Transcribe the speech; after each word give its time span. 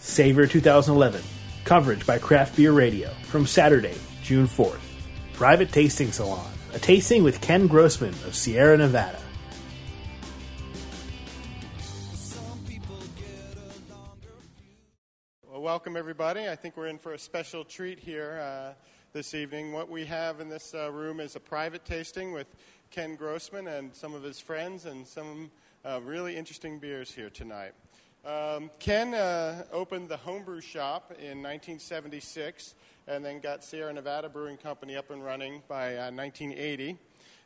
Savor 0.00 0.46
2011. 0.46 1.22
Coverage 1.64 2.06
by 2.06 2.18
Craft 2.18 2.56
Beer 2.56 2.72
Radio 2.72 3.10
from 3.24 3.46
Saturday, 3.46 3.94
June 4.22 4.46
4th. 4.46 4.80
Private 5.34 5.70
Tasting 5.70 6.10
Salon. 6.10 6.50
A 6.72 6.78
tasting 6.78 7.22
with 7.22 7.40
Ken 7.42 7.66
Grossman 7.66 8.14
of 8.26 8.34
Sierra 8.34 8.78
Nevada. 8.78 9.20
Welcome 15.44 15.96
everybody. 15.96 16.48
I 16.48 16.56
think 16.56 16.78
we're 16.78 16.86
in 16.86 16.98
for 16.98 17.12
a 17.12 17.18
special 17.18 17.62
treat 17.62 18.00
here 18.00 18.40
uh, 18.42 18.72
this 19.12 19.34
evening. 19.34 19.72
What 19.72 19.90
we 19.90 20.06
have 20.06 20.40
in 20.40 20.48
this 20.48 20.74
uh, 20.74 20.90
room 20.90 21.20
is 21.20 21.36
a 21.36 21.40
private 21.40 21.84
tasting 21.84 22.32
with 22.32 22.46
Ken 22.90 23.16
Grossman 23.16 23.68
and 23.68 23.94
some 23.94 24.14
of 24.14 24.22
his 24.22 24.40
friends 24.40 24.86
and 24.86 25.06
some 25.06 25.50
uh, 25.84 26.00
really 26.02 26.36
interesting 26.36 26.78
beers 26.78 27.12
here 27.12 27.28
tonight. 27.28 27.74
Um, 28.22 28.70
Ken 28.78 29.14
uh, 29.14 29.64
opened 29.72 30.10
the 30.10 30.18
homebrew 30.18 30.60
shop 30.60 31.10
in 31.12 31.42
1976 31.42 32.74
and 33.08 33.24
then 33.24 33.40
got 33.40 33.64
Sierra 33.64 33.90
Nevada 33.94 34.28
Brewing 34.28 34.58
Company 34.58 34.94
up 34.94 35.10
and 35.10 35.24
running 35.24 35.62
by 35.68 35.96
uh, 35.96 36.10
1980. 36.10 36.98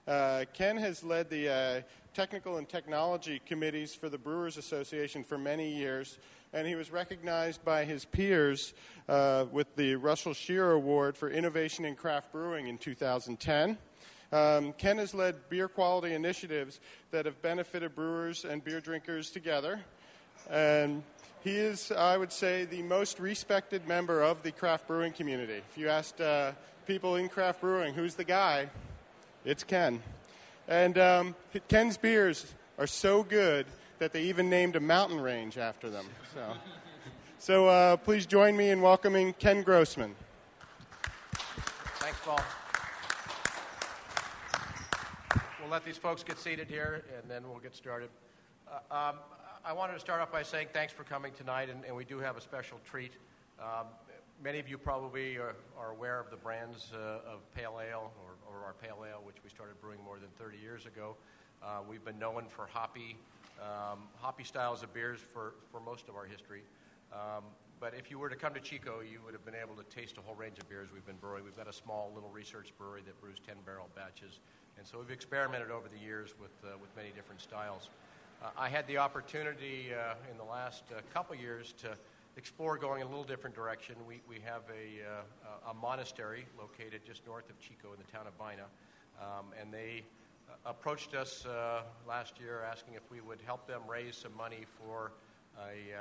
Uh, 0.09 0.45
Ken 0.53 0.77
has 0.77 1.05
led 1.05 1.31
the 1.31 1.49
uh, 1.49 1.81
technical 2.13 2.57
and 2.57 2.69
technology 2.69 3.41
committees 3.47 3.95
for 3.95 4.09
the 4.09 4.19
Brewers 4.19 4.57
Association 4.57 5.23
for 5.23 5.39
many 5.39 5.73
years, 5.73 6.19
and 6.53 6.67
he 6.67 6.75
was 6.75 6.91
recognized 6.91 7.65
by 7.65 7.85
his 7.85 8.05
peers 8.05 8.75
uh, 9.09 9.45
with 9.53 9.77
the 9.77 9.95
Russell 9.95 10.33
Schehrer 10.33 10.75
Award 10.75 11.17
for 11.17 11.31
Innovation 11.31 11.85
in 11.85 11.95
Craft 11.95 12.33
Brewing 12.33 12.67
in 12.67 12.79
2010. 12.79 13.79
Um, 14.33 14.73
Ken 14.73 14.99
has 14.99 15.15
led 15.15 15.49
beer 15.49 15.69
quality 15.69 16.15
initiatives 16.15 16.81
that 17.13 17.27
have 17.27 17.41
benefited 17.41 17.95
brewers 17.95 18.45
and 18.45 18.65
beer 18.65 18.81
drinkers 18.81 19.31
together. 19.31 19.85
And 20.51 21.03
he 21.43 21.57
is, 21.57 21.93
I 21.93 22.17
would 22.17 22.33
say, 22.33 22.65
the 22.65 22.83
most 22.83 23.21
respected 23.21 23.87
member 23.87 24.23
of 24.23 24.43
the 24.43 24.51
craft 24.51 24.87
brewing 24.87 25.13
community. 25.13 25.63
If 25.71 25.79
you 25.79 25.89
asked 25.89 26.21
uh, 26.21 26.53
people 26.87 27.17
in 27.17 27.29
craft 27.29 27.61
brewing, 27.61 27.95
who's 27.95 28.15
the 28.15 28.25
guy? 28.25 28.69
It's 29.45 29.65
Ken. 29.65 30.03
And 30.69 30.97
um, 30.97 31.35
Ken's 31.69 31.97
beers 31.97 32.55
are 32.79 32.87
so 32.87 33.23
good 33.23 33.67
that 33.99 34.13
they 34.13 34.23
even 34.23 34.49
named 34.49 34.77
a 34.77 34.81
mountain 34.81 35.21
range 35.21 35.59
after 35.59 35.91
them. 35.91 36.07
So, 36.35 36.55
so 37.39 37.69
uh, 37.69 37.97
please 37.99 38.27
join 38.27 38.57
me 38.57 38.71
in 38.71 38.81
welcoming 38.81 39.35
Ken 39.35 39.63
Grossman. 39.63 40.15
Thanks, 41.99 42.19
Paul. 42.25 42.41
We'll 45.61 45.71
let 45.71 45.85
these 45.85 45.97
folks 45.97 46.23
get 46.23 46.39
seated 46.39 46.69
here, 46.69 47.05
and 47.19 47.31
then 47.31 47.49
we'll 47.49 47.61
get 47.61 47.75
started. 47.75 48.11
Uh, 48.67 49.11
um, 49.11 49.17
I 49.67 49.73
wanted 49.73 49.95
to 49.95 50.01
start 50.01 50.21
off 50.21 50.31
by 50.31 50.43
saying 50.43 50.69
thanks 50.75 50.93
for 50.93 51.05
coming 51.05 51.33
tonight, 51.33 51.71
and, 51.71 51.87
and 51.87 51.97
we 51.97 52.05
do 52.05 52.19
have 52.19 52.37
a 52.37 52.41
special 52.43 52.79
treat. 52.85 53.13
Um, 53.59 53.87
many 54.43 54.59
of 54.59 54.69
you 54.69 54.77
probably 54.77 55.39
are, 55.39 55.57
are 55.79 55.93
aware 55.93 56.21
of 56.21 56.29
the 56.29 56.37
brands 56.37 56.93
uh, 56.95 57.33
of 57.33 57.41
Pale 57.55 57.81
Ale, 57.81 58.13
or, 58.23 58.37
or, 58.47 58.63
our 58.63 58.75
Pale 58.75 59.07
Ale, 59.09 59.23
which 59.25 59.37
we 59.43 59.49
started 59.49 59.81
brewing 59.81 60.01
more 60.05 60.19
than 60.19 60.29
30 60.39 60.59
years 60.59 60.85
ago. 60.85 61.17
Uh, 61.63 61.79
we've 61.89 62.05
been 62.05 62.19
known 62.19 62.45
for 62.47 62.67
hoppy, 62.71 63.17
um, 63.59 64.01
hoppy 64.21 64.45
styles 64.45 64.83
of 64.83 64.93
beers 64.93 65.21
for, 65.33 65.55
for 65.73 65.81
most 65.81 66.11
of 66.11 66.15
our 66.15 66.27
history. 66.27 66.61
Um, 67.11 67.45
but 67.81 67.95
if 67.95 68.11
you 68.11 68.19
were 68.19 68.29
to 68.29 68.37
come 68.37 68.53
to 68.53 68.61
Chico, 68.61 69.01
you 69.01 69.21
would 69.25 69.33
have 69.33 69.47
been 69.47 69.57
able 69.57 69.77
to 69.77 69.85
taste 69.85 70.19
a 70.19 70.21
whole 70.21 70.35
range 70.35 70.59
of 70.59 70.69
beers 70.69 70.89
we've 70.93 71.07
been 71.07 71.17
brewing. 71.17 71.43
We've 71.43 71.57
got 71.57 71.69
a 71.69 71.73
small 71.73 72.13
little 72.15 72.29
research 72.29 72.71
brewery 72.77 73.01
that 73.07 73.19
brews 73.19 73.39
10 73.47 73.57
barrel 73.65 73.89
batches. 73.97 74.41
And 74.77 74.87
so 74.87 74.99
we've 74.99 75.11
experimented 75.11 75.71
over 75.71 75.89
the 75.89 76.05
years 76.05 76.35
with, 76.39 76.53
uh, 76.65 76.77
with 76.83 76.95
many 76.97 77.17
different 77.17 77.41
styles. 77.41 77.89
Uh, 78.45 78.49
I 78.59 78.69
had 78.69 78.87
the 78.87 78.99
opportunity 78.99 79.87
uh, 79.95 80.15
in 80.31 80.37
the 80.37 80.45
last 80.45 80.83
uh, 80.93 81.01
couple 81.15 81.35
years 81.35 81.73
to 81.81 81.97
explore 82.37 82.77
going 82.77 83.01
in 83.01 83.07
a 83.07 83.11
little 83.11 83.25
different 83.25 83.57
direction. 83.57 83.95
We, 84.07 84.21
we 84.29 84.37
have 84.45 84.63
a, 84.69 85.71
a 85.71 85.73
monastery 85.73 86.45
located 86.59 87.01
just 87.07 87.25
north 87.27 87.49
of 87.49 87.59
Chico 87.59 87.93
in 87.93 87.99
the 88.05 88.13
town 88.13 88.27
of 88.27 88.35
Vina, 88.35 88.67
um, 89.19 89.47
and 89.59 89.73
they 89.73 90.03
approached 90.67 91.15
us 91.15 91.47
last 92.07 92.39
year 92.39 92.63
asking 92.71 92.95
if 92.95 93.09
we 93.11 93.21
would 93.21 93.39
help 93.47 93.67
them 93.67 93.81
raise 93.89 94.17
some 94.17 94.37
money 94.37 94.67
for 94.79 95.13
a, 95.57 95.95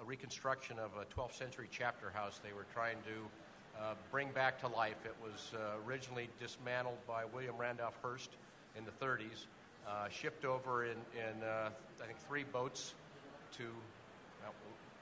a, 0.00 0.04
reconstruction 0.04 0.78
of 0.78 0.92
a 0.96 1.04
12th 1.06 1.34
century 1.34 1.68
chapter 1.70 2.10
house 2.10 2.40
they 2.42 2.52
were 2.52 2.66
trying 2.72 2.96
to 3.04 3.82
uh, 3.82 3.94
bring 4.10 4.30
back 4.30 4.60
to 4.60 4.68
life. 4.68 5.04
It 5.04 5.16
was 5.20 5.52
uh, 5.54 5.86
originally 5.86 6.28
dismantled 6.38 6.98
by 7.06 7.24
William 7.24 7.56
Randolph 7.58 7.98
Hearst 8.00 8.30
in 8.76 8.84
the 8.84 9.04
30s, 9.04 9.46
uh, 9.90 10.08
shipped 10.08 10.44
over 10.44 10.84
in, 10.84 10.96
in 11.14 11.42
uh, 11.42 11.70
I 12.00 12.06
think, 12.06 12.18
three 12.28 12.44
boats 12.44 12.94
to, 13.58 13.64
well, 14.42 14.52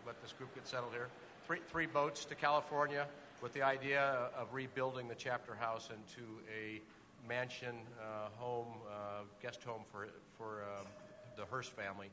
let 0.07 0.21
this 0.23 0.33
group 0.33 0.55
get 0.55 0.67
settled 0.67 0.93
here, 0.93 1.09
three, 1.47 1.59
three 1.71 1.87
boats 1.87 2.25
to 2.27 2.35
California 2.35 3.07
with 3.43 3.53
the 3.53 3.63
idea 3.63 4.31
of 4.37 4.53
rebuilding 4.53 5.09
the 5.09 5.15
chapter 5.15 5.55
house 5.55 5.91
into 5.91 6.27
a 6.49 6.81
mansion 7.29 7.77
uh, 8.01 8.29
home, 8.37 8.67
uh, 8.89 9.23
guest 9.43 9.63
home 9.63 9.83
for, 9.93 10.09
for 10.39 10.63
um, 10.63 10.87
the 11.37 11.45
Hearst 11.45 11.73
family. 11.73 12.11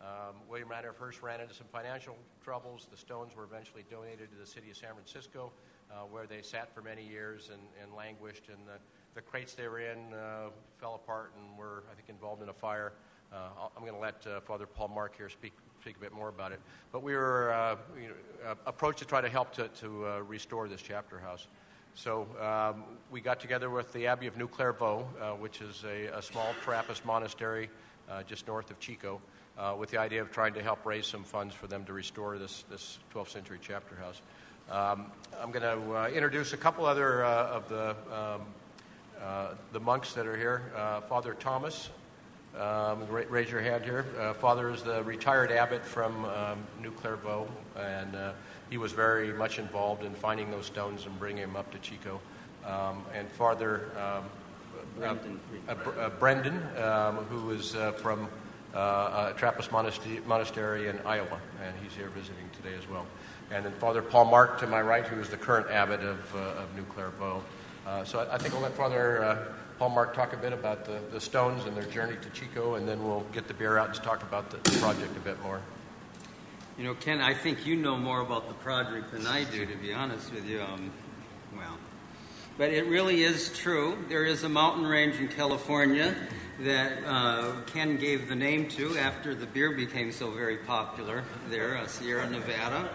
Um, 0.00 0.36
William 0.48 0.68
Randolph 0.68 0.98
Hearst 0.98 1.22
ran 1.22 1.40
into 1.40 1.54
some 1.54 1.66
financial 1.72 2.16
troubles. 2.44 2.86
The 2.90 2.96
stones 2.96 3.34
were 3.34 3.44
eventually 3.44 3.84
donated 3.90 4.30
to 4.30 4.36
the 4.38 4.46
city 4.46 4.70
of 4.70 4.76
San 4.76 4.92
Francisco, 4.92 5.50
uh, 5.90 6.02
where 6.04 6.26
they 6.26 6.42
sat 6.42 6.72
for 6.72 6.82
many 6.82 7.04
years 7.04 7.50
and, 7.52 7.62
and 7.82 7.92
languished. 7.96 8.48
And 8.48 8.58
the, 8.66 8.78
the 9.18 9.22
crates 9.22 9.54
they 9.54 9.66
were 9.66 9.80
in 9.80 9.98
uh, 10.14 10.48
fell 10.80 10.94
apart 10.94 11.32
and 11.36 11.58
were, 11.58 11.82
I 11.90 11.94
think, 11.96 12.08
involved 12.08 12.40
in 12.40 12.50
a 12.50 12.52
fire. 12.52 12.92
Uh, 13.32 13.48
I'm 13.76 13.82
going 13.82 13.94
to 13.94 13.98
let 13.98 14.24
uh, 14.28 14.38
Father 14.38 14.64
Paul 14.64 14.86
Mark 14.94 15.16
here 15.16 15.28
speak 15.28 15.52
speak 15.80 15.96
a 15.96 15.98
bit 15.98 16.12
more 16.12 16.28
about 16.28 16.52
it. 16.52 16.60
But 16.92 17.02
we 17.02 17.14
were 17.14 17.52
uh, 17.52 17.76
you 18.00 18.08
know, 18.08 18.14
uh, 18.48 18.54
approached 18.66 19.00
to 19.00 19.04
try 19.04 19.20
to 19.20 19.28
help 19.28 19.52
to, 19.54 19.66
to 19.80 20.06
uh, 20.06 20.18
restore 20.20 20.68
this 20.68 20.80
chapter 20.80 21.18
house. 21.18 21.48
So 21.96 22.28
um, 22.40 22.84
we 23.10 23.20
got 23.20 23.40
together 23.40 23.70
with 23.70 23.92
the 23.92 24.06
Abbey 24.06 24.28
of 24.28 24.36
New 24.36 24.46
Clairvaux, 24.46 25.08
uh, 25.20 25.30
which 25.32 25.62
is 25.62 25.82
a, 25.82 26.16
a, 26.16 26.22
small 26.22 26.54
Trappist 26.62 27.04
monastery 27.04 27.70
just 28.28 28.46
north 28.46 28.70
of 28.70 28.78
Chico, 28.78 29.20
with 29.76 29.90
the 29.90 29.98
idea 29.98 30.22
of 30.22 30.30
trying 30.30 30.54
to 30.54 30.62
help 30.62 30.86
raise 30.86 31.06
some 31.06 31.24
funds 31.24 31.56
for 31.56 31.66
them 31.66 31.84
to 31.86 31.92
restore 31.92 32.38
this, 32.38 32.64
this 32.70 33.00
12th 33.12 33.30
century 33.30 33.58
chapter 33.60 33.96
house. 33.96 34.22
Um, 34.70 35.10
I'm 35.42 35.50
going 35.50 35.62
to 35.62 36.14
introduce 36.14 36.52
a 36.52 36.56
couple 36.56 36.86
other 36.86 37.24
of 37.24 37.68
the 37.68 37.90
um, 37.90 37.96
uh, 38.10 38.38
the 39.72 39.80
monks 39.80 40.14
that 40.14 40.26
are 40.26 40.36
here. 40.36 40.72
Uh, 40.76 41.00
Father 41.02 41.34
Thomas, 41.34 41.90
um, 42.58 43.06
raise 43.08 43.50
your 43.50 43.60
hand 43.60 43.84
here. 43.84 44.04
Uh, 44.18 44.32
Father 44.34 44.70
is 44.70 44.82
the 44.82 45.02
retired 45.04 45.52
abbot 45.52 45.84
from 45.84 46.24
um, 46.24 46.66
New 46.80 46.90
Clairvaux, 46.90 47.46
and 47.76 48.16
uh, 48.16 48.32
he 48.70 48.78
was 48.78 48.92
very 48.92 49.32
much 49.32 49.58
involved 49.58 50.04
in 50.04 50.14
finding 50.14 50.50
those 50.50 50.66
stones 50.66 51.06
and 51.06 51.18
bringing 51.18 51.42
them 51.42 51.56
up 51.56 51.70
to 51.72 51.78
Chico. 51.78 52.20
Um, 52.66 53.04
and 53.14 53.30
Father 53.30 53.90
um, 53.96 54.24
Brendan, 54.96 55.40
uh, 55.68 56.08
Brendan 56.18 56.62
um, 56.82 57.16
who 57.26 57.50
is 57.50 57.76
from 57.96 58.28
Trappist 59.36 59.70
monastery, 59.70 60.20
monastery 60.26 60.88
in 60.88 60.98
Iowa, 61.06 61.38
and 61.64 61.74
he's 61.82 61.94
here 61.94 62.08
visiting 62.08 62.48
today 62.56 62.74
as 62.76 62.88
well. 62.88 63.06
And 63.50 63.64
then 63.64 63.72
Father 63.74 64.02
Paul 64.02 64.26
Mark 64.26 64.58
to 64.60 64.66
my 64.66 64.82
right, 64.82 65.06
who 65.06 65.20
is 65.20 65.28
the 65.30 65.36
current 65.36 65.70
abbot 65.70 66.00
of, 66.00 66.34
of 66.34 66.74
New 66.76 66.84
Clairvaux. 66.84 67.42
Uh, 67.88 68.04
so 68.04 68.18
I, 68.18 68.34
I, 68.34 68.38
think 68.38 68.52
we'll 68.52 68.62
let 68.62 68.74
Father 68.74 69.24
uh, 69.24 69.38
Paul 69.78 69.88
Mark 69.88 70.12
talk 70.12 70.34
a 70.34 70.36
bit 70.36 70.52
about 70.52 70.84
the, 70.84 71.00
the 71.10 71.18
Stones 71.18 71.64
and 71.64 71.74
their 71.74 71.86
journey 71.86 72.16
to 72.20 72.28
Chico, 72.30 72.74
and 72.74 72.86
then 72.86 73.02
we'll 73.02 73.24
get 73.32 73.48
the 73.48 73.54
beer 73.54 73.78
out 73.78 73.88
and 73.88 74.04
talk 74.04 74.22
about 74.22 74.50
the, 74.50 74.58
the 74.70 74.76
project 74.78 75.16
a 75.16 75.20
bit 75.20 75.42
more. 75.42 75.62
You 76.76 76.84
know, 76.84 76.94
Ken, 76.94 77.22
I 77.22 77.32
think 77.32 77.64
you 77.64 77.76
know 77.76 77.96
more 77.96 78.20
about 78.20 78.46
the 78.46 78.54
project 78.54 79.12
than 79.12 79.26
I 79.26 79.44
do, 79.44 79.64
to 79.64 79.74
be 79.76 79.94
honest 79.94 80.34
with 80.34 80.46
you. 80.46 80.60
Um, 80.60 80.90
well, 81.56 81.78
but 82.58 82.72
it 82.72 82.84
really 82.88 83.22
is 83.22 83.56
true. 83.56 83.96
There 84.10 84.26
is 84.26 84.44
a 84.44 84.50
mountain 84.50 84.86
range 84.86 85.16
in 85.16 85.28
California 85.28 86.14
that 86.60 86.92
uh, 87.06 87.52
Ken 87.68 87.96
gave 87.96 88.28
the 88.28 88.36
name 88.36 88.68
to 88.70 88.98
after 88.98 89.34
the 89.34 89.46
beer 89.46 89.72
became 89.72 90.12
so 90.12 90.30
very 90.30 90.58
popular 90.58 91.24
there, 91.48 91.78
uh, 91.78 91.86
Sierra 91.86 92.28
Nevada 92.28 92.90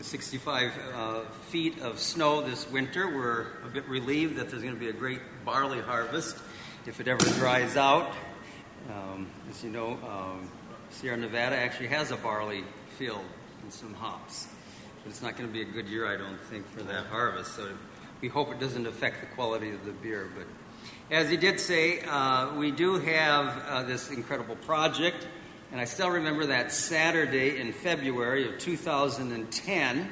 the 0.00 0.04
65 0.04 0.72
uh, 0.94 1.20
feet 1.50 1.78
of 1.82 1.98
snow 1.98 2.40
this 2.40 2.66
winter. 2.70 3.14
We're 3.14 3.48
a 3.66 3.68
bit 3.70 3.86
relieved 3.86 4.36
that 4.36 4.48
there's 4.48 4.62
going 4.62 4.72
to 4.72 4.80
be 4.80 4.88
a 4.88 4.94
great 4.94 5.20
barley 5.44 5.82
harvest 5.82 6.38
if 6.86 7.00
it 7.00 7.06
ever 7.06 7.22
dries 7.34 7.76
out. 7.76 8.10
Um, 8.88 9.26
as 9.50 9.62
you 9.62 9.68
know, 9.68 9.98
um, 10.08 10.50
Sierra 10.88 11.18
Nevada 11.18 11.54
actually 11.54 11.88
has 11.88 12.12
a 12.12 12.16
barley 12.16 12.64
field 12.96 13.26
and 13.62 13.70
some 13.70 13.92
hops. 13.92 14.48
But 15.04 15.10
it's 15.10 15.20
not 15.20 15.36
going 15.36 15.50
to 15.50 15.52
be 15.52 15.60
a 15.60 15.70
good 15.70 15.86
year, 15.86 16.06
I 16.06 16.16
don't 16.16 16.40
think, 16.44 16.66
for 16.70 16.82
that 16.84 17.04
harvest. 17.04 17.54
So 17.54 17.68
we 18.22 18.28
hope 18.28 18.50
it 18.52 18.58
doesn't 18.58 18.86
affect 18.86 19.20
the 19.20 19.26
quality 19.34 19.68
of 19.68 19.84
the 19.84 19.92
beer. 19.92 20.30
But 20.34 20.46
as 21.14 21.28
he 21.28 21.36
did 21.36 21.60
say, 21.60 22.00
uh, 22.08 22.54
we 22.56 22.70
do 22.70 22.94
have 22.94 23.62
uh, 23.68 23.82
this 23.82 24.10
incredible 24.10 24.56
project 24.56 25.26
and 25.72 25.80
I 25.80 25.84
still 25.84 26.10
remember 26.10 26.46
that 26.46 26.72
Saturday 26.72 27.60
in 27.60 27.72
February 27.72 28.48
of 28.48 28.58
2010. 28.58 30.10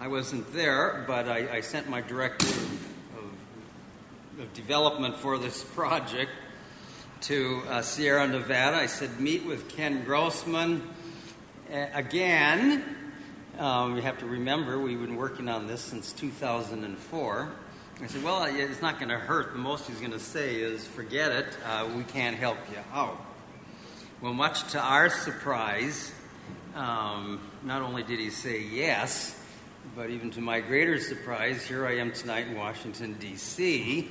I 0.00 0.08
wasn't 0.08 0.52
there, 0.52 1.04
but 1.06 1.28
I, 1.28 1.58
I 1.58 1.60
sent 1.60 1.88
my 1.88 2.00
director 2.00 2.48
of, 2.48 2.88
of, 3.18 4.40
of, 4.40 4.52
development 4.54 5.16
for 5.16 5.38
this 5.38 5.62
project 5.62 6.32
to 7.22 7.62
uh, 7.68 7.82
Sierra 7.82 8.26
Nevada. 8.26 8.76
I 8.76 8.86
said, 8.86 9.20
meet 9.20 9.46
with 9.46 9.68
Ken 9.68 10.02
Grossman 10.04 10.82
uh, 11.72 11.86
again. 11.94 12.82
Um, 13.56 13.94
you 13.94 14.02
have 14.02 14.18
to 14.18 14.26
remember, 14.26 14.80
we've 14.80 15.00
been 15.00 15.16
working 15.16 15.48
on 15.48 15.68
this 15.68 15.80
since 15.80 16.12
2004. 16.12 17.52
I 18.00 18.06
said, 18.08 18.24
well, 18.24 18.44
it's 18.44 18.82
not 18.82 18.98
going 18.98 19.10
to 19.10 19.18
hurt. 19.18 19.52
The 19.52 19.58
most 19.58 19.86
he's 19.86 20.00
going 20.00 20.10
to 20.10 20.20
say 20.20 20.56
is, 20.56 20.84
forget 20.88 21.30
it, 21.30 21.46
uh, 21.64 21.88
we 21.96 22.02
can't 22.02 22.36
help 22.36 22.58
you 22.70 22.78
out. 22.92 23.27
Well, 24.20 24.34
much 24.34 24.72
to 24.72 24.80
our 24.80 25.10
surprise, 25.10 26.10
um, 26.74 27.40
not 27.62 27.82
only 27.82 28.02
did 28.02 28.18
he 28.18 28.30
say 28.30 28.60
yes, 28.60 29.40
but 29.94 30.10
even 30.10 30.32
to 30.32 30.40
my 30.40 30.58
greater 30.58 30.98
surprise, 30.98 31.64
here 31.64 31.86
I 31.86 31.98
am 31.98 32.10
tonight 32.10 32.48
in 32.48 32.56
Washington, 32.56 33.14
D.C., 33.20 34.10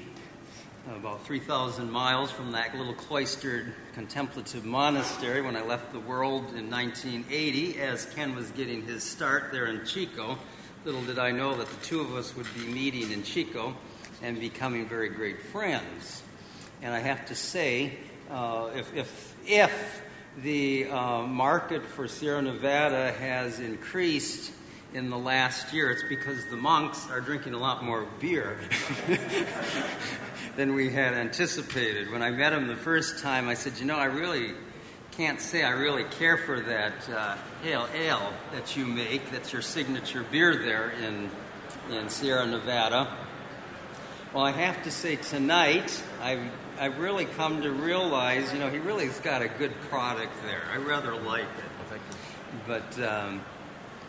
about 0.96 1.26
3,000 1.26 1.92
miles 1.92 2.32
from 2.32 2.54
that 2.54 2.74
little 2.74 2.94
cloistered 2.94 3.74
contemplative 3.96 4.64
monastery 4.64 5.42
when 5.42 5.58
I 5.58 5.62
left 5.62 5.92
the 5.92 6.00
world 6.00 6.56
in 6.56 6.72
1980 6.72 7.82
as 7.82 8.06
Ken 8.06 8.34
was 8.34 8.50
getting 8.52 8.84
his 8.84 9.04
start 9.04 9.52
there 9.52 9.66
in 9.66 9.86
Chico. 9.86 10.38
Little 10.86 11.04
did 11.04 11.20
I 11.20 11.32
know 11.32 11.54
that 11.58 11.68
the 11.68 11.86
two 11.86 12.00
of 12.00 12.16
us 12.16 12.34
would 12.38 12.48
be 12.56 12.66
meeting 12.66 13.12
in 13.12 13.24
Chico 13.24 13.76
and 14.24 14.40
becoming 14.40 14.88
very 14.88 15.10
great 15.10 15.42
friends. 15.42 16.24
And 16.82 16.94
I 16.94 17.00
have 17.00 17.26
to 17.26 17.36
say, 17.36 17.98
uh, 18.30 18.70
if, 18.76 18.94
if, 18.96 19.36
if 19.46 20.02
the 20.44 20.86
uh, 20.86 21.24
market 21.24 21.86
for 21.86 22.08
Sierra 22.08 22.42
Nevada 22.42 23.12
has 23.14 23.60
increased 23.60 24.52
in 24.94 25.10
the 25.10 25.18
last 25.18 25.74
year, 25.74 25.92
it's 25.92 26.04
because 26.08 26.46
the 26.48 26.56
monks 26.56 27.10
are 27.10 27.22
drinking 27.22 27.54
a 27.54 27.58
lot 27.58 27.84
more 27.84 28.08
beer 28.20 28.60
than 30.56 30.76
we 30.76 30.90
had 30.90 31.14
anticipated. 31.14 32.12
When 32.12 32.22
I 32.22 32.32
met 32.32 32.54
him 32.54 32.68
the 32.68 32.76
first 32.76 33.20
time, 33.20 33.48
I 33.48 33.54
said, 33.54 33.78
You 33.78 33.86
know, 33.86 33.98
I 33.98 34.06
really 34.06 34.54
can't 35.12 35.42
say 35.42 35.64
I 35.64 35.72
really 35.72 36.04
care 36.04 36.38
for 36.38 36.60
that 36.62 37.10
uh, 37.10 37.38
pale 37.64 37.88
ale 37.96 38.32
that 38.52 38.78
you 38.78 38.86
make. 38.86 39.32
That's 39.32 39.52
your 39.52 39.64
signature 39.64 40.24
beer 40.32 40.56
there 40.56 40.92
in, 40.92 41.30
in 41.90 42.10
Sierra 42.10 42.46
Nevada. 42.46 43.18
Well, 44.38 44.46
I 44.46 44.52
have 44.52 44.84
to 44.84 44.92
say, 44.92 45.16
tonight, 45.16 46.00
I've, 46.22 46.52
I've 46.80 47.00
really 47.00 47.26
come 47.26 47.64
to 47.64 47.72
realize, 47.72 48.54
you 48.54 48.60
know, 48.60 48.70
he 48.70 48.78
really 48.78 49.08
has 49.08 49.20
got 49.20 49.42
a 49.42 49.48
good 49.48 49.74
product 49.90 50.32
there. 50.46 50.62
I 50.72 50.78
rather 50.78 51.16
like 51.16 51.42
it. 51.42 52.02
But 52.68 53.00
um, 53.00 53.42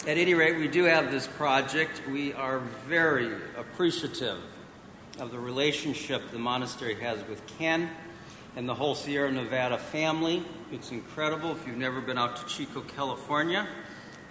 at 0.03 0.19
any 0.19 0.35
rate, 0.35 0.59
we 0.59 0.69
do 0.69 0.85
have 0.85 1.11
this 1.11 1.27
project. 1.27 2.03
We 2.07 2.35
are 2.35 2.59
very 2.87 3.33
appreciative 3.57 4.37
of 5.19 5.31
the 5.31 5.39
relationship 5.39 6.31
the 6.31 6.39
monastery 6.39 6.97
has 6.97 7.27
with 7.27 7.41
Ken 7.59 7.89
and 8.55 8.69
the 8.69 8.75
whole 8.75 8.95
Sierra 8.95 9.33
Nevada 9.33 9.79
family. 9.79 10.45
It's 10.71 10.91
incredible. 10.91 11.53
If 11.53 11.67
you've 11.67 11.79
never 11.79 12.03
been 12.03 12.19
out 12.19 12.37
to 12.37 12.45
Chico, 12.45 12.83
California, 12.83 13.67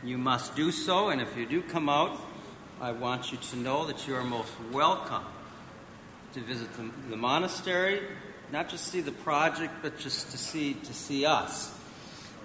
you 0.04 0.20
must 0.20 0.56
do 0.56 0.72
so. 0.72 1.10
And 1.10 1.22
if 1.22 1.36
you 1.36 1.48
do 1.48 1.64
come 1.64 1.90
out, 1.90 2.22
I 2.80 2.92
want 2.92 3.32
you 3.32 3.40
to 3.40 3.56
know 3.56 3.88
that 3.88 4.08
you 4.08 4.14
are 4.14 4.24
most 4.24 4.54
welcome 4.72 5.24
to 6.34 6.40
visit 6.42 6.72
the, 6.74 6.90
the 7.10 7.18
monastery, 7.18 8.02
not 8.52 8.70
just 8.70 8.88
see 8.88 9.02
the 9.02 9.12
project, 9.12 9.74
but 9.82 9.98
just 9.98 10.32
to 10.32 10.38
see 10.38 10.74
to 10.74 10.94
see 10.94 11.26
us. 11.26 11.74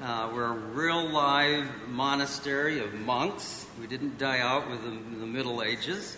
Uh, 0.00 0.30
we're 0.34 0.46
a 0.46 0.52
real 0.52 1.08
live 1.10 1.68
monastery 1.88 2.80
of 2.80 2.92
monks. 2.92 3.66
We 3.80 3.86
didn't 3.86 4.18
die 4.18 4.40
out 4.40 4.68
with 4.68 4.82
the, 4.82 4.90
the 4.90 5.26
Middle 5.26 5.62
Ages. 5.62 6.16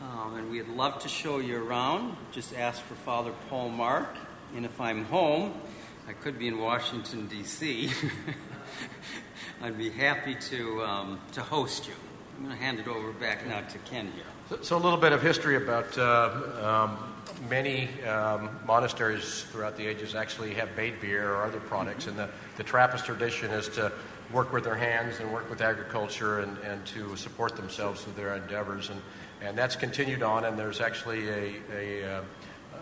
Um, 0.00 0.36
and 0.36 0.50
we'd 0.50 0.68
love 0.68 1.00
to 1.00 1.08
show 1.08 1.38
you 1.38 1.56
around. 1.56 2.16
Just 2.30 2.54
ask 2.54 2.80
for 2.82 2.94
Father 2.94 3.32
Paul 3.48 3.70
Mark. 3.70 4.16
And 4.54 4.64
if 4.64 4.80
I'm 4.80 5.04
home, 5.06 5.54
I 6.06 6.12
could 6.12 6.38
be 6.38 6.46
in 6.46 6.58
Washington, 6.58 7.26
D.C., 7.26 7.90
I'd 9.62 9.78
be 9.78 9.90
happy 9.90 10.36
to, 10.50 10.84
um, 10.84 11.20
to 11.32 11.40
host 11.40 11.88
you. 11.88 11.94
I'm 12.36 12.44
going 12.44 12.56
to 12.56 12.62
hand 12.62 12.78
it 12.78 12.86
over 12.86 13.10
back 13.12 13.46
now 13.46 13.62
to 13.62 13.78
Ken 13.78 14.12
here. 14.14 14.35
So, 14.48 14.58
so 14.62 14.76
a 14.76 14.78
little 14.78 14.98
bit 14.98 15.12
of 15.12 15.20
history 15.20 15.56
about 15.56 15.98
uh, 15.98 16.30
um, 16.62 17.14
many 17.50 17.88
um, 18.04 18.48
monasteries 18.64 19.44
throughout 19.50 19.76
the 19.76 19.84
ages 19.84 20.14
actually 20.14 20.54
have 20.54 20.76
made 20.76 21.00
beer 21.00 21.34
or 21.34 21.42
other 21.42 21.58
products, 21.58 22.06
and 22.06 22.16
the, 22.16 22.28
the 22.56 22.62
Trappist 22.62 23.04
tradition 23.04 23.50
is 23.50 23.68
to 23.70 23.90
work 24.32 24.52
with 24.52 24.62
their 24.62 24.76
hands 24.76 25.18
and 25.18 25.32
work 25.32 25.50
with 25.50 25.60
agriculture 25.60 26.40
and, 26.40 26.56
and 26.58 26.86
to 26.86 27.16
support 27.16 27.56
themselves 27.56 28.02
through 28.02 28.12
their 28.12 28.36
endeavors. 28.36 28.88
And, 28.88 29.02
and 29.42 29.58
that's 29.58 29.74
continued 29.74 30.22
on, 30.22 30.44
and 30.44 30.56
there's 30.56 30.80
actually 30.80 31.28
a, 31.28 31.54
a 31.74 32.22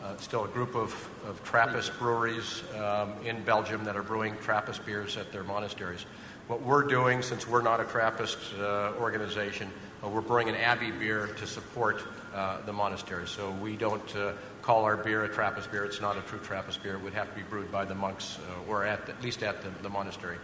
uh, 0.04 0.16
still 0.18 0.44
a 0.44 0.48
group 0.48 0.74
of, 0.74 0.92
of 1.26 1.42
Trappist 1.44 1.98
breweries 1.98 2.62
um, 2.76 3.14
in 3.24 3.42
Belgium 3.42 3.84
that 3.84 3.96
are 3.96 4.02
brewing 4.02 4.36
Trappist 4.42 4.84
beers 4.84 5.16
at 5.16 5.32
their 5.32 5.44
monasteries. 5.44 6.04
What 6.46 6.60
we're 6.60 6.82
doing, 6.82 7.22
since 7.22 7.48
we're 7.48 7.62
not 7.62 7.80
a 7.80 7.84
Trappist 7.84 8.38
uh, 8.60 8.92
organization, 9.00 9.70
uh, 10.04 10.08
we're 10.08 10.20
brewing 10.20 10.50
an 10.50 10.56
Abbey 10.56 10.90
beer 10.90 11.28
to 11.38 11.46
support 11.46 12.02
uh, 12.34 12.60
the 12.66 12.72
monastery. 12.72 13.26
So 13.26 13.50
we 13.52 13.76
don't 13.76 14.14
uh, 14.14 14.32
call 14.60 14.84
our 14.84 14.98
beer 14.98 15.24
a 15.24 15.28
Trappist 15.28 15.72
beer. 15.72 15.86
It's 15.86 16.02
not 16.02 16.18
a 16.18 16.20
true 16.22 16.40
Trappist 16.40 16.82
beer. 16.82 16.96
It 16.96 17.02
would 17.02 17.14
have 17.14 17.30
to 17.30 17.34
be 17.34 17.42
brewed 17.42 17.72
by 17.72 17.86
the 17.86 17.94
monks, 17.94 18.38
uh, 18.38 18.70
or 18.70 18.84
at, 18.84 19.06
the, 19.06 19.12
at 19.12 19.22
least 19.22 19.42
at 19.42 19.62
the, 19.62 19.70
the 19.82 19.88
monastery. 19.88 20.36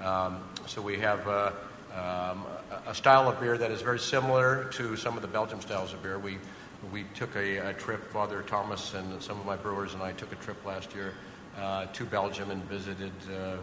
Um, 0.00 0.44
so 0.66 0.80
we 0.80 0.96
have 1.00 1.26
um, 1.26 2.44
a 2.86 2.94
style 2.94 3.28
of 3.28 3.40
beer 3.40 3.58
that 3.58 3.72
is 3.72 3.82
very 3.82 3.98
similar 3.98 4.66
to 4.74 4.94
some 4.94 5.16
of 5.16 5.22
the 5.22 5.28
Belgian 5.28 5.60
styles 5.60 5.92
of 5.92 6.04
beer. 6.04 6.20
We 6.20 6.38
we 6.92 7.04
took 7.14 7.34
a, 7.36 7.70
a 7.70 7.72
trip, 7.74 8.04
Father 8.12 8.42
Thomas 8.42 8.94
and 8.94 9.22
some 9.22 9.38
of 9.38 9.46
my 9.46 9.56
brewers 9.56 9.94
and 9.94 10.02
I 10.02 10.12
took 10.12 10.32
a 10.32 10.36
trip 10.36 10.64
last 10.64 10.94
year 10.94 11.14
uh, 11.58 11.86
to 11.86 12.04
Belgium 12.04 12.50
and 12.50 12.62
visited 12.64 13.12
uh, 13.30 13.56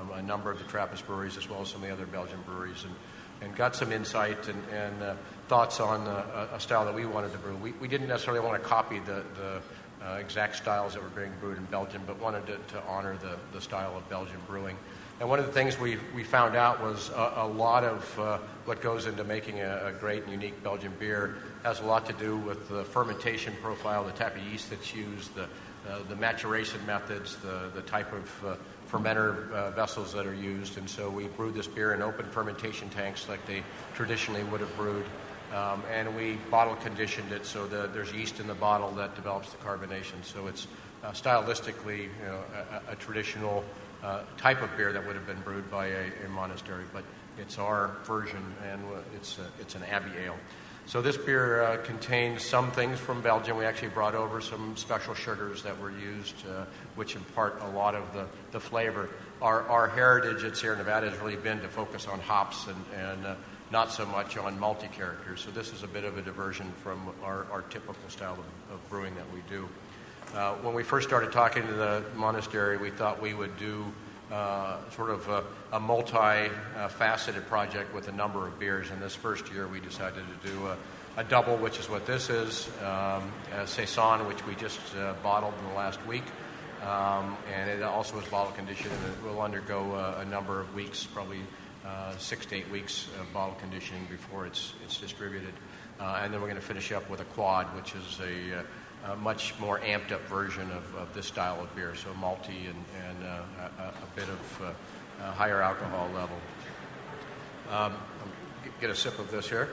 um, 0.00 0.10
a 0.14 0.22
number 0.22 0.50
of 0.50 0.58
the 0.58 0.64
Trappist 0.64 1.06
breweries 1.06 1.36
as 1.36 1.48
well 1.48 1.62
as 1.62 1.68
some 1.68 1.82
of 1.82 1.88
the 1.88 1.92
other 1.92 2.06
Belgian 2.06 2.38
breweries 2.46 2.84
and, 2.84 2.94
and 3.42 3.56
got 3.56 3.74
some 3.74 3.92
insight 3.92 4.48
and, 4.48 4.62
and 4.72 5.02
uh, 5.02 5.14
thoughts 5.48 5.80
on 5.80 6.06
uh, 6.06 6.48
a 6.52 6.60
style 6.60 6.84
that 6.84 6.94
we 6.94 7.06
wanted 7.06 7.32
to 7.32 7.38
brew. 7.38 7.56
We, 7.56 7.72
we 7.72 7.88
didn't 7.88 8.08
necessarily 8.08 8.44
want 8.44 8.62
to 8.62 8.68
copy 8.68 9.00
the, 9.00 9.22
the 9.34 9.62
uh, 10.06 10.16
exact 10.16 10.56
styles 10.56 10.94
that 10.94 11.02
were 11.02 11.08
being 11.10 11.32
brewed 11.40 11.58
in 11.58 11.64
Belgium, 11.64 12.02
but 12.06 12.20
wanted 12.20 12.46
to, 12.46 12.58
to 12.74 12.82
honor 12.86 13.16
the, 13.16 13.36
the 13.52 13.60
style 13.60 13.96
of 13.96 14.08
Belgian 14.08 14.38
brewing. 14.46 14.76
And 15.20 15.28
one 15.28 15.38
of 15.38 15.46
the 15.46 15.52
things 15.52 15.78
we, 15.78 15.98
we 16.14 16.24
found 16.24 16.56
out 16.56 16.82
was 16.82 17.10
a, 17.10 17.32
a 17.36 17.46
lot 17.46 17.84
of 17.84 18.18
uh, 18.18 18.38
what 18.64 18.82
goes 18.82 19.06
into 19.06 19.24
making 19.24 19.60
a, 19.60 19.86
a, 19.86 19.92
great 19.92 20.24
and 20.24 20.32
unique 20.32 20.60
Belgian 20.62 20.92
beer 20.98 21.36
has 21.64 21.80
a 21.80 21.84
lot 21.84 22.04
to 22.04 22.12
do 22.12 22.36
with 22.36 22.68
the 22.68 22.84
fermentation 22.84 23.54
profile, 23.62 24.04
the 24.04 24.12
type 24.12 24.36
of 24.36 24.42
yeast 24.42 24.68
that's 24.68 24.94
used, 24.94 25.34
the, 25.34 25.44
uh, 25.44 25.98
the 26.10 26.16
maturation 26.16 26.78
methods, 26.86 27.36
the, 27.36 27.70
the 27.74 27.80
type 27.82 28.12
of 28.12 28.44
uh, 28.44 28.56
fermenter 28.90 29.50
uh, 29.50 29.70
vessels 29.70 30.12
that 30.12 30.26
are 30.26 30.34
used. 30.34 30.76
And 30.76 30.88
so 30.88 31.08
we 31.08 31.26
brewed 31.26 31.54
this 31.54 31.66
beer 31.66 31.94
in 31.94 32.02
open 32.02 32.26
fermentation 32.26 32.90
tanks 32.90 33.30
like 33.30 33.44
they 33.46 33.62
traditionally 33.94 34.44
would 34.44 34.60
have 34.60 34.76
brewed. 34.76 35.06
Um, 35.54 35.82
and 35.90 36.14
we 36.14 36.34
bottle 36.50 36.76
conditioned 36.76 37.32
it 37.32 37.46
so 37.46 37.66
that 37.68 37.94
there's 37.94 38.12
yeast 38.12 38.40
in 38.40 38.46
the 38.46 38.54
bottle 38.54 38.90
that 38.92 39.14
develops 39.14 39.50
the 39.50 39.56
carbonation. 39.58 40.22
So 40.22 40.46
it's 40.48 40.66
uh, 41.02 41.12
stylistically 41.12 42.02
you 42.02 42.26
know, 42.26 42.40
a, 42.88 42.92
a 42.92 42.96
traditional 42.96 43.64
uh, 44.02 44.20
type 44.36 44.60
of 44.60 44.76
beer 44.76 44.92
that 44.92 45.06
would 45.06 45.16
have 45.16 45.26
been 45.26 45.40
brewed 45.40 45.70
by 45.70 45.86
a, 45.86 46.10
a 46.26 46.28
monastery, 46.28 46.84
but 46.92 47.04
it's 47.38 47.58
our 47.58 47.96
version 48.04 48.42
and 48.70 48.82
it's, 49.16 49.38
a, 49.38 49.46
it's 49.58 49.74
an 49.74 49.82
Abbey 49.84 50.10
Ale. 50.24 50.36
So 50.86 51.00
this 51.00 51.16
beer 51.16 51.62
uh, 51.62 51.76
contains 51.78 52.44
some 52.44 52.70
things 52.70 52.98
from 53.00 53.22
Belgium. 53.22 53.56
We 53.56 53.64
actually 53.64 53.88
brought 53.88 54.14
over 54.14 54.42
some 54.42 54.76
special 54.76 55.14
sugars 55.14 55.62
that 55.62 55.80
were 55.80 55.90
used, 55.90 56.34
uh, 56.46 56.66
which 56.94 57.16
impart 57.16 57.60
a 57.62 57.68
lot 57.70 57.94
of 57.94 58.12
the, 58.12 58.26
the 58.52 58.60
flavor. 58.60 59.08
Our, 59.40 59.62
our 59.62 59.88
heritage 59.88 60.44
at 60.44 60.56
Sierra 60.56 60.76
Nevada 60.76 61.08
has 61.08 61.18
really 61.20 61.36
been 61.36 61.60
to 61.60 61.68
focus 61.68 62.06
on 62.06 62.20
hops 62.20 62.66
and, 62.66 62.84
and 62.94 63.26
uh, 63.26 63.34
not 63.70 63.92
so 63.92 64.04
much 64.04 64.36
on 64.36 64.58
malty 64.58 64.92
characters. 64.92 65.40
So 65.40 65.50
this 65.50 65.72
is 65.72 65.82
a 65.82 65.88
bit 65.88 66.04
of 66.04 66.18
a 66.18 66.22
diversion 66.22 66.70
from 66.82 67.00
our, 67.22 67.46
our 67.50 67.62
typical 67.62 68.08
style 68.08 68.34
of, 68.34 68.74
of 68.74 68.90
brewing 68.90 69.14
that 69.14 69.32
we 69.32 69.40
do. 69.48 69.66
Uh, 70.34 70.54
when 70.56 70.74
we 70.74 70.82
first 70.82 71.08
started 71.08 71.32
talking 71.32 71.66
to 71.66 71.72
the 71.72 72.04
monastery, 72.14 72.76
we 72.76 72.90
thought 72.90 73.22
we 73.22 73.32
would 73.32 73.56
do 73.58 73.86
sort 74.90 75.10
of 75.10 75.28
a, 75.28 75.44
a 75.72 75.80
multi-faceted 75.80 77.46
project 77.46 77.94
with 77.94 78.08
a 78.08 78.12
number 78.12 78.46
of 78.46 78.58
beers. 78.58 78.90
And 78.90 79.00
this 79.00 79.14
first 79.14 79.52
year, 79.52 79.66
we 79.66 79.80
decided 79.80 80.24
to 80.42 80.48
do 80.48 80.66
a, 80.66 80.76
a 81.16 81.24
Dubbel, 81.24 81.58
which 81.58 81.78
is 81.78 81.88
what 81.88 82.06
this 82.06 82.30
is, 82.30 82.68
um, 82.82 83.32
a 83.52 83.66
saison, 83.66 84.26
which 84.26 84.44
we 84.46 84.54
just 84.54 84.80
uh, 84.96 85.14
bottled 85.22 85.54
in 85.60 85.68
the 85.68 85.74
last 85.74 86.04
week. 86.06 86.24
Um, 86.82 87.36
and 87.54 87.70
it 87.70 87.82
also 87.82 88.18
is 88.18 88.26
bottle 88.28 88.52
conditioned, 88.52 88.92
and 88.92 89.14
it 89.14 89.22
will 89.22 89.40
undergo 89.40 89.94
a, 89.94 90.20
a 90.20 90.24
number 90.24 90.60
of 90.60 90.74
weeks, 90.74 91.04
probably 91.04 91.40
uh, 91.86 92.16
six 92.18 92.44
to 92.46 92.56
eight 92.56 92.70
weeks 92.70 93.08
of 93.20 93.32
bottle 93.32 93.56
conditioning 93.60 94.06
before 94.10 94.46
it's, 94.46 94.74
it's 94.84 94.98
distributed. 94.98 95.54
Uh, 96.00 96.20
and 96.22 96.32
then 96.32 96.40
we're 96.40 96.48
going 96.48 96.60
to 96.60 96.66
finish 96.66 96.92
up 96.92 97.08
with 97.08 97.20
a 97.20 97.24
quad, 97.24 97.66
which 97.76 97.94
is 97.94 98.20
a 98.20 98.58
uh, 98.58 98.62
a 99.04 99.16
much 99.16 99.58
more 99.58 99.80
amped 99.80 100.12
up 100.12 100.22
version 100.28 100.70
of, 100.70 100.94
of 100.94 101.14
this 101.14 101.26
style 101.26 101.62
of 101.62 101.74
beer, 101.76 101.94
so 101.94 102.08
malty 102.20 102.68
and, 102.68 102.84
and 103.06 103.24
uh, 103.24 103.42
a, 103.78 103.82
a, 103.82 104.16
bit 104.16 104.28
of 104.28 104.62
uh, 105.20 105.32
higher 105.32 105.60
alcohol 105.60 106.08
level. 106.14 106.36
Um, 107.70 107.94
get 108.80 108.90
a 108.90 108.94
sip 108.94 109.18
of 109.18 109.30
this 109.30 109.48
here. 109.48 109.68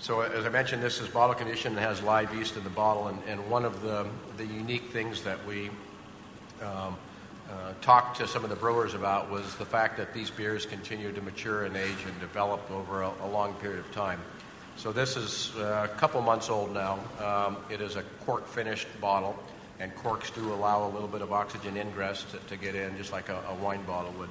So, 0.00 0.20
as 0.20 0.46
I 0.46 0.48
mentioned, 0.48 0.82
this 0.82 1.00
is 1.00 1.08
bottle 1.08 1.34
conditioned 1.34 1.76
and 1.76 1.84
has 1.84 2.00
live 2.02 2.32
yeast 2.34 2.56
in 2.56 2.62
the 2.62 2.70
bottle. 2.70 3.08
And, 3.08 3.18
and 3.26 3.50
one 3.50 3.64
of 3.64 3.82
the, 3.82 4.06
the 4.36 4.46
unique 4.46 4.90
things 4.90 5.22
that 5.24 5.44
we 5.44 5.70
um, 6.62 6.96
uh, 7.50 7.72
talked 7.80 8.18
to 8.18 8.28
some 8.28 8.44
of 8.44 8.50
the 8.50 8.56
brewers 8.56 8.94
about 8.94 9.30
was 9.30 9.54
the 9.56 9.64
fact 9.64 9.96
that 9.96 10.12
these 10.12 10.30
beers 10.30 10.66
continue 10.66 11.12
to 11.12 11.22
mature 11.22 11.64
and 11.64 11.76
age 11.76 11.96
and 12.06 12.20
develop 12.20 12.70
over 12.70 13.02
a, 13.02 13.12
a 13.22 13.28
long 13.28 13.54
period 13.54 13.80
of 13.80 13.90
time. 13.92 14.20
So 14.76 14.92
this 14.92 15.16
is 15.16 15.54
uh, 15.56 15.88
a 15.90 15.96
couple 15.98 16.20
months 16.20 16.50
old 16.50 16.72
now. 16.72 16.98
Um, 17.18 17.56
it 17.68 17.80
is 17.80 17.96
a 17.96 18.02
cork 18.24 18.46
finished 18.46 18.86
bottle, 19.00 19.36
and 19.80 19.94
corks 19.96 20.30
do 20.30 20.52
allow 20.52 20.86
a 20.86 20.90
little 20.90 21.08
bit 21.08 21.20
of 21.20 21.32
oxygen 21.32 21.76
ingress 21.76 22.24
to, 22.30 22.38
to 22.48 22.56
get 22.56 22.74
in, 22.74 22.96
just 22.96 23.12
like 23.12 23.28
a, 23.28 23.42
a, 23.48 23.54
wine 23.54 23.82
bottle 23.84 24.12
would. 24.18 24.28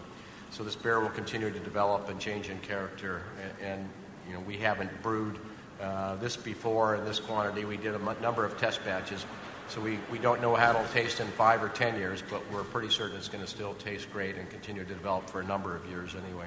So 0.52 0.64
this 0.64 0.76
beer 0.76 1.00
will 1.00 1.10
continue 1.10 1.52
to 1.52 1.60
develop 1.60 2.10
and 2.10 2.20
change 2.20 2.50
in 2.50 2.60
character. 2.60 3.24
And, 3.42 3.68
and 3.72 3.90
you 4.28 4.34
know, 4.36 4.40
we 4.42 4.58
haven't 4.58 5.02
brewed 5.02 5.38
uh, 5.82 6.16
this 6.16 6.38
before 6.38 6.96
in 6.96 7.04
this 7.04 7.20
quantity. 7.20 7.66
We 7.66 7.78
did 7.78 7.94
a 7.94 8.00
m- 8.00 8.16
number 8.22 8.46
of 8.46 8.58
test 8.58 8.84
batches. 8.86 9.26
So 9.70 9.82
we, 9.82 10.00
we 10.12 10.18
don't 10.18 10.42
know 10.42 10.56
how 10.56 10.70
it'll 10.72 10.86
taste 10.94 11.20
in 11.20 11.28
five 11.28 11.62
or 11.62 11.70
ten 11.70 11.96
years, 11.98 12.24
but 12.30 12.42
we're 12.52 12.64
pretty 12.64 12.90
certain 12.90 13.18
it's 13.18 13.28
going 13.28 13.44
to 13.44 13.50
still 13.50 13.74
taste 13.76 14.12
great 14.12 14.38
and 14.38 14.50
continue 14.50 14.84
to 14.84 14.94
develop 14.94 15.30
for 15.30 15.42
a 15.42 15.44
number 15.44 15.76
of 15.76 15.86
years 15.88 16.16
anyway. 16.16 16.46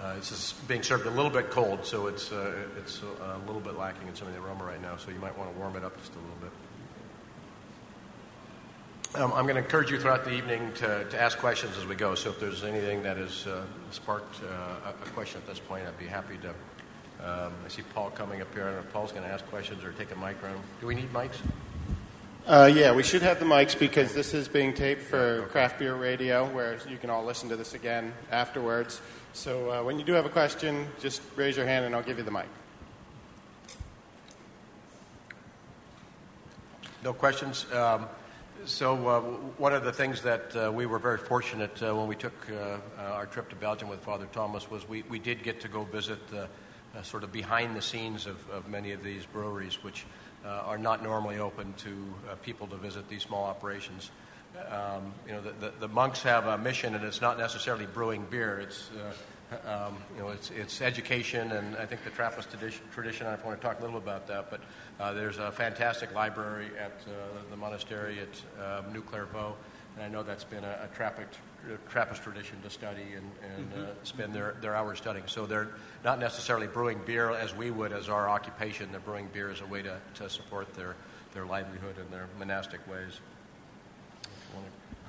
Uh, 0.00 0.16
this 0.16 0.32
is 0.32 0.54
being 0.66 0.82
served 0.82 1.06
a 1.06 1.10
little 1.10 1.30
bit 1.30 1.50
cold, 1.50 1.84
so 1.84 2.06
it's, 2.08 2.32
uh, 2.32 2.52
it's 2.78 3.02
a 3.02 3.38
little 3.46 3.60
bit 3.60 3.76
lacking 3.78 4.08
in 4.08 4.14
some 4.14 4.26
of 4.26 4.34
the 4.34 4.40
aroma 4.40 4.64
right 4.64 4.82
now, 4.82 4.96
so 4.96 5.10
you 5.10 5.18
might 5.18 5.36
want 5.38 5.52
to 5.52 5.58
warm 5.58 5.76
it 5.76 5.84
up 5.84 5.96
just 6.00 6.12
a 6.12 6.18
little 6.18 6.36
bit. 6.40 6.50
Um, 9.20 9.32
I'm 9.32 9.44
going 9.44 9.54
to 9.54 9.62
encourage 9.62 9.92
you 9.92 10.00
throughout 10.00 10.24
the 10.24 10.32
evening 10.32 10.72
to, 10.76 11.04
to 11.08 11.20
ask 11.20 11.38
questions 11.38 11.76
as 11.78 11.86
we 11.86 11.94
go, 11.94 12.16
so 12.16 12.30
if 12.30 12.40
there's 12.40 12.64
anything 12.64 13.04
that 13.04 13.16
has 13.16 13.46
uh, 13.46 13.62
sparked 13.92 14.42
uh, 14.42 14.90
a 14.90 15.10
question 15.10 15.40
at 15.40 15.46
this 15.46 15.60
point, 15.60 15.86
I'd 15.86 15.98
be 15.98 16.06
happy 16.06 16.38
to. 16.38 16.48
Um, 17.24 17.52
I 17.64 17.68
see 17.68 17.82
Paul 17.94 18.10
coming 18.10 18.42
up 18.42 18.52
here. 18.52 18.64
I 18.64 18.66
don't 18.66 18.74
know 18.74 18.80
if 18.80 18.92
Paul's 18.92 19.12
going 19.12 19.22
to 19.22 19.30
ask 19.30 19.46
questions 19.46 19.84
or 19.84 19.92
take 19.92 20.10
a 20.10 20.16
mic 20.16 20.42
around. 20.42 20.60
Do 20.80 20.88
we 20.88 20.96
need 20.96 21.12
mics? 21.12 21.36
Uh, 22.46 22.70
yeah, 22.74 22.92
we 22.92 23.02
should 23.02 23.22
have 23.22 23.38
the 23.38 23.44
mics 23.46 23.78
because 23.78 24.12
this 24.12 24.34
is 24.34 24.48
being 24.48 24.74
taped 24.74 25.00
for 25.00 25.46
Craft 25.46 25.78
Beer 25.78 25.94
Radio, 25.94 26.44
where 26.50 26.78
you 26.86 26.98
can 26.98 27.08
all 27.08 27.24
listen 27.24 27.48
to 27.48 27.56
this 27.56 27.72
again 27.72 28.12
afterwards. 28.30 29.00
So 29.32 29.70
uh, 29.70 29.82
when 29.82 29.98
you 29.98 30.04
do 30.04 30.12
have 30.12 30.26
a 30.26 30.28
question, 30.28 30.86
just 31.00 31.22
raise 31.36 31.56
your 31.56 31.64
hand 31.64 31.86
and 31.86 31.94
I'll 31.94 32.02
give 32.02 32.18
you 32.18 32.22
the 32.22 32.30
mic. 32.30 32.44
No 37.02 37.14
questions. 37.14 37.64
Um, 37.72 38.08
so 38.66 39.08
uh, 39.08 39.20
one 39.56 39.72
of 39.72 39.82
the 39.82 39.92
things 39.92 40.20
that 40.20 40.54
uh, 40.54 40.70
we 40.70 40.84
were 40.84 40.98
very 40.98 41.16
fortunate 41.16 41.82
uh, 41.82 41.94
when 41.96 42.08
we 42.08 42.14
took 42.14 42.34
uh, 42.50 42.76
our 42.98 43.24
trip 43.24 43.48
to 43.48 43.56
Belgium 43.56 43.88
with 43.88 44.00
Father 44.00 44.28
Thomas 44.32 44.70
was 44.70 44.86
we, 44.86 45.02
we 45.08 45.18
did 45.18 45.42
get 45.42 45.62
to 45.62 45.68
go 45.68 45.84
visit 45.84 46.18
the 46.28 46.46
sort 47.02 47.24
of 47.24 47.32
behind 47.32 47.74
the 47.74 47.82
scenes 47.82 48.26
of, 48.26 48.36
of 48.50 48.68
many 48.68 48.92
of 48.92 49.02
these 49.02 49.24
breweries, 49.24 49.82
which 49.82 50.04
are 50.48 50.78
not 50.78 51.02
normally 51.02 51.38
open 51.38 51.72
to 51.74 51.90
uh, 52.30 52.34
people 52.36 52.66
to 52.66 52.76
visit 52.76 53.08
these 53.08 53.22
small 53.22 53.44
operations. 53.44 54.10
Um, 54.70 55.12
you 55.26 55.32
know, 55.32 55.40
the, 55.40 55.52
the, 55.52 55.72
the, 55.80 55.88
monks 55.88 56.22
have 56.22 56.46
a 56.46 56.56
mission, 56.56 56.94
and 56.94 57.04
it's 57.04 57.20
not 57.20 57.38
necessarily 57.38 57.86
brewing 57.86 58.24
beer. 58.30 58.60
It's 58.60 58.88
uh, 58.90 59.12
um, 59.66 59.96
you 60.16 60.22
know, 60.22 60.28
it's, 60.30 60.50
it's 60.50 60.80
education, 60.80 61.52
and 61.52 61.76
I 61.76 61.86
think 61.86 62.02
the 62.04 62.10
Trappist 62.10 62.48
tradition. 62.92 63.26
I 63.26 63.36
want 63.46 63.60
to 63.60 63.66
talk 63.66 63.78
a 63.80 63.82
little 63.82 63.98
about 63.98 64.26
that, 64.28 64.50
but 64.50 64.60
uh, 64.98 65.12
there's 65.12 65.38
a 65.38 65.52
fantastic 65.52 66.14
library 66.14 66.70
at 66.78 66.92
uh, 67.06 67.40
the 67.50 67.56
monastery 67.56 68.18
at 68.20 68.62
um, 68.64 68.92
New 68.92 69.02
Clairvaux, 69.02 69.54
and 69.96 70.04
I 70.04 70.08
know 70.08 70.22
that's 70.22 70.44
been 70.44 70.64
a, 70.64 70.88
a 70.90 70.96
Trappist, 70.96 71.38
Trappist 71.88 72.22
tradition 72.22 72.60
to 72.62 72.70
study 72.70 73.02
and, 73.16 73.30
and 73.56 73.72
mm-hmm. 73.72 73.82
uh, 73.82 73.86
spend 74.02 74.34
their, 74.34 74.56
their 74.60 74.74
hours 74.74 74.98
studying. 74.98 75.26
So 75.26 75.46
they're 75.46 75.70
not 76.04 76.18
necessarily 76.18 76.66
brewing 76.66 77.00
beer 77.04 77.30
as 77.30 77.54
we 77.54 77.70
would 77.70 77.92
as 77.92 78.08
our 78.08 78.28
occupation. 78.28 78.90
They're 78.90 79.00
brewing 79.00 79.28
beer 79.32 79.50
as 79.50 79.60
a 79.60 79.66
way 79.66 79.82
to, 79.82 79.98
to 80.14 80.30
support 80.30 80.74
their, 80.74 80.94
their 81.32 81.46
livelihood 81.46 81.96
and 81.98 82.10
their 82.10 82.28
monastic 82.38 82.86
ways. 82.88 83.20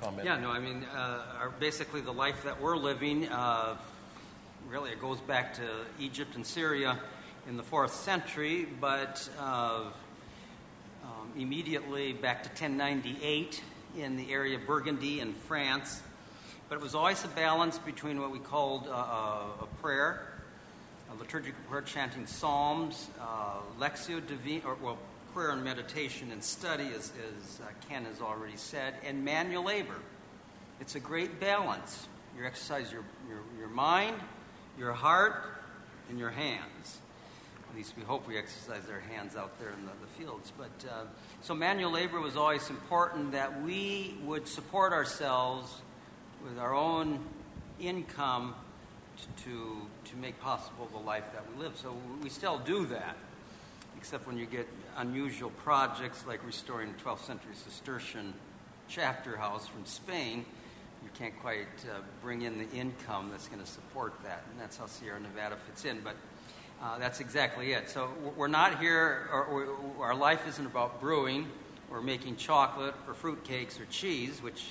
Comment. 0.00 0.26
Yeah, 0.26 0.38
no, 0.38 0.50
I 0.50 0.58
mean, 0.58 0.84
uh, 0.94 1.22
our, 1.38 1.50
basically 1.58 2.02
the 2.02 2.12
life 2.12 2.44
that 2.44 2.60
we're 2.60 2.76
living, 2.76 3.28
uh, 3.28 3.76
really 4.68 4.90
it 4.90 5.00
goes 5.00 5.20
back 5.20 5.54
to 5.54 5.62
Egypt 5.98 6.36
and 6.36 6.44
Syria 6.44 6.98
in 7.48 7.56
the 7.56 7.62
fourth 7.62 7.94
century, 7.94 8.66
but 8.78 9.26
uh, 9.40 9.84
um, 11.02 11.32
immediately 11.38 12.12
back 12.12 12.42
to 12.42 12.48
1098 12.50 13.62
in 13.96 14.16
the 14.16 14.30
area 14.30 14.58
of 14.58 14.66
Burgundy 14.66 15.20
in 15.20 15.32
France. 15.32 16.02
But 16.68 16.76
it 16.76 16.82
was 16.82 16.96
always 16.96 17.24
a 17.24 17.28
balance 17.28 17.78
between 17.78 18.20
what 18.20 18.32
we 18.32 18.40
called 18.40 18.88
uh, 18.88 19.62
a 19.62 19.66
prayer, 19.80 20.26
a 21.12 21.14
liturgical 21.14 21.60
prayer, 21.70 21.82
chanting 21.82 22.26
psalms, 22.26 23.08
uh, 23.20 23.58
lectio 23.78 24.26
divina, 24.26 24.66
or 24.66 24.76
well, 24.82 24.98
prayer 25.32 25.50
and 25.50 25.62
meditation 25.62 26.32
and 26.32 26.42
study, 26.42 26.88
as, 26.96 27.12
as 27.28 27.60
uh, 27.60 27.66
Ken 27.88 28.04
has 28.06 28.20
already 28.20 28.56
said, 28.56 28.94
and 29.04 29.24
manual 29.24 29.64
labor. 29.64 29.94
It's 30.80 30.96
a 30.96 31.00
great 31.00 31.38
balance. 31.38 32.08
You 32.36 32.44
exercise 32.44 32.90
your, 32.90 33.04
your, 33.28 33.38
your 33.58 33.68
mind, 33.68 34.16
your 34.76 34.92
heart, 34.92 35.44
and 36.10 36.18
your 36.18 36.30
hands. 36.30 36.98
At 37.70 37.76
least 37.76 37.94
we 37.96 38.02
hope 38.02 38.26
we 38.26 38.36
exercise 38.36 38.82
our 38.90 39.00
hands 39.00 39.36
out 39.36 39.56
there 39.60 39.70
in 39.70 39.84
the, 39.84 39.92
the 40.00 40.24
fields. 40.24 40.52
But 40.58 40.90
uh, 40.90 41.04
so 41.42 41.54
manual 41.54 41.92
labor 41.92 42.20
was 42.20 42.36
always 42.36 42.68
important 42.70 43.32
that 43.32 43.62
we 43.62 44.16
would 44.24 44.48
support 44.48 44.92
ourselves 44.92 45.82
with 46.48 46.58
our 46.58 46.74
own 46.74 47.18
income 47.80 48.54
to, 49.44 49.76
to 50.04 50.16
make 50.16 50.38
possible 50.40 50.88
the 50.92 50.98
life 50.98 51.24
that 51.32 51.42
we 51.50 51.62
live. 51.62 51.76
So 51.76 51.94
we 52.22 52.28
still 52.28 52.58
do 52.58 52.86
that, 52.86 53.16
except 53.96 54.26
when 54.26 54.38
you 54.38 54.46
get 54.46 54.68
unusual 54.96 55.50
projects 55.50 56.24
like 56.26 56.44
restoring 56.46 56.90
a 56.90 57.02
12th 57.02 57.24
century 57.24 57.54
Cistercian 57.54 58.32
chapter 58.88 59.36
house 59.36 59.66
from 59.66 59.84
Spain. 59.84 60.44
You 61.02 61.10
can't 61.18 61.38
quite 61.40 61.66
uh, 61.84 62.00
bring 62.22 62.42
in 62.42 62.58
the 62.58 62.70
income 62.70 63.30
that's 63.30 63.48
going 63.48 63.60
to 63.60 63.66
support 63.66 64.14
that, 64.22 64.44
and 64.50 64.60
that's 64.60 64.76
how 64.76 64.86
Sierra 64.86 65.20
Nevada 65.20 65.56
fits 65.66 65.84
in. 65.84 66.00
But 66.00 66.14
uh, 66.82 66.98
that's 66.98 67.20
exactly 67.20 67.72
it. 67.72 67.88
So 67.90 68.10
we're 68.36 68.48
not 68.48 68.78
here, 68.78 69.28
or, 69.32 69.76
our 70.00 70.14
life 70.14 70.46
isn't 70.48 70.66
about 70.66 71.00
brewing 71.00 71.48
or 71.90 72.00
making 72.02 72.36
chocolate 72.36 72.94
or 73.08 73.14
fruit 73.14 73.42
cakes 73.44 73.80
or 73.80 73.86
cheese, 73.86 74.42
which 74.42 74.64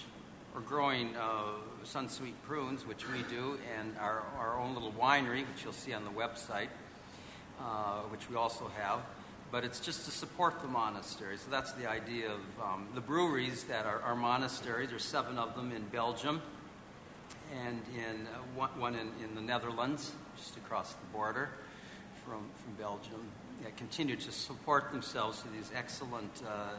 we're 0.55 0.61
growing 0.61 1.13
uh, 1.17 1.43
Sunsweet 1.83 2.33
prunes, 2.43 2.87
which 2.87 3.05
we 3.09 3.23
do, 3.23 3.59
and 3.77 3.93
our, 3.99 4.23
our 4.39 4.57
own 4.57 4.73
little 4.73 4.93
winery, 4.93 5.41
which 5.41 5.65
you'll 5.65 5.73
see 5.73 5.91
on 5.93 6.05
the 6.05 6.11
website, 6.11 6.69
uh, 7.59 8.03
which 8.03 8.29
we 8.29 8.37
also 8.37 8.71
have. 8.77 9.01
But 9.51 9.65
it's 9.65 9.81
just 9.81 10.05
to 10.05 10.11
support 10.11 10.61
the 10.61 10.69
monastery. 10.69 11.35
So 11.37 11.51
that's 11.51 11.73
the 11.73 11.89
idea 11.89 12.31
of 12.31 12.39
um, 12.63 12.87
the 12.95 13.01
breweries 13.01 13.65
that 13.65 13.85
are 13.85 13.99
our 14.01 14.15
monasteries. 14.15 14.89
There's 14.89 15.03
seven 15.03 15.37
of 15.37 15.55
them 15.57 15.73
in 15.73 15.83
Belgium 15.89 16.41
and 17.65 17.81
in 17.93 18.25
uh, 18.27 18.39
one, 18.55 18.69
one 18.79 18.95
in, 18.95 19.11
in 19.23 19.35
the 19.35 19.41
Netherlands, 19.41 20.13
just 20.37 20.55
across 20.55 20.93
the 20.93 21.05
border 21.11 21.49
from, 22.25 22.49
from 22.63 22.73
Belgium 22.79 23.27
that 23.61 23.75
continue 23.75 24.15
to 24.15 24.31
support 24.31 24.91
themselves 24.93 25.41
to 25.41 25.49
these 25.49 25.69
excellent 25.75 26.43
uh, 26.47 26.69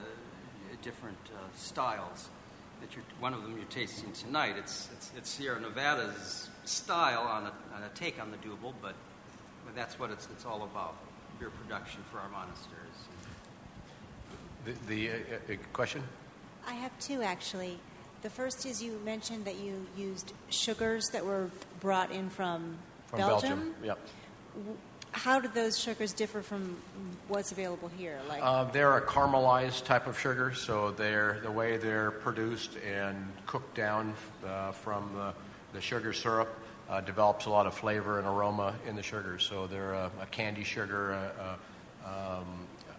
different 0.83 1.19
uh, 1.35 1.39
styles. 1.55 2.31
That 2.81 2.95
you're, 2.95 3.05
one 3.21 3.33
of 3.35 3.43
them 3.43 3.57
you're 3.57 3.67
tasting 3.67 4.13
tonight. 4.13 4.55
It's, 4.59 4.89
it's, 4.93 5.11
it's 5.17 5.31
Sierra 5.31 5.61
Nevada's 5.61 6.51
style 6.65 7.23
on 7.23 7.45
a, 7.45 7.53
on 7.75 7.83
a, 7.83 7.89
take 7.95 8.21
on 8.21 8.31
the 8.31 8.37
Dubbel, 8.39 8.75
but, 8.83 8.95
but 9.65 9.75
that's 9.75 9.99
what 9.99 10.11
it's, 10.11 10.29
it's 10.31 10.45
all 10.45 10.63
about 10.63 10.97
beer 11.41 11.51
production 11.51 12.03
for 12.11 12.19
our 12.19 12.29
monasteries. 12.29 12.77
The, 14.65 14.73
the 14.89 15.11
uh, 15.11 15.53
uh, 15.53 15.57
question? 15.73 16.03
I 16.67 16.75
have 16.75 16.97
two 16.99 17.23
actually. 17.23 17.79
The 18.23 18.31
first 18.31 18.67
is 18.67 18.83
you 18.83 19.01
mentioned 19.05 19.45
that 19.45 19.57
you 19.57 19.87
used 19.97 20.33
sugars 20.51 21.09
that 21.13 21.25
were 21.25 21.51
brought 21.81 22.11
in 22.11 22.29
from, 22.29 22.77
from 23.07 23.19
Belgium. 23.19 23.51
Belgium. 23.51 23.75
Yep 23.85 23.99
how 25.17 25.41
do 25.41 25.49
those 25.49 25.79
sugars 25.79 26.13
differ 26.13 26.43
from 26.43 26.77
what's 27.29 27.51
available 27.51 27.89
here? 27.97 28.19
Like 28.29 28.41
uh, 28.43 28.65
they're 28.65 28.99
a 28.99 29.03
caramelized 29.03 29.85
type 29.85 30.07
of 30.07 30.19
sugar, 30.19 30.53
so 30.53 30.91
they're 30.91 31.41
the 31.43 31.51
way 31.51 31.79
they're 31.79 32.11
produced 32.11 32.77
and 32.87 33.27
cooked 33.47 33.75
down 33.75 34.13
uh, 34.47 34.73
from 34.73 35.11
the, 35.15 35.33
the 35.73 35.81
sugar 35.81 36.13
syrup 36.13 36.61
uh, 36.91 37.01
develops 37.01 37.47
a 37.47 37.51
lot 37.51 37.67
of 37.67 37.75
flavor 37.75 38.19
and 38.19 38.29
aroma 38.29 38.75
in 38.87 38.95
the 38.95 39.03
sugar. 39.03 39.39
So 39.39 39.67
they're 39.67 39.95
a, 39.95 40.11
a 40.21 40.27
candi 40.27 40.65
sugar, 40.65 41.13
a, 41.13 41.59
a, 42.05 42.39
um, 42.39 42.47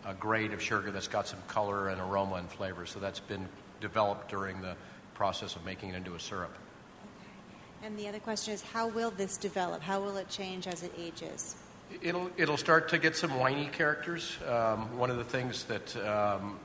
a 0.05 0.15
grade 0.15 0.53
of 0.53 0.61
sugar 0.61 0.89
that's 0.89 1.07
got 1.07 1.27
some 1.27 1.39
color 1.47 1.89
and 1.89 2.01
aroma 2.01 2.35
and 2.35 2.49
flavor. 2.49 2.87
So 2.87 2.99
that's 2.99 3.19
been 3.19 3.47
developed 3.79 4.29
during 4.29 4.59
the 4.61 4.75
process 5.13 5.55
of 5.55 5.63
making 5.65 5.91
it 5.91 5.95
into 5.95 6.15
a 6.15 6.19
syrup. 6.19 6.55
Okay. 7.03 7.87
And 7.87 7.97
the 7.97 8.07
other 8.07 8.19
question 8.19 8.55
is, 8.55 8.63
how 8.63 8.87
will 8.87 9.11
this 9.11 9.37
develop? 9.37 9.83
How 9.83 10.01
will 10.01 10.17
it 10.17 10.29
change 10.29 10.65
as 10.65 10.81
it 10.81 10.91
ages? 10.97 11.55
It'll, 12.01 12.29
it'll 12.37 12.57
start 12.57 12.89
to 12.89 12.97
get 12.97 13.15
some 13.15 13.39
winey 13.39 13.67
characters. 13.67 14.37
Um, 14.47 14.97
one 14.97 15.09
of 15.09 15.17
the 15.17 15.23
things 15.23 15.63
that 15.65 15.95
um, 16.05 16.59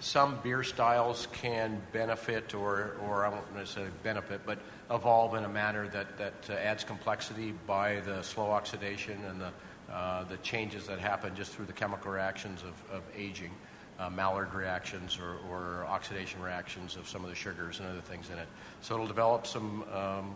some 0.00 0.38
beer 0.42 0.62
styles 0.62 1.28
can 1.32 1.80
benefit, 1.92 2.54
or, 2.54 2.96
or 3.04 3.24
I 3.24 3.28
won't 3.28 3.54
necessarily 3.54 3.92
benefit, 4.02 4.40
but 4.46 4.58
evolve 4.90 5.34
in 5.34 5.44
a 5.44 5.48
manner 5.48 5.88
that, 5.88 6.18
that 6.18 6.34
uh, 6.50 6.54
adds 6.54 6.84
complexity 6.84 7.52
by 7.66 8.00
the 8.00 8.22
slow 8.22 8.50
oxidation 8.50 9.18
and 9.28 9.40
the, 9.40 9.52
uh, 9.92 10.24
the 10.24 10.36
changes 10.38 10.86
that 10.86 10.98
happen 10.98 11.34
just 11.34 11.52
through 11.52 11.66
the 11.66 11.72
chemical 11.72 12.10
reactions 12.10 12.62
of, 12.62 12.96
of 12.96 13.02
aging. 13.16 13.50
uh, 13.98 14.10
reactions 14.54 15.18
or, 15.18 15.36
or, 15.50 15.84
oxidation 15.86 16.42
reactions 16.42 16.96
of 16.96 17.08
some 17.08 17.22
of 17.22 17.30
the 17.30 17.36
sugars 17.36 17.78
and 17.78 17.88
other 17.88 18.00
things 18.00 18.28
in 18.30 18.38
it. 18.38 18.48
So 18.80 18.94
it'll 18.94 19.06
develop 19.06 19.46
some 19.46 19.84
um, 19.92 20.34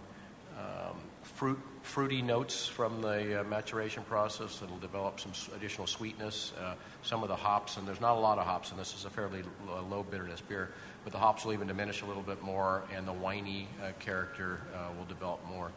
um, 0.58 0.96
fruit, 1.22 1.58
fruity 1.82 2.20
notes 2.20 2.66
from 2.66 3.00
the 3.00 3.40
uh, 3.40 3.44
maturation 3.44 4.02
process. 4.04 4.60
It'll 4.62 4.76
develop 4.78 5.20
some 5.20 5.32
additional 5.56 5.86
sweetness. 5.86 6.52
Uh, 6.60 6.74
some 7.02 7.22
of 7.22 7.28
the 7.28 7.36
hops, 7.36 7.76
and 7.76 7.86
there's 7.86 8.00
not 8.00 8.16
a 8.16 8.20
lot 8.20 8.38
of 8.38 8.46
hops, 8.46 8.70
and 8.70 8.78
this 8.78 8.94
is 8.94 9.04
a 9.04 9.10
fairly 9.10 9.42
low 9.66 10.04
bitterness 10.10 10.40
beer, 10.40 10.70
but 11.04 11.12
the 11.12 11.18
hops 11.18 11.44
will 11.44 11.52
even 11.52 11.68
diminish 11.68 12.02
a 12.02 12.06
little 12.06 12.22
bit 12.22 12.42
more, 12.42 12.82
and 12.94 13.06
the 13.06 13.12
winey 13.12 13.68
uh, 13.82 13.92
character 13.98 14.60
uh, 14.74 14.88
will 14.96 15.06
develop 15.06 15.40
more. 15.46 15.70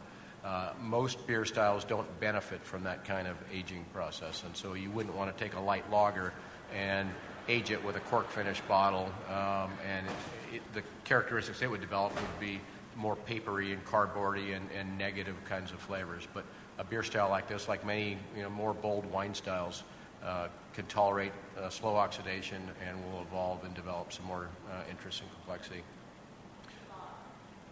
Uh, 0.43 0.71
most 0.81 1.27
beer 1.27 1.45
styles 1.45 1.83
don't 1.83 2.19
benefit 2.19 2.63
from 2.63 2.83
that 2.83 3.05
kind 3.05 3.27
of 3.27 3.37
aging 3.53 3.85
process, 3.93 4.43
and 4.43 4.57
so 4.57 4.73
you 4.73 4.89
wouldn't 4.89 5.15
want 5.15 5.35
to 5.35 5.43
take 5.43 5.55
a 5.55 5.59
light 5.59 5.89
lager 5.91 6.33
and 6.75 7.09
age 7.47 7.69
it 7.69 7.83
with 7.83 7.95
a 7.95 7.99
cork 8.01 8.29
finish 8.29 8.59
bottle, 8.61 9.11
um, 9.29 9.71
and 9.87 10.07
it, 10.07 10.55
it, 10.55 10.73
the 10.73 10.81
characteristics 11.03 11.61
it 11.61 11.69
would 11.69 11.81
develop 11.81 12.13
would 12.15 12.39
be 12.39 12.59
more 13.01 13.15
papery 13.15 13.73
and 13.73 13.83
cardboardy 13.83 14.55
and, 14.55 14.69
and, 14.77 14.97
negative 14.97 15.35
kinds 15.49 15.71
of 15.71 15.79
flavors. 15.79 16.27
But 16.33 16.45
a 16.77 16.83
beer 16.83 17.01
style 17.01 17.29
like 17.29 17.47
this, 17.47 17.67
like 17.67 17.83
many 17.83 18.17
you 18.35 18.43
know, 18.43 18.49
more 18.49 18.73
bold 18.73 19.11
wine 19.11 19.33
styles, 19.33 19.83
uh, 20.23 20.49
can 20.73 20.85
tolerate 20.85 21.31
uh, 21.59 21.69
slow 21.69 21.95
oxidation 21.95 22.61
and 22.87 23.03
will 23.11 23.21
evolve 23.21 23.63
and 23.65 23.73
develop 23.73 24.13
some 24.13 24.25
more 24.25 24.49
uh, 24.71 24.83
interesting 24.89 25.27
complexity. 25.33 25.81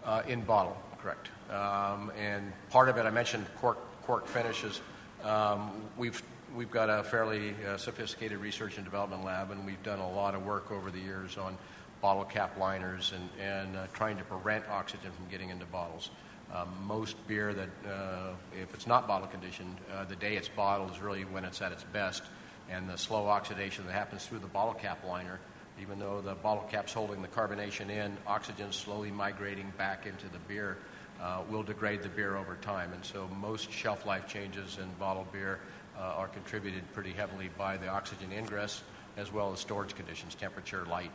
Uh, 0.03 0.23
in 0.27 0.41
bottle, 0.41 0.75
correct. 0.97 1.29
Um, 1.51 2.11
and 2.17 2.51
part 2.71 2.89
of 2.89 2.97
it, 2.97 3.05
I 3.05 3.11
mentioned 3.11 3.45
cork, 3.61 3.77
cork 4.03 4.25
finishes. 4.25 4.81
Um, 5.23 5.71
we've 5.95 6.23
we've 6.55 6.71
got 6.71 6.89
a 6.89 7.03
fairly 7.03 7.53
uh, 7.67 7.77
sophisticated 7.77 8.39
research 8.39 8.77
and 8.77 8.85
development 8.85 9.23
lab, 9.23 9.51
and 9.51 9.63
we've 9.63 9.83
done 9.83 9.99
a 9.99 10.11
lot 10.11 10.33
of 10.33 10.43
work 10.43 10.71
over 10.71 10.89
the 10.89 10.99
years 10.99 11.37
on 11.37 11.55
bottle 12.01 12.23
cap 12.23 12.57
liners 12.57 13.13
and, 13.13 13.29
and 13.39 13.75
uh, 13.75 13.87
trying 13.93 14.17
to 14.17 14.23
prevent 14.23 14.67
oxygen 14.69 15.11
from 15.11 15.27
getting 15.29 15.49
into 15.49 15.65
bottles. 15.65 16.09
Um, 16.53 16.69
most 16.85 17.15
beer 17.27 17.53
that, 17.53 17.69
uh, 17.87 18.31
if 18.59 18.73
it's 18.73 18.87
not 18.87 19.07
bottle 19.07 19.27
conditioned, 19.27 19.77
uh, 19.93 20.05
the 20.05 20.15
day 20.15 20.35
it's 20.35 20.49
bottled 20.49 20.91
is 20.91 20.99
really 20.99 21.23
when 21.23 21.45
it's 21.45 21.61
at 21.61 21.71
its 21.71 21.83
best. 21.83 22.23
And 22.69 22.89
the 22.89 22.97
slow 22.97 23.27
oxidation 23.27 23.85
that 23.85 23.93
happens 23.93 24.25
through 24.25 24.39
the 24.39 24.47
bottle 24.47 24.73
cap 24.73 25.03
liner, 25.05 25.39
even 25.81 25.99
though 25.99 26.21
the 26.21 26.35
bottle 26.35 26.65
cap's 26.69 26.93
holding 26.93 27.21
the 27.21 27.27
carbonation 27.27 27.89
in, 27.89 28.17
oxygen 28.25 28.71
slowly 28.71 29.11
migrating 29.11 29.71
back 29.77 30.05
into 30.05 30.27
the 30.29 30.39
beer 30.47 30.77
uh, 31.21 31.41
will 31.49 31.63
degrade 31.63 32.01
the 32.01 32.09
beer 32.09 32.35
over 32.35 32.55
time. 32.57 32.93
And 32.93 33.03
so 33.03 33.27
most 33.39 33.71
shelf 33.71 34.05
life 34.05 34.27
changes 34.27 34.77
in 34.77 34.87
bottled 34.99 35.31
beer 35.31 35.59
uh, 35.97 36.01
are 36.01 36.27
contributed 36.27 36.83
pretty 36.93 37.11
heavily 37.11 37.49
by 37.57 37.77
the 37.77 37.87
oxygen 37.87 38.31
ingress 38.31 38.83
as 39.17 39.31
well 39.33 39.51
as 39.51 39.59
storage 39.59 39.95
conditions, 39.95 40.33
temperature, 40.33 40.85
light, 40.85 41.11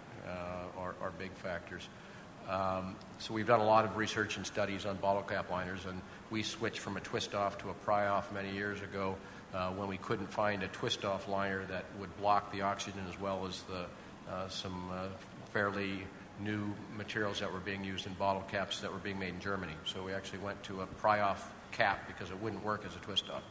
are, 0.79 0.95
are 1.01 1.11
big 1.19 1.33
factors. 1.33 1.89
Um, 2.49 2.97
so 3.19 3.33
we've 3.33 3.47
done 3.47 3.61
a 3.61 3.65
lot 3.65 3.85
of 3.85 3.97
research 3.97 4.37
and 4.37 4.47
studies 4.47 4.85
on 4.85 4.97
bottle 4.97 5.23
cap 5.23 5.51
liners, 5.51 5.87
and 5.87 6.01
we 6.31 6.43
switched 6.43 6.81
from 6.81 6.97
a 6.97 7.01
twist-off 7.01 7.59
to 7.59 7.71
a 7.71 7.75
pry-off 7.75 8.33
many 8.33 8.53
years 8.53 8.83
ago 8.83 9.17
uh, 9.55 9.71
when 9.71 9.89
we 9.89 9.97
couldn't 9.97 10.31
find 10.31 10.63
a 10.63 10.69
twist-off 10.69 11.29
liner 11.29 11.65
that 11.67 11.85
would 11.99 12.15
block 12.19 12.53
the 12.53 12.61
oxygen 12.61 13.01
as 13.09 13.19
well 13.19 13.47
as 13.47 13.63
the, 13.63 13.87
uh, 14.31 14.49
some 14.49 14.91
uh, 14.93 15.07
fairly 15.53 16.05
new 16.41 16.75
materials 16.97 17.41
that 17.41 17.51
were 17.51 17.61
being 17.61 17.85
used 17.85 18.07
in 18.07 18.13
bottle 18.15 18.43
caps 18.51 18.81
that 18.81 18.93
were 18.93 18.99
being 18.99 19.19
made 19.19 19.33
in 19.33 19.41
Germany. 19.41 19.75
So 19.87 20.03
we 20.03 20.13
actually 20.13 20.41
went 20.41 20.63
to 20.65 20.83
a 20.83 20.87
pry-off 20.87 21.51
cap 21.73 22.07
because 22.09 22.31
it 22.31 22.41
wouldn't 22.43 22.65
work 22.65 22.85
as 22.87 22.95
a 22.95 22.99
twist-off. 22.99 23.43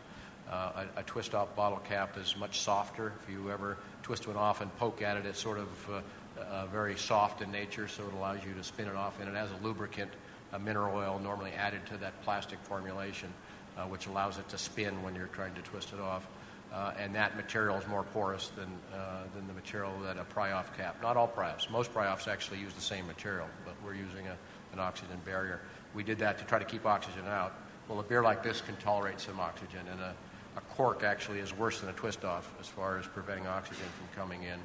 Uh, 0.51 0.86
a, 0.96 1.00
a 1.00 1.03
twist-off 1.03 1.56
bottle 1.56 1.80
cap 1.80 2.18
is 2.18 2.36
much 2.38 2.60
softer. 2.60 3.13
If 3.24 3.34
you 3.34 3.50
ever 3.50 3.77
twist 4.03 4.27
one 4.27 4.36
off 4.36 4.62
and 4.62 4.75
poke 4.77 5.01
at 5.01 5.18
it, 5.18 5.25
it's 5.25 5.39
sort 5.39 5.58
of 5.58 5.89
uh, 5.89 6.01
uh, 6.40 6.66
very 6.68 6.98
soft 6.98 7.42
in 7.42 7.52
nature, 7.52 7.88
so 7.88 8.04
it 8.04 8.13
allows 8.13 8.44
you 8.46 8.54
to 8.54 8.63
spin 8.63 8.88
it 8.88 8.96
off. 8.96 9.20
And 9.20 9.30
it 9.30 9.36
has 9.36 9.50
a 9.52 9.63
lubricant, 9.63 10.12
a 10.52 10.60
mineral 10.60 10.96
oil 10.96 11.19
normally 11.22 11.52
added 11.52 11.86
to 11.88 11.98
that 11.98 12.22
plastic 12.24 12.60
formulation, 12.63 13.34
uh, 13.78 13.84
which 13.84 14.08
allows 14.08 14.38
it 14.38 14.48
to 14.50 14.58
spin 14.58 15.02
when 15.04 15.15
you're 15.15 15.28
trying 15.28 15.54
to 15.56 15.62
twist 15.62 15.93
it 15.93 16.00
off. 16.00 16.28
Uh, 16.74 16.91
and 16.98 17.13
that 17.13 17.36
material 17.36 17.78
is 17.78 17.88
more 17.88 18.02
porous 18.02 18.52
than, 18.56 18.67
uh, 18.91 19.24
than 19.36 19.46
the 19.48 19.54
material 19.54 19.93
that 20.04 20.17
a 20.17 20.24
pry-off 20.24 20.76
cap. 20.76 20.96
Not 21.04 21.17
all 21.17 21.28
pry-offs. 21.28 21.69
Most 21.69 21.93
pry-offs 21.93 22.28
actually 22.28 22.60
use 22.60 22.74
the 22.74 22.82
same 22.82 23.06
material, 23.06 23.48
but 23.63 23.76
we're 23.86 23.93
using 23.93 24.26
a, 24.28 24.36
an 24.74 24.80
oxygen 24.80 25.19
barrier. 25.24 25.62
We 25.93 26.04
did 26.04 26.17
that 26.19 26.39
to 26.39 26.46
try 26.46 26.58
to 26.58 26.65
keep 26.65 26.88
oxygen 26.88 27.28
out. 27.28 27.54
Well, 27.88 28.00
a 28.00 28.04
beer 28.04 28.24
like 28.24 28.41
this 28.41 28.60
can 28.62 28.76
tolerate 28.78 29.19
some 29.19 29.39
oxygen, 29.39 29.82
and 29.91 30.00
a, 30.00 30.15
a 30.58 30.62
cork 30.76 31.04
actually 31.04 31.39
is 31.39 31.56
worse 31.56 31.80
than 31.80 31.89
a 31.89 31.93
twist-off 31.93 32.52
as 32.60 32.67
far 32.67 32.98
as 32.98 33.06
preventing 33.06 33.46
oxygen 33.46 33.86
from 33.98 34.08
coming 34.19 34.41
in 34.41 34.60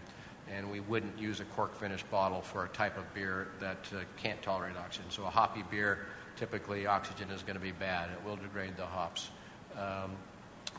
and 0.54 0.70
we 0.70 0.80
wouldn't 0.80 1.18
use 1.18 1.40
a 1.40 1.44
cork 1.44 1.74
finished 1.76 2.11
bottle 2.11 2.40
for 2.40 2.64
a 2.64 2.68
type 2.68 2.96
of 2.96 3.12
beer 3.14 3.48
that 3.61 3.78
uh, 3.92 4.00
can't 4.16 4.40
tolerate 4.42 4.76
oxygen. 4.76 5.11
So 5.11 5.24
a 5.24 5.30
hoppy 5.30 5.62
beer, 5.70 6.06
typically 6.37 6.87
oxygen 6.87 7.30
is 7.30 7.42
going 7.42 7.56
to 7.56 7.62
be 7.62 7.72
bad. 7.72 8.11
It 8.11 8.24
will 8.24 8.37
degrade 8.37 8.76
the 8.76 8.87
hops. 8.87 9.30
Um, 9.76 10.12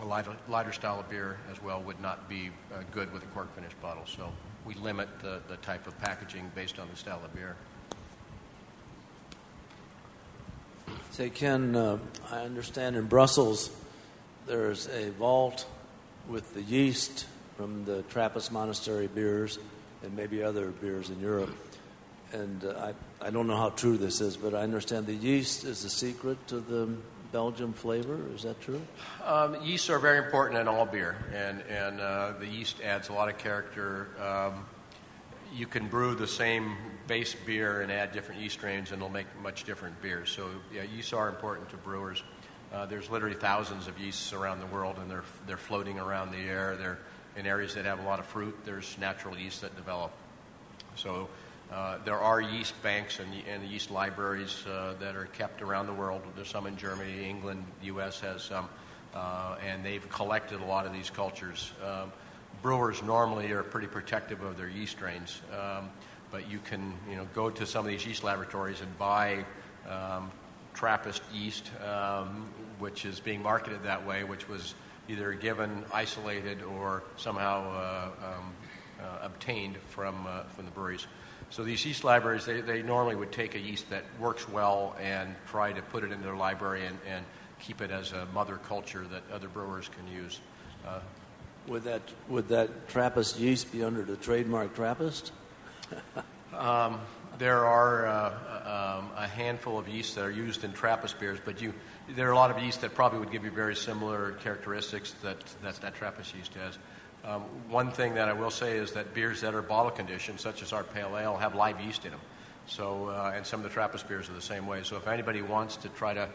a 0.02 0.06
lighter, 0.06 0.36
lighter, 0.48 0.72
style 0.72 1.00
of 1.00 1.10
beer 1.10 1.38
as 1.52 1.62
well 1.62 1.82
would 1.82 2.00
not 2.00 2.30
be 2.30 2.50
uh, 2.74 2.82
good 2.92 3.12
with 3.12 3.24
a 3.24 3.28
cork 3.28 3.54
finished 3.54 3.80
bottle. 3.82 4.04
So 4.06 4.32
we 4.66 4.74
limit 4.76 5.10
the, 5.22 5.42
the 5.48 5.58
type 5.58 5.88
of 5.88 5.98
packaging 6.00 6.52
based 6.56 6.80
on 6.80 6.88
the 6.90 6.96
style 6.96 7.22
of 7.24 7.34
beer. 7.36 7.56
Say, 11.12 11.30
Ken, 11.30 11.76
uh, 11.76 11.98
I 12.32 12.44
understand 12.44 12.96
in 12.96 13.08
Brussels 13.08 13.72
there's 14.48 14.88
a 14.88 15.10
vault 15.12 15.66
with 16.28 16.54
the 16.54 16.62
yeast 16.62 17.26
from 17.60 17.84
the 17.84 18.04
Trappist 18.04 18.54
monastery 18.54 19.08
beers 19.08 19.60
and 20.02 20.16
maybe 20.16 20.42
other 20.42 20.70
beers 20.70 21.10
in 21.10 21.20
Europe. 21.20 21.54
And 22.32 22.64
uh, 22.64 22.94
I, 23.22 23.28
I 23.28 23.32
don't 23.32 23.48
know 23.48 23.58
how 23.58 23.72
true 23.72 23.98
this 23.98 24.22
is, 24.22 24.38
but 24.38 24.54
I 24.54 24.62
understand 24.62 25.08
the 25.08 25.14
yeast 25.14 25.66
is 25.66 25.84
the 25.84 25.90
secret 25.90 26.38
to 26.48 26.62
the 26.62 26.88
Belgian 27.34 27.74
flavor. 27.74 28.18
Is 28.34 28.44
that 28.44 28.62
true? 28.62 28.82
Um, 29.26 29.62
yeasts 29.62 29.90
are 29.90 30.00
very 30.00 30.20
important 30.20 30.58
in 30.58 30.70
all 30.70 30.86
beer, 30.86 31.18
and, 31.36 31.62
and 31.64 32.00
uh, 32.00 32.32
the 32.40 32.48
yeast 32.48 32.80
adds 32.80 33.10
a 33.10 33.14
lot 33.14 33.28
of 33.28 33.38
character. 33.38 34.08
Um, 34.24 34.66
you 35.54 35.68
can 35.68 35.90
brew 35.90 36.16
the 36.16 36.28
same 36.28 36.78
base 37.08 37.36
beer 37.46 37.82
and 37.82 37.92
add 37.92 38.14
different 38.14 38.40
yeast 38.40 38.56
strains, 38.56 38.94
and 38.94 39.02
it'll 39.02 39.12
make 39.12 39.28
much 39.44 39.66
different 39.66 40.02
beers. 40.02 40.32
So, 40.32 40.48
yeah, 40.74 40.84
yeasts 40.84 41.12
are 41.12 41.28
important 41.28 41.68
to 41.72 41.76
brewers. 41.76 42.24
Uh, 42.72 42.86
there's 42.86 43.10
literally 43.10 43.36
thousands 43.36 43.90
of 43.90 44.00
yeasts 44.00 44.32
around 44.32 44.62
the 44.62 44.68
world, 44.68 44.96
and 45.02 45.12
they're, 45.12 45.26
they're 45.46 45.58
floating 45.58 46.00
around 46.00 46.32
the 46.32 46.38
air. 46.38 46.78
They're 46.78 47.00
in 47.36 47.46
areas 47.46 47.74
that 47.76 47.86
have 47.86 48.00
a 48.00 48.04
lot 48.04 48.20
of 48.20 48.26
fruit, 48.26 48.58
there's 48.66 48.98
natural 49.00 49.38
yeast 49.38 49.62
that 49.62 49.76
develop. 49.76 50.12
So 50.96 51.30
uh, 51.72 52.00
there 52.04 52.18
are 52.18 52.42
yeast 52.42 52.82
banks 52.82 53.20
and, 53.20 53.30
and 53.48 53.64
yeast 53.64 53.92
libraries 53.92 54.66
uh, 54.66 54.96
that 55.00 55.16
are 55.16 55.26
kept 55.26 55.62
around 55.62 55.86
the 55.86 55.94
world. 55.94 56.22
There's 56.36 56.50
some 56.50 56.66
in 56.66 56.78
Germany, 56.78 57.30
England, 57.30 57.64
U.S. 57.84 58.20
has 58.22 58.42
some, 58.42 58.68
uh, 59.14 59.56
and 59.66 59.86
they've 59.86 60.08
collected 60.10 60.62
a 60.62 60.66
lot 60.66 60.86
of 60.86 60.94
these 60.94 61.10
cultures. 61.10 61.72
Um, 61.86 62.12
brewers 62.62 63.04
normally 63.04 63.52
are 63.52 63.64
pretty 63.64 63.88
protective 63.88 64.42
of 64.42 64.58
their 64.58 64.68
yeast 64.68 64.94
strains, 64.94 65.42
um, 65.54 65.90
but 66.32 66.50
you 66.50 66.60
can 66.60 66.94
you 67.10 67.16
know 67.16 67.28
go 67.36 67.50
to 67.50 67.66
some 67.66 67.86
of 67.86 67.92
these 67.92 68.06
yeast 68.06 68.24
laboratories 68.24 68.82
and 68.82 68.98
buy 68.98 69.46
um, 69.88 70.32
Trappist 70.74 71.22
yeast, 71.34 71.70
um, 71.86 72.50
which 72.80 73.06
is 73.06 73.20
being 73.20 73.44
marketed 73.44 73.84
that 73.84 74.06
way, 74.06 74.24
which 74.24 74.48
was 74.48 74.74
either 75.10 75.34
given, 75.34 75.84
isolated, 75.94 76.62
or 76.62 77.04
somehow 77.18 77.72
uh, 77.72 78.26
um, 78.26 78.54
uh, 79.02 79.26
obtained 79.26 79.78
from, 79.90 80.26
uh, 80.28 80.44
from 80.44 80.66
the 80.66 80.72
breweries. 80.72 81.08
So 81.50 81.64
these 81.64 81.84
yeast 81.84 82.04
libraries, 82.04 82.46
they, 82.46 82.62
they 82.62 82.84
normally 82.84 83.16
would 83.16 83.32
take 83.32 83.56
a 83.56 83.60
yeast 83.60 83.90
that 83.90 84.04
works 84.20 84.48
well 84.48 84.96
and 85.02 85.36
try 85.48 85.74
to 85.74 85.82
put 85.82 86.04
it 86.04 86.12
in 86.12 86.22
their 86.22 86.36
library 86.36 86.86
and, 86.86 86.98
and 87.08 87.26
keep 87.60 87.82
it 87.82 87.90
as 87.90 88.12
a 88.12 88.28
mother 88.28 88.58
culture 88.68 89.06
that 89.12 89.24
other 89.34 89.48
brewers 89.48 89.90
can 89.90 90.08
use. 90.14 90.40
Uh, 90.88 91.00
would 91.68 91.84
that 91.84 92.02
would 92.28 92.48
that 92.48 92.88
Trappist 92.88 93.40
yeast 93.40 93.72
be 93.72 93.84
under 93.84 94.04
the 94.04 94.16
trademark 94.16 94.76
Trappist? 94.76 95.32
um, 96.54 97.00
there 97.40 97.66
are 97.66 98.06
uh, 98.06 99.00
um, 99.00 99.10
a 99.16 99.28
handful 99.28 99.80
of 99.80 99.88
yeasts 99.88 100.14
that 100.16 100.26
are 100.26 100.32
used 100.32 100.64
in 100.64 100.74
Trappist 100.74 101.20
beers, 101.20 101.40
but 101.44 101.62
you 101.62 101.74
there 102.16 102.28
are 102.28 102.32
a 102.32 102.36
lot 102.36 102.52
of 102.52 102.62
yeasts 102.62 102.82
that 102.82 102.94
probably 102.94 103.20
would 103.20 103.32
give 103.32 103.44
you 103.44 103.52
very 103.52 103.76
similar 103.76 104.34
characteristics 104.44 105.14
that 105.24 105.44
that, 105.64 105.76
that 105.76 105.96
Trappist 105.96 106.36
yeast 106.36 106.54
has. 106.56 106.78
Um, 107.24 107.42
one 107.70 107.92
thing 107.92 108.16
that 108.16 108.30
I 108.30 108.34
will 108.34 108.52
say 108.52 108.78
is 108.78 108.94
that 108.94 109.14
beers 109.14 109.42
that 109.42 109.54
are 109.56 109.62
bottle 109.62 109.92
conditioned, 109.92 110.40
such 110.40 110.62
as 110.62 110.72
our 110.72 110.84
pale 110.84 111.18
ale, 111.18 111.36
have 111.38 111.56
live 111.56 111.80
yeast 111.82 112.06
in 112.06 112.12
them. 112.12 112.20
So, 112.68 113.08
uh, 113.10 113.34
and 113.36 113.46
some 113.46 113.62
of 113.62 113.64
the 113.64 113.70
Trappist 113.74 114.08
beers 114.08 114.30
are 114.30 114.34
the 114.34 114.42
same 114.42 114.68
way. 114.68 114.84
So, 114.84 114.96
if 114.98 115.08
anybody 115.08 115.42
wants 115.42 115.78
to 115.78 115.90
try 115.90 116.14
to 116.14 116.30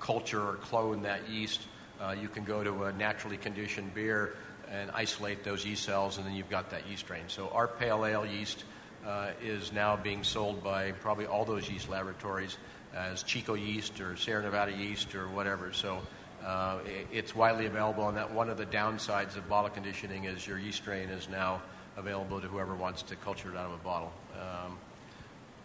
culture 0.00 0.42
or 0.42 0.54
clone 0.54 1.02
that 1.02 1.28
yeast, 1.28 1.60
uh, 2.00 2.14
you 2.20 2.28
can 2.28 2.44
go 2.44 2.64
to 2.64 2.84
a 2.84 2.92
naturally 2.92 3.36
conditioned 3.36 3.94
beer 3.94 4.36
and 4.70 4.90
isolate 4.92 5.44
those 5.44 5.64
yeast 5.64 5.84
cells, 5.84 6.18
and 6.18 6.26
then 6.26 6.34
you've 6.34 6.50
got 6.50 6.70
that 6.70 6.88
yeast 6.88 7.04
strain. 7.04 7.24
So, 7.28 7.48
our 7.50 7.68
pale 7.68 8.04
ale 8.04 8.24
yeast 8.24 8.64
uh, 9.06 9.30
is 9.42 9.72
now 9.72 9.96
being 9.96 10.24
sold 10.24 10.62
by 10.62 10.92
probably 10.92 11.26
all 11.26 11.44
those 11.44 11.70
yeast 11.70 11.88
laboratories 11.88 12.56
as 12.94 13.22
Chico 13.22 13.54
yeast 13.54 14.00
or 14.00 14.16
Sierra 14.16 14.42
Nevada 14.42 14.72
yeast 14.72 15.14
or 15.14 15.28
whatever. 15.28 15.72
So 15.72 16.00
uh, 16.44 16.78
it's 17.12 17.34
widely 17.34 17.66
available, 17.66 18.08
and 18.08 18.16
that 18.16 18.32
one 18.32 18.50
of 18.50 18.56
the 18.56 18.66
downsides 18.66 19.36
of 19.36 19.48
bottle 19.48 19.70
conditioning 19.70 20.24
is 20.24 20.46
your 20.46 20.58
yeast 20.58 20.78
strain 20.78 21.08
is 21.08 21.28
now 21.28 21.62
available 21.96 22.40
to 22.40 22.46
whoever 22.46 22.74
wants 22.74 23.02
to 23.02 23.16
culture 23.16 23.50
it 23.50 23.56
out 23.56 23.66
of 23.66 23.72
a 23.72 23.84
bottle. 23.84 24.12
Um, 24.34 24.78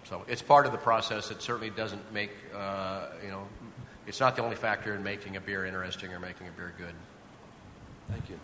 so 0.03 0.23
it's 0.27 0.41
part 0.41 0.65
of 0.65 0.71
the 0.71 0.77
process. 0.77 1.29
It 1.31 1.41
certainly 1.41 1.69
doesn't 1.69 2.11
make, 2.13 2.31
uh, 2.55 3.07
you 3.23 3.29
know, 3.29 3.47
it's 4.07 4.19
not 4.19 4.35
the 4.35 4.43
only 4.43 4.55
factor 4.55 4.95
in 4.95 5.03
making 5.03 5.35
a 5.35 5.41
beer 5.41 5.65
interesting 5.65 6.11
or 6.13 6.19
making 6.19 6.47
a 6.47 6.51
beer 6.51 6.73
good. 6.77 6.95
Thank 8.09 8.29
you. 8.29 8.39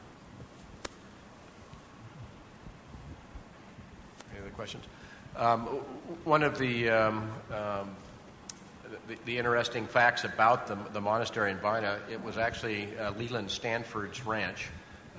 Questions? 4.55 4.85
Um, 5.35 5.61
one 6.23 6.41
of 6.41 6.57
the, 6.57 6.89
um, 6.89 7.29
um, 7.51 7.95
the, 9.07 9.15
the 9.25 9.37
interesting 9.37 9.85
facts 9.85 10.23
about 10.23 10.67
the, 10.67 10.75
the 10.93 11.01
monastery 11.01 11.51
in 11.51 11.57
Vina, 11.57 11.99
it 12.11 12.23
was 12.23 12.37
actually 12.37 12.89
uh, 12.97 13.11
Leland 13.11 13.51
Stanford's 13.51 14.25
ranch, 14.25 14.67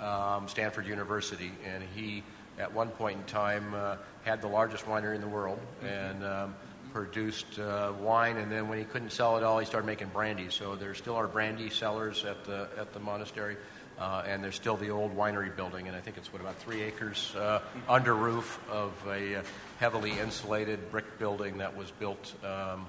um, 0.00 0.48
Stanford 0.48 0.86
University, 0.86 1.52
and 1.64 1.84
he, 1.94 2.22
at 2.58 2.72
one 2.72 2.88
point 2.88 3.18
in 3.18 3.24
time, 3.24 3.74
uh, 3.74 3.96
had 4.24 4.40
the 4.42 4.48
largest 4.48 4.86
winery 4.86 5.14
in 5.14 5.20
the 5.20 5.28
world 5.28 5.60
and 5.84 6.24
um, 6.24 6.54
produced 6.92 7.58
uh, 7.58 7.92
wine. 8.00 8.38
And 8.38 8.50
then 8.50 8.68
when 8.68 8.78
he 8.78 8.84
couldn't 8.84 9.12
sell 9.12 9.36
it 9.36 9.44
all, 9.44 9.58
he 9.58 9.66
started 9.66 9.86
making 9.86 10.08
brandy. 10.08 10.50
So 10.50 10.74
there 10.74 10.94
still 10.94 11.14
are 11.14 11.28
brandy 11.28 11.70
cellars 11.70 12.24
at 12.24 12.44
the 12.44 12.68
at 12.76 12.92
the 12.92 13.00
monastery. 13.00 13.56
Uh, 13.98 14.22
and 14.28 14.44
there's 14.44 14.54
still 14.54 14.76
the 14.76 14.90
old 14.90 15.16
winery 15.16 15.54
building, 15.54 15.88
and 15.88 15.96
I 15.96 16.00
think 16.00 16.16
it's 16.18 16.32
what 16.32 16.40
about 16.40 16.56
three 16.56 16.82
acres 16.82 17.34
uh, 17.34 17.60
under 17.88 18.14
roof 18.14 18.60
of 18.70 18.92
a 19.08 19.36
uh, 19.36 19.42
heavily 19.80 20.12
insulated 20.12 20.92
brick 20.92 21.18
building 21.18 21.58
that 21.58 21.76
was 21.76 21.90
built. 21.90 22.32
Um, 22.44 22.86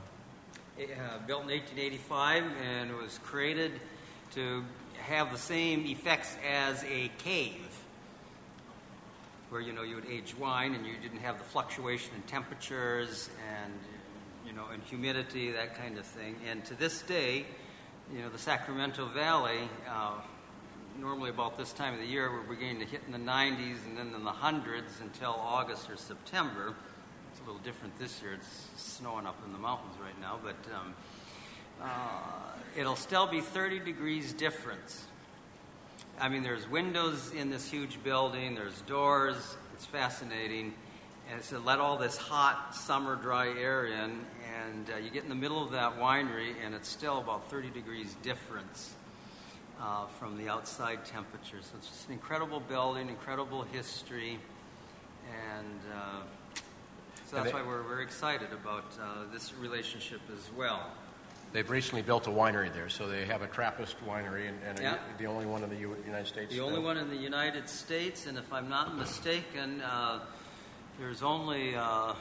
uh, 0.77 1.17
built 1.25 1.43
in 1.43 1.49
1885, 1.49 2.43
and 2.63 2.95
was 2.95 3.19
created 3.23 3.71
to 4.35 4.63
have 4.99 5.31
the 5.31 5.37
same 5.37 5.85
effects 5.87 6.37
as 6.47 6.83
a 6.83 7.09
cave, 7.17 7.67
where 9.49 9.61
you 9.61 9.73
know 9.73 9.81
you 9.81 9.95
would 9.95 10.05
age 10.05 10.37
wine 10.37 10.75
and 10.75 10.85
you 10.85 10.93
didn't 11.01 11.21
have 11.21 11.39
the 11.39 11.43
fluctuation 11.43 12.13
in 12.15 12.21
temperatures 12.23 13.31
and 13.63 13.73
you 14.45 14.53
know 14.53 14.65
and 14.71 14.83
humidity, 14.83 15.51
that 15.51 15.75
kind 15.75 15.97
of 15.97 16.05
thing. 16.05 16.35
And 16.47 16.63
to 16.65 16.75
this 16.75 17.01
day, 17.01 17.47
you 18.13 18.21
know 18.21 18.29
the 18.29 18.37
Sacramento 18.37 19.07
Valley. 19.07 19.67
Uh, 19.89 20.11
normally 20.99 21.29
about 21.29 21.57
this 21.57 21.71
time 21.71 21.93
of 21.93 21.99
the 21.99 22.05
year, 22.05 22.29
we're 22.31 22.55
beginning 22.55 22.79
to 22.79 22.85
hit 22.85 23.01
in 23.05 23.13
the 23.13 23.31
90s 23.31 23.77
and 23.87 23.97
then 23.97 24.13
in 24.13 24.23
the 24.25 24.31
hundreds 24.31 24.99
until 25.01 25.31
August 25.31 25.89
or 25.89 25.95
September. 25.95 26.73
It's 27.31 27.39
a 27.41 27.45
little 27.45 27.61
different 27.61 27.97
this 27.97 28.21
year. 28.21 28.33
It's 28.33 28.67
snowing 28.75 29.25
up 29.25 29.37
in 29.45 29.53
the 29.53 29.59
mountains 29.59 29.95
right 30.03 30.19
now, 30.19 30.39
but 30.43 30.57
um, 30.73 30.93
uh, 31.81 32.77
it'll 32.77 32.97
still 32.97 33.27
be 33.27 33.39
30 33.39 33.79
degrees 33.79 34.33
difference. 34.33 35.05
I 36.19 36.27
mean, 36.27 36.43
there's 36.43 36.69
windows 36.69 37.31
in 37.31 37.49
this 37.49 37.69
huge 37.69 38.03
building, 38.03 38.55
there's 38.55 38.81
doors. 38.81 39.55
It's 39.73 39.85
fascinating. 39.85 40.73
And 41.31 41.41
so 41.41 41.59
let 41.59 41.79
all 41.79 41.97
this 41.97 42.17
hot 42.17 42.75
summer 42.75 43.15
dry 43.15 43.47
air 43.47 43.85
in, 43.85 44.19
and 44.65 44.89
uh, 44.93 44.97
you 44.97 45.11
get 45.11 45.23
in 45.23 45.29
the 45.29 45.35
middle 45.35 45.63
of 45.63 45.71
that 45.71 45.97
winery, 45.97 46.55
and 46.65 46.75
it's 46.75 46.89
still 46.89 47.19
about 47.19 47.49
30 47.49 47.69
degrees 47.69 48.15
difference 48.21 48.95
uh, 49.81 50.05
from 50.19 50.37
the 50.37 50.49
outside 50.49 51.05
temperature. 51.05 51.57
So 51.61 51.71
it's 51.77 51.87
just 51.87 52.07
an 52.07 52.13
incredible 52.13 52.59
building, 52.59 53.09
incredible 53.09 53.63
history, 53.63 54.39
and 55.57 55.79
uh, 55.93 56.21
so 57.25 57.35
that's 57.37 57.53
why 57.53 57.61
we're 57.61 57.83
very 57.83 58.03
excited 58.03 58.49
about 58.51 58.85
uh, 58.99 59.31
this 59.31 59.53
relationship 59.59 60.21
as 60.33 60.49
well. 60.57 60.91
They've 61.51 61.69
recently 61.69 62.03
built 62.03 62.27
a 62.27 62.29
winery 62.29 62.71
there, 62.71 62.89
so 62.89 63.07
they 63.07 63.25
have 63.25 63.41
a 63.41 63.47
Trappist 63.47 63.95
winery, 64.05 64.49
and, 64.49 64.57
and 64.67 64.79
Yeah. 64.79 64.95
a, 64.95 65.17
the 65.17 65.25
only 65.25 65.45
one 65.47 65.63
in 65.63 65.69
the 65.69 65.77
U- 65.77 65.95
United 66.05 66.27
States. 66.27 66.53
The 66.53 66.59
only 66.61 66.79
one 66.79 66.97
in 66.97 67.09
the 67.09 67.15
United 67.15 67.67
States, 67.67 68.27
and 68.27 68.37
if 68.37 68.51
I'm 68.53 68.69
not 68.69 68.95
mistaken, 68.97 69.81
uh, 69.81 70.19
there's 70.99 71.23
only 71.23 71.75
uh, 71.75 72.13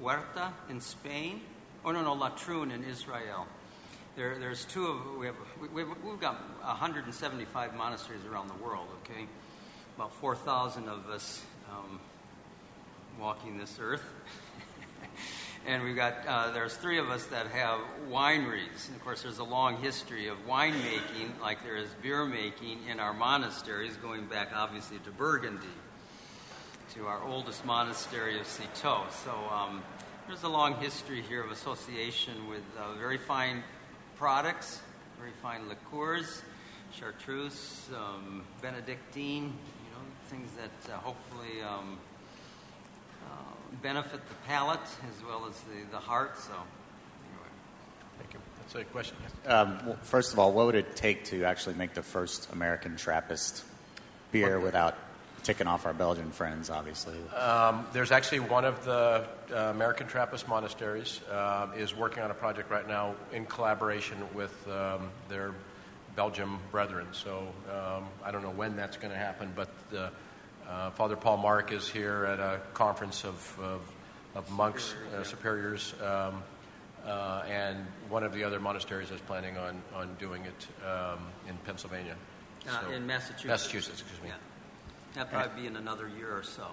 Huerta 0.00 0.52
in 0.68 0.80
Spain. 0.80 1.40
Oh 1.84 1.90
no, 1.90 2.02
no, 2.02 2.14
Latrun 2.14 2.70
in 2.72 2.84
Israel. 2.84 3.46
There, 4.16 4.38
there's 4.38 4.64
two 4.64 4.86
of 4.86 5.16
we 5.18 5.26
have 5.26 5.36
we, 5.60 5.68
we've, 5.68 5.86
we've 6.04 6.20
got 6.20 6.40
175 6.64 7.74
monasteries 7.76 8.24
around 8.24 8.48
the 8.48 8.64
world. 8.64 8.86
Okay, 9.04 9.26
about 9.96 10.12
4,000 10.14 10.88
of 10.88 11.08
us 11.08 11.42
um, 11.70 12.00
walking 13.20 13.56
this 13.56 13.78
earth. 13.80 14.02
and 15.66 15.84
we've 15.84 15.94
got 15.96 16.26
uh, 16.26 16.50
there's 16.52 16.74
three 16.74 16.98
of 16.98 17.08
us 17.08 17.24
that 17.26 17.46
have 17.48 17.80
wineries 18.08 18.88
and 18.88 18.96
of 18.96 19.04
course 19.04 19.22
there's 19.22 19.38
a 19.38 19.44
long 19.44 19.76
history 19.76 20.26
of 20.28 20.36
winemaking 20.46 21.38
like 21.40 21.62
there 21.62 21.76
is 21.76 21.88
beer 22.02 22.24
making 22.24 22.78
in 22.88 22.98
our 22.98 23.12
monasteries 23.12 23.96
going 23.96 24.26
back 24.26 24.48
obviously 24.54 24.98
to 25.00 25.10
burgundy 25.10 25.66
to 26.94 27.06
our 27.06 27.22
oldest 27.24 27.64
monastery 27.64 28.40
of 28.40 28.46
citeaux 28.46 29.04
so 29.24 29.32
um, 29.52 29.82
there's 30.26 30.42
a 30.44 30.48
long 30.48 30.74
history 30.76 31.22
here 31.22 31.42
of 31.42 31.50
association 31.50 32.48
with 32.48 32.62
uh, 32.78 32.94
very 32.94 33.18
fine 33.18 33.62
products 34.20 34.80
very 35.18 35.32
fine 35.42 35.66
liqueurs 35.68 36.42
chartreuse 36.92 37.88
um, 37.96 38.44
benedictine 38.60 39.44
you 39.44 39.90
know 39.94 40.04
things 40.28 40.50
that 40.52 40.94
uh, 40.94 40.98
hopefully 40.98 41.62
um, 41.62 41.98
uh, 43.24 43.76
benefit 43.82 44.20
the 44.28 44.34
palate 44.46 44.80
as 44.80 45.24
well 45.24 45.46
as 45.48 45.58
the, 45.60 45.90
the 45.90 45.98
heart. 45.98 46.38
So, 46.38 46.52
anyway. 46.52 47.48
Thank 48.18 48.34
you. 48.34 48.40
That's 48.58 48.74
a 48.74 48.84
question. 48.84 49.16
Yes. 49.22 49.52
Um, 49.52 49.78
well, 49.86 49.98
first 50.02 50.32
of 50.32 50.38
all, 50.38 50.52
what 50.52 50.66
would 50.66 50.74
it 50.74 50.96
take 50.96 51.24
to 51.26 51.44
actually 51.44 51.74
make 51.74 51.94
the 51.94 52.02
first 52.02 52.52
American 52.52 52.96
Trappist 52.96 53.64
beer 54.32 54.60
without 54.60 54.96
ticking 55.42 55.66
off 55.66 55.86
our 55.86 55.94
Belgian 55.94 56.30
friends, 56.30 56.70
obviously? 56.70 57.16
Um, 57.36 57.86
there's 57.92 58.12
actually 58.12 58.40
one 58.40 58.64
of 58.64 58.84
the 58.84 59.26
uh, 59.52 59.56
American 59.70 60.06
Trappist 60.06 60.48
monasteries 60.48 61.20
uh, 61.30 61.68
is 61.76 61.94
working 61.94 62.22
on 62.22 62.30
a 62.30 62.34
project 62.34 62.70
right 62.70 62.86
now 62.86 63.14
in 63.32 63.46
collaboration 63.46 64.18
with 64.34 64.54
um, 64.68 65.10
their 65.28 65.52
Belgium 66.16 66.58
brethren. 66.70 67.06
So 67.12 67.46
um, 67.70 68.04
I 68.24 68.30
don't 68.30 68.42
know 68.42 68.50
when 68.50 68.76
that's 68.76 68.96
going 68.96 69.12
to 69.12 69.18
happen, 69.18 69.52
but 69.54 69.68
the, 69.90 70.10
uh, 70.68 70.90
Father 70.90 71.16
Paul 71.16 71.38
Mark 71.38 71.72
is 71.72 71.88
here 71.88 72.24
at 72.26 72.38
a 72.38 72.60
conference 72.74 73.24
of, 73.24 73.58
of, 73.60 73.80
of 74.34 74.50
monks, 74.50 74.94
uh, 75.16 75.24
superiors, 75.24 75.94
um, 76.02 76.42
uh, 77.06 77.42
and 77.48 77.78
one 78.08 78.22
of 78.22 78.32
the 78.32 78.44
other 78.44 78.60
monasteries 78.60 79.10
is 79.10 79.20
planning 79.22 79.56
on, 79.56 79.82
on 79.94 80.14
doing 80.18 80.44
it 80.44 80.66
um, 80.86 81.18
in 81.48 81.56
Pennsylvania. 81.64 82.14
Uh, 82.68 82.80
So- 82.82 82.90
in 82.90 83.06
Massachusetts. 83.06 83.44
Massachusetts, 83.46 84.00
excuse 84.02 84.22
me. 84.22 84.28
Yeah. 84.28 84.34
That'll 85.14 85.30
probably 85.30 85.62
be 85.62 85.66
in 85.66 85.76
another 85.76 86.08
year 86.08 86.36
or 86.36 86.42
so. 86.42 86.66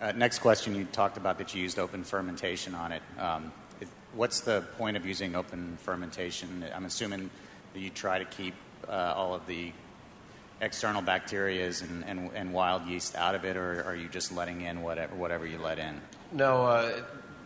Uh, 0.00 0.12
next 0.12 0.38
question, 0.38 0.74
you 0.74 0.84
talked 0.84 1.16
about 1.16 1.38
that 1.38 1.54
you 1.54 1.62
used 1.62 1.78
open 1.78 2.04
fermentation 2.04 2.74
on 2.74 2.92
it. 2.92 3.02
Um, 3.18 3.52
it- 3.80 3.88
What's 4.14 4.40
the 4.40 4.62
point 4.78 4.96
of 4.96 5.04
using 5.04 5.36
open 5.36 5.76
fermentation? 5.82 6.64
I'm 6.74 6.84
assuming 6.84 7.30
that 7.74 7.80
you 7.80 7.90
try 7.90 8.18
to 8.18 8.24
keep 8.24 8.54
uh, 8.88 9.12
all 9.16 9.34
of 9.34 9.46
the 9.46 9.72
external 10.60 11.02
bacterias 11.02 11.82
and, 11.82 12.04
and, 12.04 12.30
and 12.34 12.52
wild 12.52 12.86
yeast 12.86 13.14
out 13.14 13.34
of 13.34 13.44
it, 13.44 13.56
or 13.56 13.82
are 13.84 13.94
you 13.94 14.08
just 14.08 14.32
letting 14.32 14.62
in 14.62 14.82
whatever, 14.82 15.14
whatever 15.14 15.46
you 15.46 15.58
let 15.58 15.78
in? 15.78 16.00
No, 16.32 16.64
uh, 16.64 17.02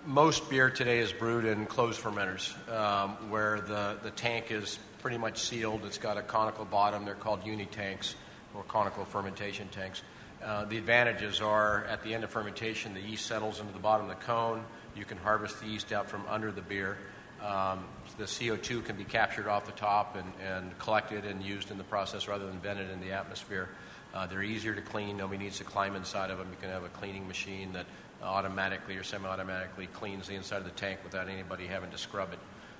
most 0.07 0.49
beer 0.51 0.71
today 0.71 0.99
is 0.99 1.13
brewed 1.13 1.45
in 1.45 1.67
closed 1.67 2.01
fermenters, 2.01 2.55
um, 2.73 3.31
where 3.31 3.61
the, 3.61 3.97
the 4.03 4.11
tank 4.11 4.51
is 4.51 4.79
pretty 5.01 5.19
much 5.19 5.39
sealed. 5.39 5.85
It's 5.85 5.99
got 5.99 6.17
a 6.17 6.23
conical 6.23 6.65
bottom. 6.65 7.05
They're 7.05 7.15
called 7.15 7.45
uni 7.47 7.67
tanks 7.67 8.15
or 8.55 8.63
conical 8.65 9.05
fermentation 9.05 9.69
tanks. 9.69 10.03
Uh, 10.43 10.65
the 10.67 10.77
advantages 10.77 11.41
are 11.41 11.85
at 11.85 12.03
the 12.03 12.13
end 12.13 12.23
of 12.23 12.31
fermentation, 12.31 12.95
the 12.95 13.01
yeast 13.01 13.27
settles 13.27 13.61
into 13.61 13.73
the 13.73 13.79
bottom 13.79 14.09
of 14.09 14.19
the 14.19 14.25
cone. 14.25 14.65
You 14.95 15.05
can 15.05 15.19
harvest 15.19 15.61
the 15.61 15.67
yeast 15.67 15.93
out 15.93 16.09
from 16.09 16.25
under 16.29 16.53
the 16.53 16.61
beer. 16.63 16.99
Um, 17.43 17.85
the 18.17 18.25
CO2 18.25 18.85
can 18.85 18.97
be 18.97 19.05
captured 19.05 19.49
off 19.49 19.67
the 19.67 19.73
top 19.73 20.17
and, 20.17 20.33
and 20.47 20.79
collected 20.79 21.25
and 21.25 21.43
used 21.43 21.71
in 21.71 21.79
the 21.79 21.85
process 21.85 22.29
rather 22.29 22.47
than 22.47 22.59
vented 22.61 22.91
in 22.91 23.01
the 23.01 23.13
atmosphere. 23.13 23.69
Uh, 24.15 24.27
they're 24.27 24.43
easier 24.43 24.75
to 24.75 24.81
clean. 24.81 25.17
Nobody 25.17 25.43
needs 25.43 25.59
to 25.59 25.65
climb 25.65 25.97
inside 25.97 26.31
of 26.31 26.39
them. 26.39 26.49
You 26.51 26.57
can 26.61 26.71
have 26.71 26.85
a 26.85 26.89
cleaning 26.89 27.27
machine 27.27 27.73
that 27.73 27.87
automatically 28.23 28.97
or 28.97 29.03
semi-automatically 29.03 29.87
cleans 29.89 30.29
the 30.29 30.35
inside 30.35 30.59
of 30.59 30.65
the 30.65 30.71
tank 30.71 31.01
without 31.05 31.29
anybody 31.29 31.67
having 31.67 31.91
to 31.91 31.99
scrub 31.99 32.33
it. 32.33 32.39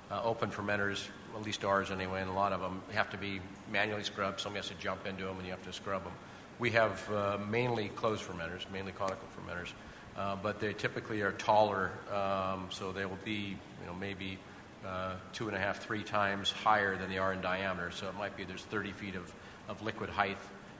Uh, 0.09 0.21
open 0.23 0.49
fermenters, 0.49 1.07
at 1.35 1.43
least 1.43 1.65
ours 1.65 1.91
anyway, 1.91 2.21
and 2.21 2.29
a 2.29 2.33
lot 2.33 2.53
of 2.53 2.61
them 2.61 2.81
have 2.93 3.09
to 3.09 3.17
be 3.17 3.41
manually 3.71 4.03
scrubbed. 4.03 4.39
Somebody 4.39 4.65
has 4.65 4.69
to 4.69 4.81
jump 4.81 5.05
into 5.05 5.25
them 5.25 5.37
and 5.37 5.45
you 5.45 5.51
have 5.51 5.63
to 5.63 5.73
scrub 5.73 6.03
them. 6.03 6.13
We 6.59 6.71
have 6.71 7.11
uh, 7.11 7.37
mainly 7.49 7.89
closed 7.89 8.23
fermenters, 8.23 8.69
mainly 8.71 8.93
conical 8.93 9.27
fermenters, 9.35 9.73
uh, 10.17 10.37
but 10.41 10.61
they 10.61 10.71
typically 10.73 11.21
are 11.21 11.33
taller, 11.33 11.91
um, 12.13 12.67
so 12.69 12.93
they 12.93 13.05
will 13.05 13.19
be, 13.25 13.57
you 13.81 13.85
know, 13.85 13.93
maybe 13.93 14.37
uh, 14.85 15.15
two 15.33 15.47
and 15.47 15.57
a 15.57 15.59
half, 15.59 15.83
three 15.83 16.03
times 16.03 16.51
higher 16.51 16.95
than 16.95 17.09
they 17.09 17.17
are 17.17 17.33
in 17.33 17.41
diameter. 17.41 17.91
So 17.91 18.07
it 18.07 18.15
might 18.15 18.37
be 18.37 18.45
there's 18.45 18.63
30 18.63 18.93
feet 18.93 19.15
of, 19.15 19.33
of 19.67 19.81
liquid 19.81 20.09
height 20.09 20.37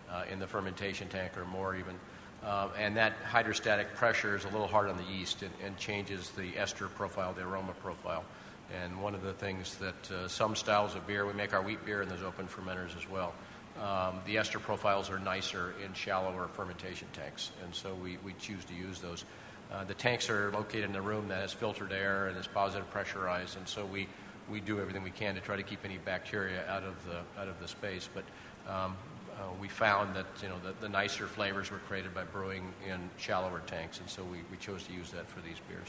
uh, 0.09 0.23
in 0.31 0.39
the 0.39 0.47
fermentation 0.47 1.09
tank 1.09 1.37
or 1.37 1.45
more 1.45 1.75
even. 1.75 1.95
Uh, 2.43 2.69
and 2.77 2.95
that 2.95 3.13
hydrostatic 3.25 3.95
pressure 3.95 4.35
is 4.35 4.45
a 4.45 4.49
little 4.49 4.67
hard 4.67 4.87
on 4.87 4.97
the 4.97 5.03
yeast 5.03 5.41
and, 5.41 5.51
and 5.63 5.75
changes 5.77 6.29
the 6.31 6.55
ester 6.57 6.87
profile, 6.87 7.33
the 7.33 7.41
aroma 7.41 7.73
profile. 7.81 8.23
And 8.73 9.01
one 9.01 9.13
of 9.15 9.21
the 9.21 9.33
things 9.33 9.75
that 9.75 10.11
uh, 10.11 10.27
some 10.27 10.55
styles 10.55 10.95
of 10.95 11.05
beer, 11.05 11.25
we 11.25 11.33
make 11.33 11.53
our 11.53 11.61
wheat 11.61 11.85
beer 11.85 12.01
and 12.01 12.09
there's 12.09 12.23
open 12.23 12.47
fermenters 12.47 12.97
as 12.97 13.07
well. 13.09 13.33
um, 13.81 14.19
the 14.25 14.37
ester 14.37 14.59
profiles 14.59 15.09
are 15.09 15.19
nicer 15.19 15.73
in 15.83 15.93
shallower 15.93 16.47
fermentation 16.53 17.07
tanks, 17.13 17.51
and 17.63 17.75
so 17.75 17.93
we, 17.95 18.17
we 18.23 18.33
choose 18.39 18.63
to 18.65 18.73
use 18.73 18.99
those. 18.99 19.25
Uh, 19.71 19.83
the 19.83 19.93
tanks 19.93 20.29
are 20.29 20.51
located 20.51 20.89
in 20.89 20.95
a 20.95 21.01
room 21.01 21.27
that 21.27 21.41
has 21.41 21.51
filtered 21.51 21.91
air 21.91 22.27
and 22.27 22.37
is 22.37 22.47
positive 22.47 22.89
pressurized, 22.91 23.57
and 23.57 23.67
so 23.67 23.85
we, 23.85 24.07
we 24.49 24.61
do 24.61 24.79
everything 24.79 25.03
we 25.03 25.11
can 25.11 25.35
to 25.35 25.41
try 25.41 25.55
to 25.55 25.63
keep 25.63 25.83
any 25.83 25.97
bacteria 25.97 26.65
out 26.69 26.83
of 26.83 26.95
the, 27.05 27.41
out 27.41 27.47
of 27.47 27.59
the 27.59 27.67
space. 27.67 28.07
But 28.13 28.23
um, 28.71 28.95
uh, 29.33 29.51
we 29.59 29.67
found 29.67 30.15
that 30.15 30.27
you 30.41 30.47
know 30.47 30.55
the, 30.63 30.73
the 30.79 30.89
nicer 30.89 31.27
flavors 31.27 31.69
were 31.69 31.79
created 31.79 32.13
by 32.13 32.23
brewing 32.23 32.71
in 32.87 33.09
shallower 33.17 33.61
tanks, 33.67 33.99
and 33.99 34.09
so 34.09 34.23
we, 34.23 34.37
we 34.49 34.57
chose 34.57 34.83
to 34.83 34.93
use 34.93 35.11
that 35.11 35.27
for 35.27 35.41
these 35.41 35.59
beers. 35.67 35.87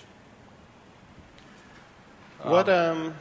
What 2.42 2.68
um, 2.68 3.14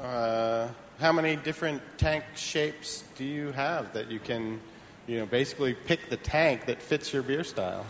uh, 0.00 0.68
how 1.00 1.12
many 1.12 1.36
different 1.36 1.82
tank 1.96 2.24
shapes 2.36 3.02
do 3.16 3.24
you 3.24 3.50
have 3.52 3.92
that 3.94 4.10
you 4.10 4.20
can, 4.20 4.60
you 5.06 5.18
know, 5.18 5.26
basically 5.26 5.74
pick 5.74 6.10
the 6.10 6.16
tank 6.16 6.66
that 6.66 6.82
fits 6.82 7.12
your 7.12 7.22
beer 7.22 7.44
style? 7.44 7.86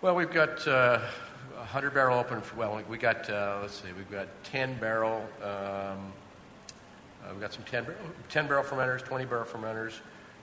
Well, 0.00 0.14
we've 0.14 0.30
got 0.30 0.66
uh, 0.66 1.00
100 1.56 1.92
barrel 1.92 2.18
open. 2.18 2.40
Well, 2.56 2.80
we 2.88 2.98
got 2.98 3.28
uh, 3.28 3.58
let's 3.62 3.82
see, 3.82 3.88
we've 3.96 4.10
got 4.10 4.28
10 4.44 4.78
barrel. 4.78 5.26
Um, 5.42 5.48
uh, 5.48 7.32
we've 7.32 7.40
got 7.40 7.52
some 7.52 7.64
10, 7.64 7.86
10 8.28 8.46
barrel 8.46 8.64
fermenters, 8.64 9.04
20 9.04 9.24
barrel 9.24 9.44
fermenters 9.44 9.94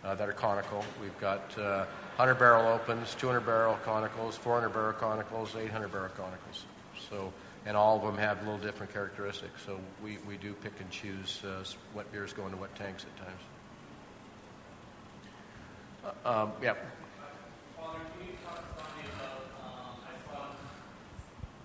uh, 0.04 0.13
that 0.15 0.28
are 0.28 0.34
conical. 0.34 0.84
We've 1.02 1.17
got 1.19 1.56
100 1.56 2.32
uh, 2.32 2.36
barrel 2.36 2.67
opens, 2.67 3.15
200 3.15 3.39
barrel 3.41 3.80
conicals, 3.86 4.34
400 4.34 4.69
barrel 4.69 4.93
conicals, 4.93 5.56
800 5.56 5.91
barrel 5.91 6.10
conicals. 6.17 6.63
So 7.10 7.32
and 7.65 7.78
all 7.78 7.97
of 7.97 8.04
them 8.04 8.17
have 8.17 8.41
a 8.41 8.43
little 8.43 8.60
different 8.60 8.93
characteristics. 8.93 9.62
So 9.65 9.80
we, 10.04 10.17
we 10.28 10.38
do 10.38 10.54
pick 10.54 10.73
and 10.80 10.89
choose 10.89 11.41
uh, 11.43 11.63
what 11.93 12.12
beers 12.12 12.34
go 12.34 12.45
into 12.45 12.58
what 12.58 12.76
tanks 12.76 13.06
at 13.06 13.26
times. 13.26 13.41
Uh, 16.26 16.43
um, 16.43 16.52
yeah. 16.62 16.76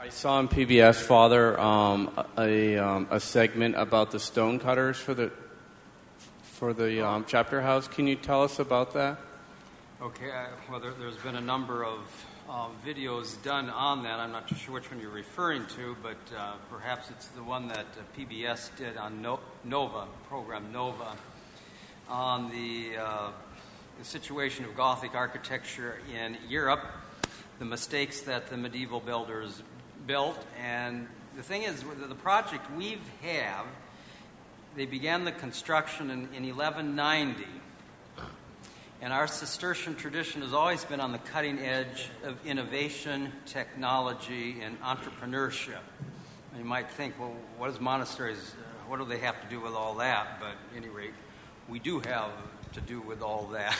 I 0.00 0.10
saw 0.10 0.34
on 0.34 0.48
PBS, 0.48 1.02
Father, 1.02 1.58
um, 1.58 2.10
a, 2.38 2.78
um, 2.78 3.08
a 3.10 3.18
segment 3.18 3.74
about 3.76 4.12
the 4.12 4.20
stone 4.20 4.60
cutters 4.60 4.96
for 4.96 5.12
the 5.12 5.32
for 6.42 6.72
the 6.72 7.06
um, 7.06 7.24
chapter 7.28 7.60
house. 7.62 7.86
Can 7.86 8.08
you 8.08 8.16
tell 8.16 8.42
us 8.42 8.58
about 8.58 8.94
that? 8.94 9.18
Okay. 10.02 10.30
Well, 10.70 10.80
there, 10.80 10.92
has 10.92 11.16
been 11.16 11.36
a 11.36 11.40
number 11.40 11.84
of 11.84 12.00
uh, 12.48 12.68
videos 12.84 13.42
done 13.42 13.68
on 13.68 14.02
that. 14.04 14.18
I'm 14.18 14.32
not 14.32 14.48
sure 14.56 14.74
which 14.74 14.90
one 14.90 15.00
you're 15.00 15.10
referring 15.10 15.66
to, 15.76 15.96
but 16.02 16.16
uh, 16.36 16.54
perhaps 16.70 17.10
it's 17.10 17.26
the 17.28 17.42
one 17.42 17.68
that 17.68 17.86
uh, 17.86 18.18
PBS 18.18 18.74
did 18.76 18.96
on 18.96 19.20
no- 19.20 19.40
Nova, 19.64 20.06
program 20.28 20.72
Nova, 20.72 21.16
on 22.08 22.50
the, 22.50 22.96
uh, 22.96 23.30
the 23.98 24.04
situation 24.04 24.64
of 24.64 24.74
Gothic 24.76 25.14
architecture 25.14 25.98
in 26.14 26.38
Europe, 26.48 26.84
the 27.58 27.66
mistakes 27.66 28.22
that 28.22 28.48
the 28.48 28.56
medieval 28.56 29.00
builders 29.00 29.62
built. 30.06 30.42
And 30.62 31.06
the 31.36 31.42
thing 31.42 31.64
is, 31.64 31.82
the 31.82 32.14
project 32.14 32.64
we 32.76 32.98
have, 33.22 33.66
they 34.74 34.86
began 34.86 35.24
the 35.24 35.32
construction 35.32 36.10
in, 36.10 36.20
in 36.34 36.56
1190 36.56 37.44
and 39.00 39.12
our 39.12 39.28
Cistercian 39.28 39.94
tradition 39.94 40.42
has 40.42 40.52
always 40.52 40.84
been 40.84 40.98
on 40.98 41.12
the 41.12 41.18
cutting 41.18 41.60
edge 41.60 42.08
of 42.24 42.44
innovation, 42.44 43.32
technology, 43.46 44.60
and 44.60 44.80
entrepreneurship. 44.82 45.78
And 46.50 46.58
you 46.58 46.64
might 46.64 46.90
think, 46.90 47.18
well, 47.18 47.32
what 47.58 47.68
does 47.68 47.80
monasteries, 47.80 48.38
uh, 48.38 48.88
what 48.88 48.98
do 48.98 49.04
they 49.04 49.18
have 49.18 49.40
to 49.40 49.48
do 49.48 49.60
with 49.60 49.72
all 49.72 49.94
that? 49.96 50.40
But 50.40 50.48
at 50.48 50.76
any 50.76 50.88
rate, 50.88 51.14
we 51.68 51.78
do 51.78 52.00
have 52.00 52.32
to 52.72 52.80
do 52.80 53.00
with 53.00 53.22
all 53.22 53.46
that 53.52 53.76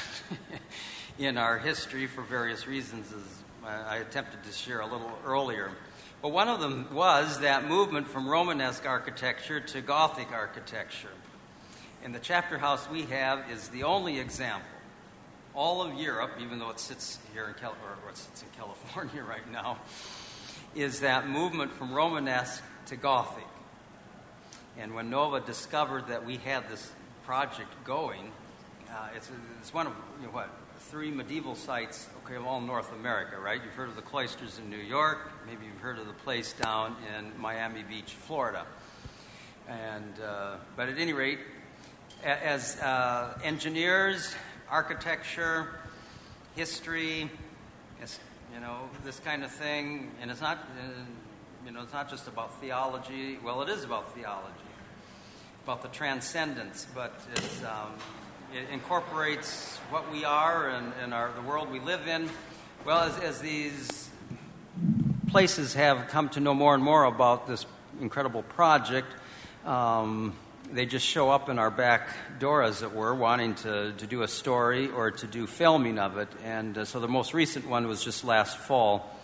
in 1.19 1.37
our 1.37 1.59
history 1.59 2.07
for 2.07 2.23
various 2.23 2.69
reasons, 2.69 3.13
as 3.13 3.43
I 3.67 3.97
attempted 3.97 4.45
to 4.45 4.53
share 4.53 4.81
a 4.81 4.87
little 4.87 5.19
earlier. 5.27 5.73
But 6.23 6.29
one 6.29 6.49
of 6.49 6.61
them 6.61 6.95
was 6.95 7.41
that 7.41 7.67
movement 7.67 8.07
from 8.07 8.29
Romanesque 8.29 8.87
architecture 8.87 9.59
to 9.59 9.81
Gothic 9.81 10.31
architecture. 10.31 11.09
And 12.05 12.15
the 12.15 12.21
chapter 12.21 12.57
house 12.57 12.89
we 12.89 13.03
have 13.07 13.51
is 13.51 13.69
the 13.69 13.83
only 13.83 14.21
example 14.21 14.78
all 15.59 15.83
of 15.83 15.93
Europe, 15.95 16.31
even 16.41 16.61
though 16.61 16.71
it 16.71 16.79
sits 16.79 17.19
here 17.33 17.49
in 17.49 17.55
Cal- 17.55 17.75
or 18.05 18.11
it 18.11 18.17
sits 18.17 18.43
in 18.43 18.49
California 18.57 19.25
right 19.25 19.51
now, 19.51 19.79
is 20.77 21.01
that 21.01 21.29
movement 21.29 21.73
from 21.73 21.93
Romanesque 21.93 22.63
to 22.87 22.97
Gothic. 22.97 23.45
And 24.79 24.95
when 24.95 25.11
Nova 25.11 25.41
discovered 25.41 26.07
that 26.07 26.25
we 26.25 26.37
had 26.37 26.69
this 26.69 26.93
project 27.25 27.71
going, 27.85 28.31
uh, 28.89 29.09
it's, 29.17 29.29
it's 29.61 29.75
one 29.75 29.89
of 29.89 29.95
you 30.21 30.29
know, 30.29 30.33
what 30.33 30.49
three 30.79 31.11
medieval 31.11 31.57
sites, 31.57 32.09
okay, 32.25 32.37
of 32.37 32.47
all 32.47 32.61
North 32.61 32.93
America, 32.93 33.37
right? 33.37 33.61
You've 33.63 33.75
heard 33.75 33.89
of 33.89 33.97
the 33.97 34.03
cloisters 34.03 34.61
in 34.61 34.71
New 34.71 34.77
York, 34.77 35.33
maybe 35.45 35.67
you've 35.67 35.81
heard 35.81 35.99
of 35.99 36.07
the 36.07 36.13
place 36.13 36.53
down 36.53 36.95
in 37.17 37.33
Miami 37.41 37.83
Beach, 37.83 38.13
Florida. 38.13 38.65
And 39.67 40.21
uh, 40.25 40.59
but 40.77 40.89
at 40.89 40.99
any 40.99 41.13
rate, 41.13 41.41
as 42.25 42.77
uh, 42.81 43.37
engineers 43.43 44.35
architecture, 44.71 45.81
history, 46.55 47.31
you 48.55 48.61
know, 48.61 48.89
this 49.05 49.21
kind 49.21 49.45
of 49.45 49.51
thing. 49.51 50.11
And 50.21 50.31
it's 50.31 50.41
not, 50.41 50.59
uh, 50.59 50.91
you 51.65 51.73
know, 51.73 51.83
it's 51.83 51.93
not 51.93 52.09
just 52.09 52.29
about 52.29 52.61
theology. 52.61 53.39
Well, 53.45 53.63
it 53.63 53.69
is 53.69 53.85
about 53.85 54.15
theology, 54.15 54.53
about 55.65 55.83
the 55.83 55.89
transcendence, 55.89 56.87
but 56.95 57.15
um, 57.65 57.93
it 58.55 58.69
incorporates 58.73 59.77
what 59.91 60.11
we 60.11 60.25
are 60.25 60.71
and, 60.71 60.93
and 61.03 61.13
our, 61.13 61.31
the 61.33 61.43
world 61.43 61.71
we 61.71 61.81
live 61.81 62.07
in. 62.09 62.29
Well, 62.85 63.01
as, 63.01 63.19
as 63.19 63.41
these 63.41 64.09
places 65.29 65.75
have 65.75 66.09
come 66.09 66.29
to 66.31 66.41
know 66.41 66.55
more 66.55 66.75
and 66.75 66.83
more 66.83 67.05
about 67.05 67.47
this 67.47 67.67
incredible 68.01 68.43
project, 68.43 69.09
um, 69.67 70.35
they 70.73 70.87
just 70.87 71.07
show 71.07 71.31
up 71.31 71.49
in 71.49 71.59
our 71.59 71.71
back 71.71 72.09
door, 72.39 72.63
as 72.63 72.83
it 72.83 72.93
were, 72.93 73.15
wanting 73.15 73.55
to, 73.57 73.93
to 73.93 74.07
do 74.07 74.23
a 74.23 74.29
story 74.29 74.89
or 74.89 75.11
to 75.11 75.27
do 75.27 75.47
filming 75.47 75.99
of 75.99 76.19
it. 76.19 76.29
And 76.45 76.77
uh, 76.77 76.85
so 76.85 77.01
the 77.01 77.09
most 77.09 77.33
recent 77.33 77.69
one 77.69 77.89
was 77.89 78.05
just 78.05 78.25
last 78.25 78.59
fall 78.59 79.15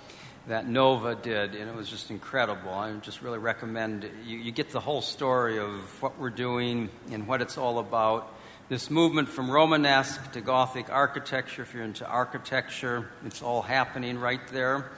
that 0.47 0.69
Nova 0.69 1.15
did, 1.15 1.55
and 1.55 1.71
it 1.71 1.75
was 1.75 1.89
just 1.89 2.11
incredible. 2.11 2.71
I 2.71 2.93
just 2.97 3.23
really 3.23 3.39
recommend 3.39 4.09
you, 4.27 4.39
you 4.39 4.53
get 4.53 4.71
the 4.71 4.81
whole 4.81 5.01
story 5.01 5.59
of 5.59 5.71
what 6.03 6.19
we're 6.19 6.31
doing 6.31 6.91
and 7.11 7.27
what 7.27 7.41
it's 7.41 7.57
all 7.57 7.79
about. 7.79 8.35
This 8.69 8.91
movement 8.91 9.29
from 9.29 9.51
Romanesque 9.51 10.33
to 10.33 10.41
Gothic 10.41 10.91
architecture, 10.91 11.63
if 11.63 11.75
you're 11.75 11.83
into 11.83 12.07
architecture, 12.07 13.11
it's 13.25 13.43
all 13.43 13.63
happening 13.63 14.19
right 14.19 14.47
there. 14.49 14.91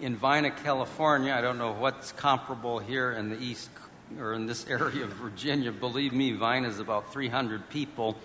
In 0.00 0.16
Vina, 0.16 0.50
California, 0.50 1.32
I 1.32 1.40
don't 1.40 1.58
know 1.58 1.72
what's 1.72 2.12
comparable 2.12 2.78
here 2.78 3.12
in 3.12 3.28
the 3.28 3.40
East 3.40 3.70
or 4.20 4.34
in 4.34 4.46
this 4.46 4.66
area 4.68 5.04
of 5.04 5.12
Virginia, 5.14 5.72
believe 5.72 6.12
me, 6.12 6.32
Vine 6.32 6.64
is 6.64 6.78
about 6.78 7.12
300 7.12 7.68
people, 7.68 8.16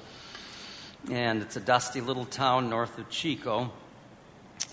and 1.12 1.41
it's 1.41 1.56
a 1.56 1.62
dusty 1.62 2.02
little 2.02 2.26
town 2.26 2.69
north 2.69 2.97
of 2.97 3.10
Chico. 3.10 3.71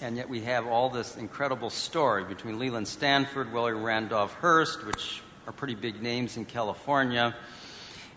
And 0.01 0.17
yet 0.17 0.29
we 0.29 0.41
have 0.43 0.67
all 0.67 0.89
this 0.89 1.17
incredible 1.17 1.71
story 1.71 2.25
between 2.25 2.59
Leland 2.59 2.89
Stanford, 2.89 3.53
William 3.53 3.83
Randolph 3.83 4.33
Hearst, 4.35 4.85
which 4.87 5.21
are 5.47 5.53
pretty 5.53 5.75
big 5.75 6.03
names 6.03 6.37
in 6.37 6.47
California, 6.47 7.35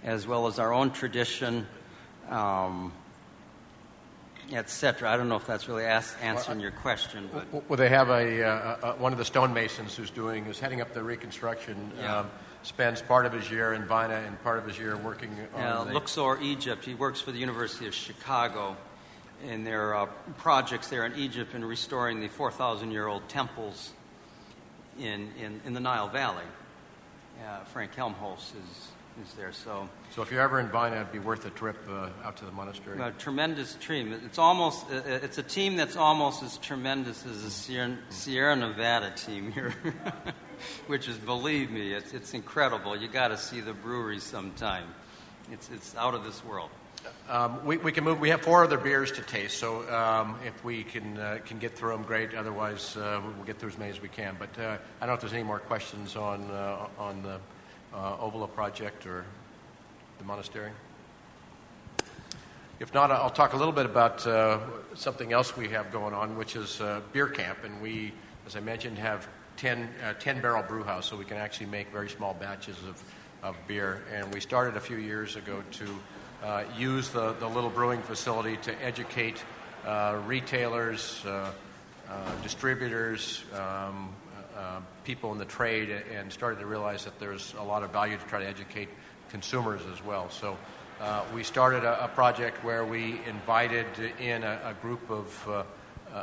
as 0.03 0.25
well 0.25 0.47
as 0.47 0.60
our 0.60 0.73
own 0.73 0.91
tradition, 0.91 1.67
um, 2.29 2.93
etc. 4.51 5.12
I 5.12 5.17
don't 5.17 5.27
know 5.27 5.36
if 5.36 5.45
that's 5.45 5.67
really 5.67 5.83
ask, 5.83 6.17
answering 6.21 6.62
your 6.62 6.71
question. 6.71 7.29
But. 7.33 7.69
Well, 7.69 7.77
they 7.77 7.89
have 7.89 8.10
a, 8.10 8.43
uh, 8.43 8.93
a, 8.93 8.95
one 8.95 9.12
of 9.12 9.17
the 9.17 9.25
stonemasons 9.25 9.95
who's 9.95 10.10
doing 10.10 10.45
is 10.45 10.60
heading 10.60 10.79
up 10.79 10.93
the 10.93 11.03
reconstruction. 11.03 11.91
Yeah. 11.99 12.19
Um, 12.19 12.31
spends 12.67 13.01
part 13.01 13.25
of 13.25 13.32
his 13.32 13.49
year 13.49 13.73
in 13.73 13.84
Vina 13.84 14.21
and 14.27 14.41
part 14.43 14.60
of 14.60 14.67
his 14.67 14.77
year 14.77 14.97
working 14.97 15.32
on 15.56 15.62
uh, 15.62 15.84
the... 15.86 15.93
Luxor, 15.93 16.38
Egypt. 16.41 16.84
He 16.84 16.93
works 16.93 17.21
for 17.21 17.32
the 17.32 17.39
University 17.39 17.88
of 17.88 17.93
Chicago 17.93 18.75
in 19.47 19.63
their 19.63 19.95
uh, 19.95 20.06
projects 20.38 20.89
there 20.89 21.06
in 21.06 21.15
Egypt 21.15 21.53
in 21.53 21.63
restoring 21.63 22.19
the 22.19 22.27
4,000 22.27 22.91
year 22.91 23.08
old 23.08 23.27
temples 23.30 23.93
in, 24.99 25.30
in, 25.41 25.62
in, 25.65 25.73
the 25.73 25.80
Nile 25.80 26.10
Valley. 26.10 26.43
Uh, 27.41 27.63
Frank 27.65 27.93
Helmholz 27.95 28.51
is, 28.51 29.25
is 29.25 29.34
there. 29.36 29.53
So, 29.53 29.88
so 30.13 30.21
if 30.21 30.32
you're 30.32 30.41
ever 30.41 30.60
in 30.60 30.67
Vina, 30.67 30.97
it'd 30.97 31.12
be 31.12 31.19
worth 31.19 31.45
a 31.45 31.51
trip 31.51 31.77
uh, 31.88 32.10
out 32.23 32.36
to 32.38 32.45
the 32.45 32.51
monastery. 32.51 32.99
A 32.99 33.12
tremendous 33.12 33.75
team. 33.75 34.12
It's 34.25 34.39
almost 34.39 34.86
uh, 34.91 34.95
uh, 34.95 35.19
it's 35.23 35.38
a 35.38 35.43
team 35.43 35.77
that's 35.77 35.95
almost 35.95 36.43
as 36.43 36.58
tremendous 36.58 37.25
as 37.25 37.43
the 37.43 37.51
Sierra, 37.51 37.97
Sierra 38.10 38.56
Nevada 38.56 39.13
team 39.15 39.51
here. 39.51 39.73
which 40.88 41.08
is, 41.08 41.17
believe 41.17 41.72
me, 41.72 41.93
it's, 41.93 42.13
it's 42.13 42.34
incredible. 42.34 42.96
You 42.96 43.08
got 43.08 43.30
to 43.30 43.38
see 43.38 43.62
the 43.62 43.74
brewery 43.74 44.20
sometime. 44.20 44.86
It's, 45.52 45.70
it's 45.72 45.96
out 45.96 46.13
of 46.13 46.24
this 46.24 46.43
world. 46.43 46.70
Um, 47.30 47.65
we, 47.65 47.78
we 47.78 47.91
can 47.91 48.04
move. 48.04 48.20
We 48.20 48.30
have 48.30 48.41
four 48.41 48.63
other 48.63 48.78
beers 48.78 49.12
to 49.13 49.22
taste, 49.22 49.58
so 49.58 49.89
um, 49.93 50.38
if 50.46 50.63
we 50.63 50.84
can 50.84 51.17
uh, 51.17 51.39
can 51.46 51.58
get 51.58 51.78
through 51.78 51.91
them, 51.91 52.04
great. 52.04 52.34
Otherwise, 52.34 52.98
uh, 52.98 53.22
we'll 53.36 53.46
get 53.46 53.60
through 53.60 53.70
as 53.70 53.78
many 53.78 53.91
as 53.91 54.02
we 54.02 54.10
can. 54.10 54.36
But 54.38 54.58
uh, 54.60 54.78
I 55.00 55.06
don't 55.06 55.10
know 55.10 55.13
if 55.13 55.22
there's 55.22 55.34
any 55.34 55.43
more 55.43 55.60
questions 55.60 56.15
on 56.15 56.50
uh, 56.52 56.88
on 56.98 57.22
the 57.24 57.39
uh, 57.93 58.17
Ovila 58.17 58.54
project 58.54 59.06
or 59.06 59.26
the 60.17 60.24
monastery. 60.24 60.72
If 62.80 62.93
not, 62.93 63.12
I'll 63.12 63.32
talk 63.32 63.54
a 63.54 63.58
little 63.58 63.74
bit 63.74 63.88
about 63.88 64.26
uh, 64.28 64.60
something 64.93 65.34
else 65.34 65.58
we 65.58 65.70
have 65.70 65.91
going 65.91 66.13
on, 66.13 66.38
which 66.38 66.56
is 66.56 66.80
uh, 66.80 67.02
beer 67.12 67.28
camp. 67.28 67.60
And 67.63 67.82
we, 67.82 68.13
as 68.46 68.56
I 68.56 68.60
mentioned, 68.60 69.00
have 69.00 69.28
10, 69.58 69.89
uh, 70.04 70.13
10 70.13 70.41
barrel 70.41 70.63
brew 70.63 70.84
house, 70.84 71.08
so 71.08 71.17
we 71.17 71.26
can 71.26 71.38
actually 71.38 71.67
make 71.67 71.91
very 71.91 72.10
small 72.10 72.34
batches 72.34 72.78
of, 72.88 73.04
of 73.43 73.56
beer. 73.67 74.04
And 74.13 74.34
we 74.34 74.39
started 74.39 74.78
a 74.78 74.80
few 74.80 74.98
years 74.98 75.36
ago 75.36 75.63
to 75.72 76.00
uh, 76.43 76.63
use 76.78 77.10
the, 77.10 77.34
the 77.34 77.48
little 77.48 77.70
brewing 77.70 78.02
facility 78.02 78.58
to 78.58 78.84
educate 78.84 79.43
uh, 79.86 80.20
retailers, 80.26 81.26
distributors, 82.43 83.43
um, 83.54 84.13
people 85.04 85.32
in 85.32 85.38
the 85.38 85.46
trade, 85.46 85.89
and 86.13 86.32
started 86.32 86.60
to 86.60 86.65
realize 86.65 87.06
that 87.06 87.20
there's 87.20 87.54
a 87.60 87.63
lot 87.63 87.84
of 87.84 87.91
value 87.91 88.17
to 88.17 88.26
try 88.26 88.39
to 88.39 88.48
educate 88.48 88.89
consumers 89.30 89.82
as 89.93 90.04
well. 90.04 90.30
So 90.30 90.58
uh, 91.00 91.24
we 91.34 91.43
started 91.43 91.84
a, 91.84 92.06
a, 92.06 92.08
project 92.08 92.63
where 92.63 92.84
we 92.84 93.20
invited 93.28 93.86
in 94.20 94.43
a, 94.43 94.60
a 94.65 94.74
group 94.82 95.10
of, 95.10 95.48
uh, 95.48 95.63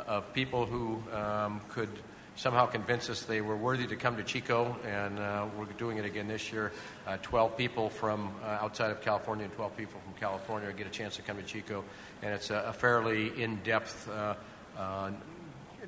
of 0.07 0.33
people 0.33 0.65
who 0.65 1.01
um, 1.15 1.61
could 1.69 1.89
somehow 2.35 2.65
convince 2.65 3.09
us 3.09 3.23
they 3.23 3.41
were 3.41 3.55
worthy 3.55 3.87
to 3.87 3.95
come 3.95 4.17
to 4.17 4.23
Chico, 4.23 4.75
and 4.85 5.19
uh, 5.19 5.45
we're 5.57 5.65
doing 5.65 5.97
it 5.97 6.05
again 6.05 6.27
this 6.27 6.51
year. 6.51 6.71
Uh, 7.07 7.17
12 7.21 7.57
people 7.57 7.89
from 7.89 8.33
uh, 8.43 8.47
outside 8.61 8.91
of 8.91 9.01
California 9.01 9.45
and 9.45 9.53
12 9.53 9.77
people 9.77 9.99
from 10.03 10.13
California 10.19 10.71
get 10.73 10.87
a 10.87 10.91
chance 10.91 11.15
to 11.15 11.21
come 11.21 11.37
to 11.37 11.43
Chico, 11.43 11.83
and 12.21 12.33
it's 12.33 12.49
a, 12.49 12.65
a 12.67 12.73
fairly 12.73 13.41
in 13.41 13.57
depth 13.63 14.09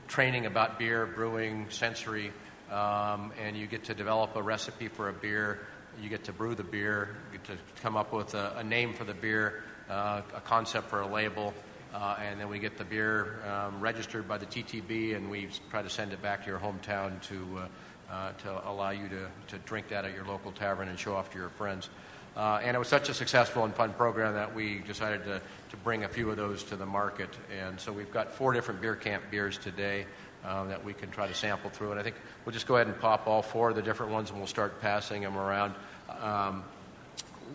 training 0.07 0.45
about 0.45 0.79
beer, 0.79 1.05
brewing, 1.05 1.67
sensory, 1.69 2.31
um, 2.71 3.31
and 3.41 3.57
you 3.57 3.67
get 3.67 3.85
to 3.85 3.93
develop 3.93 4.35
a 4.35 4.41
recipe 4.41 4.87
for 4.87 5.09
a 5.09 5.13
beer. 5.13 5.67
You 6.01 6.09
get 6.09 6.25
to 6.25 6.33
brew 6.33 6.55
the 6.55 6.63
beer, 6.63 7.17
you 7.31 7.39
get 7.39 7.47
to 7.47 7.81
come 7.81 7.97
up 7.97 8.13
with 8.13 8.33
a, 8.35 8.57
a 8.57 8.63
name 8.63 8.93
for 8.93 9.03
the 9.03 9.13
beer, 9.13 9.63
uh, 9.89 10.21
a 10.35 10.41
concept 10.41 10.89
for 10.89 11.01
a 11.01 11.07
label, 11.07 11.53
uh, 11.93 12.17
and 12.21 12.39
then 12.39 12.49
we 12.49 12.59
get 12.59 12.77
the 12.77 12.83
beer 12.83 13.39
um, 13.47 13.79
registered 13.79 14.27
by 14.27 14.37
the 14.37 14.45
TTB, 14.45 15.15
and 15.15 15.29
we 15.29 15.49
try 15.69 15.81
to 15.81 15.89
send 15.89 16.13
it 16.13 16.21
back 16.21 16.43
to 16.43 16.49
your 16.49 16.59
hometown 16.59 17.21
to, 17.23 17.59
uh, 17.59 18.13
uh, 18.13 18.31
to 18.33 18.69
allow 18.69 18.89
you 18.89 19.07
to, 19.09 19.27
to 19.47 19.57
drink 19.65 19.87
that 19.89 20.05
at 20.05 20.13
your 20.13 20.25
local 20.25 20.51
tavern 20.51 20.87
and 20.89 20.99
show 20.99 21.15
off 21.15 21.31
to 21.31 21.37
your 21.37 21.49
friends. 21.49 21.89
Uh, 22.37 22.59
and 22.63 22.75
it 22.75 22.77
was 22.77 22.87
such 22.87 23.09
a 23.09 23.13
successful 23.15 23.65
and 23.65 23.73
fun 23.73 23.91
program 23.93 24.35
that 24.35 24.53
we 24.53 24.77
decided 24.79 25.23
to, 25.23 25.41
to 25.69 25.77
bring 25.77 26.03
a 26.03 26.07
few 26.07 26.29
of 26.29 26.37
those 26.37 26.63
to 26.63 26.75
the 26.75 26.85
market. 26.85 27.29
And 27.59 27.79
so 27.79 27.91
we've 27.91 28.11
got 28.11 28.31
four 28.31 28.53
different 28.53 28.79
beer 28.79 28.95
camp 28.95 29.23
beers 29.31 29.57
today 29.57 30.05
uh, 30.45 30.65
that 30.65 30.85
we 30.85 30.93
can 30.93 31.09
try 31.09 31.27
to 31.27 31.33
sample 31.33 31.71
through. 31.71 31.91
And 31.91 31.99
I 31.99 32.03
think 32.03 32.15
we'll 32.45 32.53
just 32.53 32.67
go 32.67 32.75
ahead 32.75 32.85
and 32.85 32.99
pop 32.99 33.25
all 33.25 33.41
four 33.41 33.71
of 33.71 33.75
the 33.75 33.81
different 33.81 34.11
ones 34.11 34.29
and 34.29 34.37
we'll 34.37 34.45
start 34.45 34.79
passing 34.81 35.23
them 35.23 35.35
around. 35.35 35.73
Um, 36.21 36.63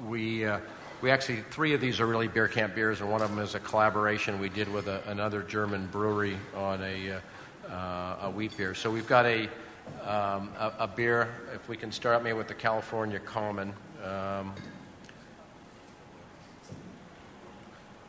we, 0.09 0.47
uh, 0.47 0.59
we 1.03 1.11
actually, 1.11 1.43
three 1.51 1.75
of 1.75 1.81
these 1.81 2.01
are 2.01 2.07
really 2.07 2.29
beer 2.29 2.49
camp 2.49 2.75
beers, 2.75 3.01
and 3.01 3.11
one 3.11 3.21
of 3.21 3.29
them 3.29 3.41
is 3.41 3.55
a 3.55 3.61
collaboration 3.61 4.39
we 4.39 4.49
did 4.49 4.73
with 4.73 4.87
a, 4.87 5.03
another 5.09 5.43
German 5.43 5.87
brewery 5.89 6.39
on 6.55 6.81
a, 6.83 7.21
uh, 7.69 8.17
a 8.23 8.31
wheat 8.31 8.57
beer. 8.57 8.75
So 8.75 8.91
we've 8.91 9.09
got 9.09 9.27
a, 9.27 9.49
um, 10.05 10.51
a, 10.59 10.73
a, 10.81 10.87
beer, 10.89 11.29
if 11.55 11.69
we 11.69 11.77
can 11.77 11.91
start 11.91 12.23
maybe 12.23 12.39
with 12.39 12.49
the 12.49 12.55
California 12.55 13.19
Common. 13.19 13.75
Um, 14.05 14.55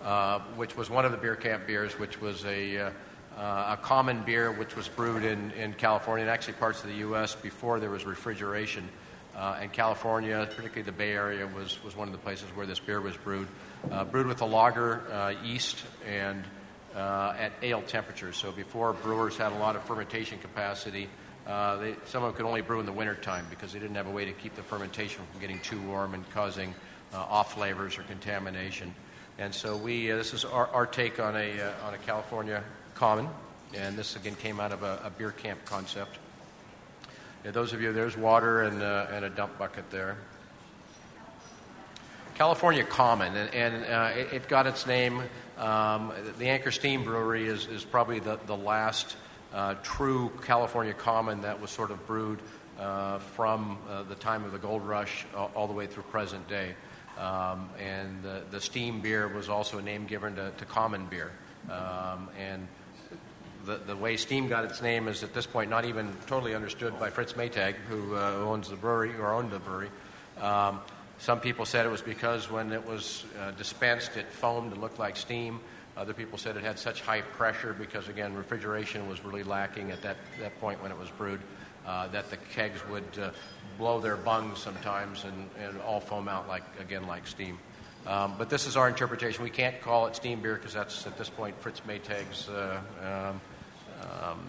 Uh, 0.03 0.39
which 0.57 0.75
was 0.75 0.89
one 0.89 1.05
of 1.05 1.13
the 1.13 1.17
beer 1.17 1.35
camp 1.35 1.65
beers, 1.65 1.97
which 1.97 2.19
was 2.19 2.43
a, 2.43 2.77
uh, 2.77 2.91
a 3.37 3.79
common 3.81 4.21
beer 4.23 4.51
which 4.51 4.75
was 4.75 4.89
brewed 4.89 5.23
in, 5.23 5.49
in 5.51 5.71
California 5.73 6.23
and 6.23 6.29
actually 6.29 6.55
parts 6.55 6.83
of 6.83 6.89
the 6.89 6.97
U.S. 6.97 7.35
before 7.35 7.79
there 7.79 7.89
was 7.89 8.03
refrigeration. 8.03 8.89
Uh, 9.35 9.57
and 9.61 9.73
California, 9.73 10.47
particularly 10.49 10.83
the 10.83 10.91
Bay 10.91 11.11
Area, 11.11 11.47
was, 11.47 11.83
was 11.83 11.95
one 11.95 12.07
of 12.07 12.11
the 12.11 12.19
places 12.19 12.47
where 12.55 12.65
this 12.65 12.79
beer 12.79 13.01
was 13.01 13.17
brewed. 13.17 13.47
Uh, 13.91 14.03
brewed 14.03 14.27
with 14.27 14.41
a 14.41 14.45
lager 14.45 15.35
yeast 15.43 15.83
and 16.07 16.43
at 16.95 17.51
ale 17.61 17.81
temperatures. 17.81 18.37
So 18.37 18.51
before 18.51 18.93
brewers 18.93 19.35
had 19.35 19.51
a 19.51 19.57
lot 19.57 19.75
of 19.75 19.83
fermentation 19.83 20.39
capacity, 20.39 21.09
they, 21.45 21.95
some 22.05 22.23
of 22.23 22.29
them 22.29 22.33
could 22.33 22.45
only 22.45 22.61
brew 22.61 22.79
in 22.79 22.85
the 22.85 22.93
wintertime 22.93 23.45
because 23.49 23.73
they 23.73 23.79
didn't 23.79 23.95
have 23.95 24.07
a 24.07 24.11
way 24.11 24.25
to 24.25 24.31
keep 24.31 24.55
the 24.55 24.63
fermentation 24.63 25.21
from 25.31 25.41
getting 25.41 25.59
too 25.59 25.81
warm 25.81 26.13
and 26.13 26.29
causing 26.29 26.73
off 27.13 27.55
flavors 27.55 27.97
or 27.97 28.03
contamination. 28.03 28.93
And 29.37 29.53
so 29.53 29.75
we, 29.75 30.11
uh, 30.11 30.17
this 30.17 30.33
is 30.33 30.45
our, 30.45 30.67
our 30.67 30.85
take 30.85 31.19
on 31.19 31.35
a, 31.35 31.59
uh, 31.59 31.87
on 31.87 31.93
a 31.93 31.97
California 31.97 32.63
common. 32.93 33.27
And 33.73 33.97
this 33.97 34.15
again 34.15 34.35
came 34.35 34.59
out 34.59 34.71
of 34.71 34.83
a, 34.83 35.01
a 35.03 35.09
beer 35.09 35.31
camp 35.31 35.65
concept. 35.65 36.19
Yeah, 37.43 37.51
those 37.51 37.73
of 37.73 37.81
you, 37.81 37.91
there's 37.91 38.15
water 38.15 38.61
and, 38.61 38.81
uh, 38.81 39.07
and 39.11 39.25
a 39.25 39.29
dump 39.29 39.57
bucket 39.57 39.91
there. 39.91 40.15
California 42.35 42.85
Common, 42.85 43.35
and, 43.35 43.53
and 43.53 43.85
uh, 43.85 44.11
it, 44.17 44.33
it, 44.33 44.47
got 44.47 44.65
its 44.65 44.87
name. 44.87 45.21
Um, 45.57 46.13
the 46.39 46.47
Anchor 46.47 46.71
Steam 46.71 47.03
Brewery 47.03 47.45
is, 47.47 47.67
is 47.67 47.83
probably 47.83 48.19
the, 48.19 48.39
the 48.45 48.55
last 48.55 49.17
uh, 49.53 49.75
true 49.83 50.31
California 50.45 50.93
Common 50.93 51.41
that 51.41 51.59
was 51.59 51.69
sort 51.69 51.91
of 51.91 52.07
brewed 52.07 52.39
uh, 52.79 53.19
from 53.19 53.77
uh, 53.89 54.03
the 54.03 54.15
time 54.15 54.45
of 54.45 54.53
the 54.53 54.57
gold 54.57 54.87
rush 54.87 55.25
all, 55.35 55.67
the 55.67 55.73
way 55.73 55.85
through 55.85 56.03
present 56.03 56.47
day. 56.47 56.73
Um, 57.19 57.69
and 57.77 58.23
the, 58.23 58.43
the, 58.51 58.61
steam 58.61 59.01
beer 59.01 59.27
was 59.27 59.49
also 59.49 59.79
a 59.79 59.81
name 59.81 60.05
given 60.05 60.35
to, 60.35 60.51
to 60.57 60.65
common 60.65 61.07
beer. 61.07 61.31
Um, 61.69 62.29
and 62.39 62.67
the, 63.65 63.77
the 63.77 63.95
way 63.95 64.17
steam 64.17 64.47
got 64.47 64.65
its 64.65 64.81
name 64.81 65.07
is 65.07 65.23
at 65.23 65.33
this 65.33 65.45
point 65.45 65.69
not 65.69 65.85
even 65.85 66.13
totally 66.27 66.55
understood 66.55 66.99
by 66.99 67.09
Fritz 67.09 67.33
Maytag, 67.33 67.75
who 67.87 68.15
uh, 68.15 68.31
owns 68.45 68.69
the 68.69 68.75
brewery 68.75 69.15
or 69.15 69.33
owned 69.33 69.51
the 69.51 69.59
brewery. 69.59 69.89
Um, 70.39 70.81
some 71.19 71.39
people 71.39 71.65
said 71.65 71.85
it 71.85 71.89
was 71.89 72.01
because 72.01 72.49
when 72.49 72.71
it 72.71 72.85
was 72.85 73.23
uh, 73.39 73.51
dispensed, 73.51 74.17
it 74.17 74.29
foamed 74.31 74.73
and 74.73 74.81
looked 74.81 74.99
like 74.99 75.15
steam. 75.15 75.59
Other 75.95 76.13
people 76.13 76.37
said 76.37 76.57
it 76.57 76.63
had 76.63 76.79
such 76.79 77.01
high 77.01 77.21
pressure 77.21 77.73
because, 77.73 78.09
again, 78.09 78.33
refrigeration 78.33 79.07
was 79.07 79.23
really 79.23 79.43
lacking 79.43 79.91
at 79.91 80.01
that, 80.01 80.17
that 80.39 80.59
point 80.59 80.81
when 80.81 80.91
it 80.91 80.97
was 80.97 81.09
brewed, 81.11 81.39
uh, 81.85 82.07
that 82.09 82.29
the 82.29 82.37
kegs 82.37 82.85
would 82.89 83.03
uh, 83.21 83.29
blow 83.77 83.99
their 83.99 84.17
bungs 84.17 84.59
sometimes 84.59 85.23
and, 85.23 85.49
and 85.59 85.79
all 85.81 85.99
foam 85.99 86.27
out 86.27 86.47
like 86.47 86.63
again 86.79 87.05
like 87.07 87.27
steam. 87.27 87.59
Um, 88.05 88.35
but 88.37 88.49
this 88.49 88.67
is 88.67 88.75
our 88.75 88.89
interpretation. 88.89 89.43
We 89.43 89.49
can't 89.49 89.79
call 89.81 90.07
it 90.07 90.15
steam 90.15 90.41
beer 90.41 90.55
because 90.55 90.73
that's 90.73 91.07
at 91.07 91.17
this 91.17 91.29
point 91.29 91.59
Fritz 91.61 91.81
Maytag's 91.81 92.49
uh, 92.49 92.81
um, 93.31 93.41
um, 94.03 94.39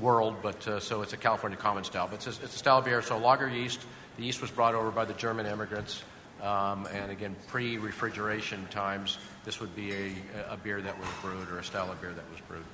world. 0.00 0.36
But 0.42 0.66
uh, 0.66 0.80
so 0.80 1.02
it's 1.02 1.12
a 1.12 1.16
California 1.16 1.58
common 1.58 1.84
style. 1.84 2.08
But 2.08 2.26
it's 2.26 2.38
a, 2.38 2.44
it's 2.44 2.54
a, 2.54 2.58
style 2.58 2.78
of 2.78 2.84
beer. 2.84 3.02
So 3.02 3.18
lager 3.18 3.48
yeast. 3.48 3.80
The 4.16 4.24
yeast 4.24 4.42
was 4.42 4.50
brought 4.50 4.74
over 4.74 4.90
by 4.90 5.06
the 5.06 5.14
German 5.14 5.46
immigrants, 5.46 6.02
um, 6.42 6.86
and 6.92 7.10
again 7.10 7.34
pre-refrigeration 7.48 8.66
times. 8.70 9.18
This 9.44 9.58
would 9.60 9.74
be 9.74 9.92
a, 9.92 10.12
a 10.50 10.56
beer 10.56 10.82
that 10.82 10.98
was 10.98 11.08
brewed 11.22 11.48
or 11.48 11.58
a 11.58 11.64
style 11.64 11.90
of 11.90 12.00
beer 12.00 12.12
that 12.12 12.30
was 12.30 12.40
brewed. 12.42 12.64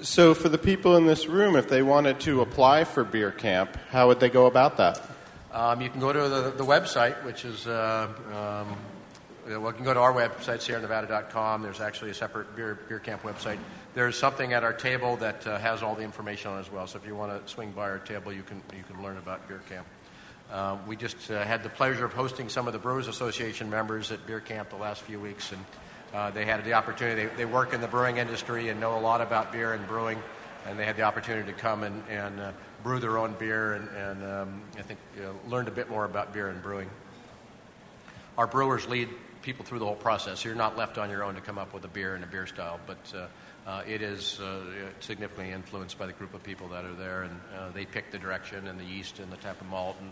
So, 0.00 0.34
for 0.34 0.48
the 0.48 0.58
people 0.58 0.96
in 0.96 1.06
this 1.06 1.26
room, 1.26 1.56
if 1.56 1.68
they 1.68 1.82
wanted 1.82 2.20
to 2.20 2.40
apply 2.40 2.84
for 2.84 3.04
Beer 3.04 3.30
Camp, 3.30 3.76
how 3.90 4.08
would 4.08 4.20
they 4.20 4.28
go 4.28 4.46
about 4.46 4.76
that? 4.76 5.00
Um, 5.52 5.80
you 5.80 5.88
can 5.88 6.00
go 6.00 6.12
to 6.12 6.28
the, 6.28 6.52
the 6.56 6.64
website, 6.64 7.24
which 7.24 7.44
is, 7.44 7.66
uh, 7.66 8.08
um, 8.32 8.76
well, 9.56 9.70
you 9.70 9.72
can 9.72 9.84
go 9.84 9.94
to 9.94 10.00
our 10.00 10.12
website, 10.12 10.58
sierranevada.com. 10.58 11.62
There's 11.62 11.80
actually 11.80 12.10
a 12.10 12.14
separate 12.14 12.54
beer, 12.54 12.78
beer 12.88 12.98
Camp 12.98 13.22
website. 13.22 13.58
There's 13.94 14.16
something 14.16 14.52
at 14.52 14.62
our 14.62 14.74
table 14.74 15.16
that 15.16 15.46
uh, 15.46 15.58
has 15.58 15.82
all 15.82 15.94
the 15.94 16.02
information 16.02 16.50
on 16.50 16.58
as 16.58 16.70
well. 16.70 16.86
So, 16.86 16.98
if 16.98 17.06
you 17.06 17.14
want 17.14 17.46
to 17.46 17.50
swing 17.50 17.72
by 17.72 17.88
our 17.88 17.98
table, 17.98 18.32
you 18.32 18.42
can, 18.42 18.62
you 18.76 18.84
can 18.90 19.02
learn 19.02 19.16
about 19.16 19.48
Beer 19.48 19.62
Camp. 19.68 19.86
Uh, 20.52 20.76
we 20.86 20.96
just 20.96 21.30
uh, 21.30 21.44
had 21.44 21.62
the 21.62 21.68
pleasure 21.68 22.04
of 22.04 22.12
hosting 22.12 22.48
some 22.48 22.66
of 22.66 22.72
the 22.72 22.78
Brewers 22.78 23.08
Association 23.08 23.70
members 23.70 24.12
at 24.12 24.26
Beer 24.26 24.40
Camp 24.40 24.70
the 24.70 24.76
last 24.76 25.02
few 25.02 25.20
weeks, 25.20 25.52
and 25.52 25.64
uh, 26.14 26.30
they 26.30 26.44
had 26.44 26.64
the 26.64 26.72
opportunity, 26.72 27.26
they, 27.26 27.36
they, 27.36 27.44
work 27.44 27.74
in 27.74 27.80
the 27.80 27.88
brewing 27.88 28.16
industry 28.16 28.70
and 28.70 28.80
know 28.80 28.98
a 28.98 29.00
lot 29.00 29.20
about 29.20 29.52
beer 29.52 29.74
and 29.74 29.86
brewing, 29.86 30.18
and 30.66 30.78
they 30.78 30.86
had 30.86 30.96
the 30.96 31.02
opportunity 31.02 31.50
to 31.52 31.58
come 31.58 31.82
and, 31.82 32.02
and 32.08 32.40
uh, 32.40 32.52
brew 32.82 32.98
their 32.98 33.18
own 33.18 33.34
beer 33.38 33.74
and, 33.74 33.88
and 33.90 34.24
um, 34.24 34.62
I 34.78 34.82
think 34.82 34.98
know, 35.18 35.34
learned 35.48 35.68
a 35.68 35.70
bit 35.70 35.90
more 35.90 36.06
about 36.06 36.32
beer 36.32 36.48
and 36.48 36.62
brewing. 36.62 36.88
Our 38.38 38.46
brewers 38.46 38.88
lead 38.88 39.08
people 39.42 39.64
through 39.64 39.78
the 39.78 39.84
whole 39.84 39.94
process. 39.94 40.44
You're 40.44 40.54
not 40.54 40.76
left 40.76 40.98
on 40.98 41.10
your 41.10 41.24
own 41.24 41.34
to 41.34 41.40
come 41.40 41.58
up 41.58 41.72
with 41.74 41.84
a 41.84 41.88
beer 41.88 42.14
and 42.14 42.24
a 42.24 42.26
beer 42.26 42.46
style, 42.46 42.80
but 42.86 43.14
uh, 43.14 43.26
uh 43.68 43.82
it 43.86 44.02
is 44.02 44.40
uh, 44.40 44.60
significantly 45.00 45.52
influenced 45.52 45.98
by 45.98 46.06
the 46.06 46.12
group 46.12 46.34
of 46.34 46.42
people 46.42 46.68
that 46.68 46.84
are 46.84 46.94
there, 46.94 47.22
and 47.22 47.40
uh, 47.56 47.70
they 47.70 47.84
pick 47.84 48.10
the 48.10 48.18
direction 48.18 48.68
and 48.68 48.78
the 48.78 48.84
yeast 48.84 49.18
and 49.18 49.30
the 49.32 49.36
type 49.36 49.60
of 49.60 49.66
malt 49.68 49.96
and 50.00 50.10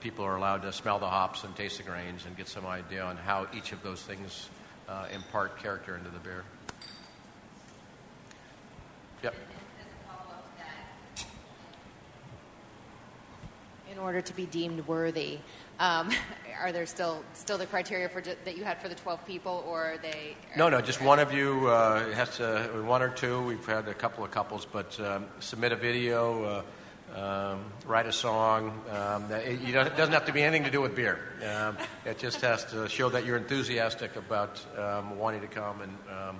people 0.00 0.24
are 0.24 0.36
allowed 0.36 0.62
to 0.62 0.72
smell 0.72 0.98
the 0.98 1.06
hops 1.06 1.44
and 1.44 1.54
taste 1.54 1.76
the 1.76 1.82
grains 1.82 2.24
and 2.26 2.36
get 2.36 2.48
some 2.48 2.66
idea 2.66 3.02
on 3.02 3.16
how 3.16 3.46
each 3.54 3.72
of 3.72 3.82
those 3.82 4.02
things 4.02 4.48
impart 5.12 5.58
character 5.58 5.96
into 5.96 6.10
the 6.10 6.18
beer. 6.18 6.42
Yep. 9.22 9.34
In 13.90 13.98
order 13.98 14.20
to 14.20 14.36
be 14.36 14.46
deemed 14.46 14.86
worthy, 14.86 15.38
um, 15.80 16.10
are 16.60 16.70
there 16.70 16.86
still 16.86 17.24
still 17.34 17.58
the 17.58 17.66
criteria 17.66 18.08
for 18.08 18.20
that 18.20 18.56
you 18.56 18.62
had 18.62 18.80
for 18.80 18.88
the 18.88 18.94
12 18.94 19.26
people, 19.26 19.64
or 19.66 19.94
are 19.94 19.98
they? 19.98 20.36
No, 20.56 20.68
no, 20.68 20.80
just 20.80 21.02
one 21.02 21.18
of 21.18 21.32
you 21.32 21.66
uh, 21.66 22.08
has 22.12 22.36
to, 22.36 22.82
one 22.86 23.02
or 23.02 23.08
two. 23.08 23.42
We've 23.42 23.66
had 23.66 23.88
a 23.88 23.94
couple 23.94 24.22
of 24.22 24.30
couples, 24.30 24.64
but 24.70 24.98
um, 25.00 25.26
submit 25.40 25.72
a 25.72 25.76
video. 25.76 26.44
Uh, 26.44 26.62
um, 27.16 27.64
write 27.84 28.06
a 28.06 28.12
song. 28.12 28.80
Um, 28.90 29.28
that- 29.28 29.44
it, 29.44 29.60
you 29.60 29.72
don't- 29.72 29.88
it 29.88 29.96
doesn't 29.96 30.14
have 30.14 30.26
to 30.26 30.32
be 30.32 30.42
anything 30.42 30.62
to 30.64 30.70
do 30.70 30.80
with 30.80 30.94
beer. 30.94 31.18
Um, 31.44 31.76
it 32.04 32.18
just 32.20 32.40
has 32.42 32.64
to 32.66 32.88
show 32.88 33.08
that 33.08 33.26
you're 33.26 33.36
enthusiastic 33.36 34.14
about 34.14 34.64
um, 34.78 35.18
wanting 35.18 35.40
to 35.40 35.48
come, 35.48 35.80
and 35.80 35.92
um, 36.08 36.38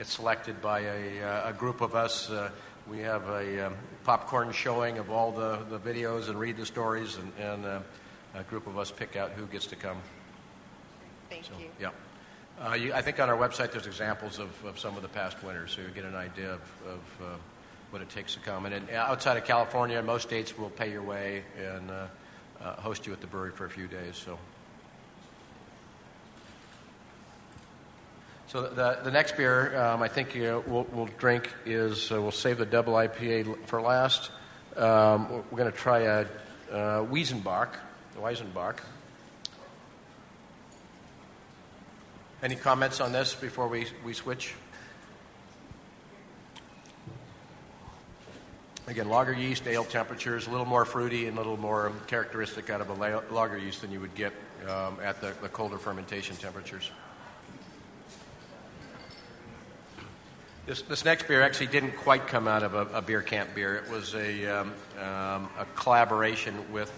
it's 0.00 0.12
selected 0.12 0.60
by 0.60 0.80
a, 0.80 1.22
uh, 1.22 1.50
a 1.50 1.52
group 1.52 1.80
of 1.80 1.94
us. 1.94 2.28
Uh, 2.28 2.50
we 2.90 2.98
have 3.00 3.28
a 3.28 3.66
um, 3.66 3.74
popcorn 4.08 4.50
showing 4.52 4.96
of 4.96 5.10
all 5.10 5.30
the, 5.30 5.58
the 5.68 5.78
videos 5.78 6.30
and 6.30 6.40
read 6.40 6.56
the 6.56 6.64
stories, 6.64 7.18
and, 7.18 7.30
and 7.38 7.66
uh, 7.66 7.78
a 8.34 8.42
group 8.44 8.66
of 8.66 8.78
us 8.78 8.90
pick 8.90 9.16
out 9.16 9.32
who 9.32 9.44
gets 9.44 9.66
to 9.66 9.76
come. 9.76 9.98
Thank 11.28 11.44
So, 11.44 11.52
you. 11.60 11.66
yeah. 11.78 11.90
Uh, 12.58 12.72
you, 12.72 12.94
I 12.94 13.02
think 13.02 13.20
on 13.20 13.28
our 13.28 13.36
website 13.36 13.70
there's 13.70 13.86
examples 13.86 14.38
of, 14.38 14.48
of 14.64 14.78
some 14.78 14.96
of 14.96 15.02
the 15.02 15.08
past 15.08 15.36
winners, 15.44 15.72
so 15.72 15.82
you 15.82 15.88
get 15.88 16.06
an 16.06 16.14
idea 16.14 16.54
of, 16.54 16.60
of 16.86 17.00
uh, 17.20 17.24
what 17.90 18.00
it 18.00 18.08
takes 18.08 18.32
to 18.32 18.40
come. 18.40 18.64
And, 18.64 18.74
then 18.74 18.96
outside 18.96 19.36
of 19.36 19.44
California, 19.44 20.02
most 20.02 20.22
states 20.22 20.56
will 20.56 20.70
pay 20.70 20.90
your 20.90 21.02
way 21.02 21.44
and 21.58 21.90
uh, 21.90 22.06
uh, 22.62 22.76
host 22.76 23.06
you 23.06 23.12
at 23.12 23.20
the 23.20 23.26
brewery 23.26 23.50
for 23.50 23.66
a 23.66 23.70
few 23.70 23.88
days. 23.88 24.16
So, 24.16 24.38
so 28.48 28.62
the, 28.62 28.98
the 29.04 29.10
next 29.10 29.36
beer 29.36 29.78
um, 29.78 30.02
I 30.02 30.08
think 30.08 30.30
uh, 30.30 30.60
we'll, 30.66 30.86
we'll 30.92 31.08
drink 31.18 31.52
is 31.66 32.10
uh, 32.10 32.20
we'll 32.20 32.30
save 32.30 32.58
the 32.58 32.66
double 32.66 32.94
IPA 32.94 33.66
for 33.66 33.80
last. 33.80 34.30
Um, 34.76 35.28
we're 35.30 35.58
going 35.58 35.70
to 35.70 35.76
try 35.76 36.00
a 36.00 36.26
uh, 36.70 37.04
Weizenbock, 37.04 37.68
Weizenbock. 38.16 38.78
Any 42.42 42.56
comments 42.56 43.00
on 43.00 43.12
this 43.12 43.34
before 43.34 43.68
we, 43.68 43.86
we 44.04 44.12
switch? 44.14 44.54
Again, 48.86 49.08
lager 49.08 49.32
yeast, 49.32 49.66
ale 49.66 49.84
temperatures, 49.84 50.46
a 50.46 50.50
little 50.50 50.64
more 50.64 50.84
fruity 50.84 51.26
and 51.26 51.36
a 51.36 51.40
little 51.40 51.58
more 51.58 51.92
characteristic 52.06 52.70
out 52.70 52.80
of 52.80 52.88
a 52.88 52.94
la- 52.94 53.20
lager 53.30 53.58
yeast 53.58 53.82
than 53.82 53.92
you 53.92 54.00
would 54.00 54.14
get 54.14 54.32
um, 54.66 54.96
at 55.02 55.20
the, 55.20 55.34
the 55.42 55.48
colder 55.48 55.76
fermentation 55.76 56.36
temperatures. 56.36 56.90
This, 60.68 60.82
this 60.82 61.02
next 61.02 61.26
beer 61.26 61.40
actually 61.40 61.68
didn't 61.68 61.96
quite 61.96 62.26
come 62.26 62.46
out 62.46 62.62
of 62.62 62.74
a, 62.74 62.98
a 62.98 63.00
beer 63.00 63.22
camp 63.22 63.54
beer. 63.54 63.76
It 63.76 63.90
was 63.90 64.14
a, 64.14 64.44
um, 64.44 64.74
um, 64.98 65.48
a 65.58 65.64
collaboration 65.74 66.70
with 66.70 66.92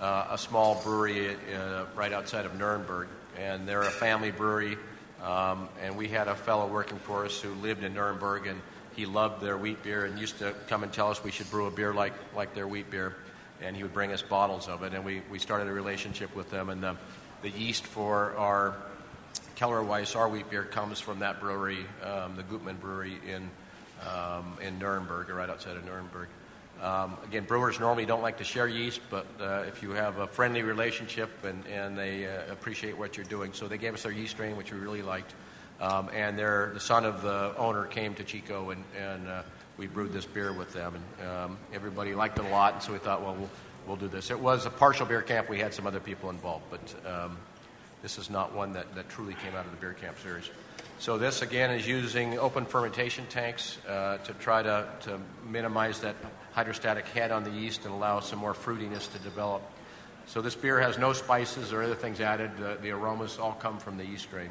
uh, 0.00 0.26
a 0.30 0.36
small 0.36 0.82
brewery 0.82 1.36
uh, 1.54 1.84
right 1.94 2.12
outside 2.12 2.46
of 2.46 2.58
Nuremberg. 2.58 3.06
And 3.38 3.68
they're 3.68 3.82
a 3.82 3.92
family 3.92 4.32
brewery. 4.32 4.76
Um, 5.22 5.68
and 5.80 5.96
we 5.96 6.08
had 6.08 6.26
a 6.26 6.34
fellow 6.34 6.66
working 6.66 6.98
for 6.98 7.24
us 7.24 7.40
who 7.40 7.50
lived 7.54 7.84
in 7.84 7.94
Nuremberg, 7.94 8.48
and 8.48 8.60
he 8.96 9.06
loved 9.06 9.40
their 9.40 9.56
wheat 9.56 9.84
beer 9.84 10.04
and 10.04 10.18
used 10.18 10.40
to 10.40 10.52
come 10.66 10.82
and 10.82 10.92
tell 10.92 11.08
us 11.08 11.22
we 11.22 11.30
should 11.30 11.48
brew 11.48 11.66
a 11.66 11.70
beer 11.70 11.94
like, 11.94 12.14
like 12.34 12.56
their 12.56 12.66
wheat 12.66 12.90
beer. 12.90 13.14
And 13.60 13.76
he 13.76 13.84
would 13.84 13.94
bring 13.94 14.10
us 14.10 14.20
bottles 14.20 14.66
of 14.66 14.82
it. 14.82 14.94
And 14.94 15.04
we, 15.04 15.22
we 15.30 15.38
started 15.38 15.68
a 15.68 15.72
relationship 15.72 16.34
with 16.34 16.50
them. 16.50 16.70
And 16.70 16.82
the, 16.82 16.96
the 17.42 17.50
yeast 17.50 17.84
for 17.84 18.36
our 18.36 18.74
Kellerweis, 19.56 20.16
our 20.16 20.28
wheat 20.28 20.50
beer, 20.50 20.64
comes 20.64 21.00
from 21.00 21.20
that 21.20 21.40
brewery, 21.40 21.86
um, 22.02 22.36
the 22.36 22.42
Gutmann 22.42 22.80
Brewery 22.80 23.18
in, 23.26 23.50
um, 24.08 24.56
in 24.60 24.78
Nuremberg, 24.78 25.28
right 25.28 25.48
outside 25.50 25.76
of 25.76 25.84
Nuremberg. 25.84 26.28
Um, 26.82 27.16
again, 27.24 27.44
brewers 27.44 27.78
normally 27.78 28.06
don't 28.06 28.22
like 28.22 28.38
to 28.38 28.44
share 28.44 28.66
yeast, 28.66 29.00
but 29.08 29.26
uh, 29.40 29.62
if 29.68 29.82
you 29.82 29.90
have 29.90 30.18
a 30.18 30.26
friendly 30.26 30.62
relationship 30.62 31.30
and, 31.44 31.64
and 31.66 31.96
they 31.96 32.26
uh, 32.26 32.50
appreciate 32.50 32.98
what 32.98 33.16
you're 33.16 33.26
doing. 33.26 33.52
So 33.52 33.68
they 33.68 33.78
gave 33.78 33.94
us 33.94 34.02
their 34.02 34.10
yeast 34.10 34.32
strain, 34.32 34.56
which 34.56 34.72
we 34.72 34.78
really 34.78 35.02
liked. 35.02 35.32
Um, 35.80 36.10
and 36.12 36.36
their, 36.36 36.72
the 36.74 36.80
son 36.80 37.04
of 37.04 37.22
the 37.22 37.54
owner 37.56 37.86
came 37.86 38.14
to 38.14 38.24
Chico, 38.24 38.70
and, 38.70 38.84
and 38.98 39.28
uh, 39.28 39.42
we 39.76 39.86
brewed 39.86 40.12
this 40.12 40.26
beer 40.26 40.52
with 40.52 40.72
them. 40.72 40.96
And 41.20 41.28
um, 41.28 41.58
everybody 41.72 42.14
liked 42.14 42.38
it 42.38 42.44
a 42.44 42.48
lot, 42.48 42.74
and 42.74 42.82
so 42.82 42.92
we 42.92 42.98
thought, 42.98 43.22
well, 43.22 43.34
we'll, 43.34 43.50
we'll 43.86 43.96
do 43.96 44.08
this. 44.08 44.30
It 44.30 44.40
was 44.40 44.66
a 44.66 44.70
partial 44.70 45.06
beer 45.06 45.22
camp. 45.22 45.48
We 45.48 45.60
had 45.60 45.74
some 45.74 45.86
other 45.86 46.00
people 46.00 46.30
involved, 46.30 46.64
but 46.70 46.94
um, 47.06 47.36
this 48.02 48.18
is 48.18 48.28
not 48.28 48.54
one 48.54 48.72
that, 48.72 48.94
that 48.94 49.08
truly 49.08 49.34
came 49.34 49.54
out 49.54 49.64
of 49.64 49.70
the 49.70 49.76
beer 49.78 49.94
camp 49.94 50.18
series. 50.18 50.50
So 50.98 51.18
this 51.18 51.42
again 51.42 51.70
is 51.70 51.86
using 51.86 52.38
open 52.38 52.64
fermentation 52.64 53.26
tanks 53.28 53.78
uh, 53.88 54.18
to 54.18 54.32
try 54.34 54.62
to, 54.62 54.86
to 55.02 55.18
minimize 55.48 56.00
that 56.00 56.16
hydrostatic 56.52 57.06
head 57.08 57.30
on 57.30 57.44
the 57.44 57.50
yeast 57.50 57.84
and 57.84 57.94
allow 57.94 58.20
some 58.20 58.38
more 58.38 58.54
fruitiness 58.54 59.10
to 59.12 59.18
develop. 59.20 59.62
So 60.26 60.40
this 60.40 60.54
beer 60.54 60.80
has 60.80 60.98
no 60.98 61.12
spices 61.12 61.72
or 61.72 61.82
other 61.82 61.94
things 61.94 62.20
added. 62.20 62.50
Uh, 62.62 62.74
the 62.80 62.90
aromas 62.90 63.38
all 63.38 63.52
come 63.52 63.78
from 63.78 63.96
the 63.96 64.04
yeast 64.04 64.24
strain. 64.24 64.50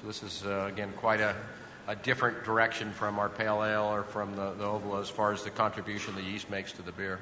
So 0.00 0.06
this 0.06 0.22
is 0.22 0.44
uh, 0.46 0.68
again 0.72 0.92
quite 0.96 1.20
a, 1.20 1.34
a 1.88 1.96
different 1.96 2.44
direction 2.44 2.92
from 2.92 3.18
our 3.18 3.28
pale 3.28 3.64
ale 3.64 3.84
or 3.84 4.02
from 4.02 4.36
the, 4.36 4.52
the 4.52 4.64
Ovila 4.64 5.00
as 5.00 5.08
far 5.08 5.32
as 5.32 5.42
the 5.42 5.50
contribution 5.50 6.14
the 6.14 6.22
yeast 6.22 6.50
makes 6.50 6.72
to 6.72 6.82
the 6.82 6.92
beer. 6.92 7.18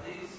Are 0.00 0.06
these 0.06 0.30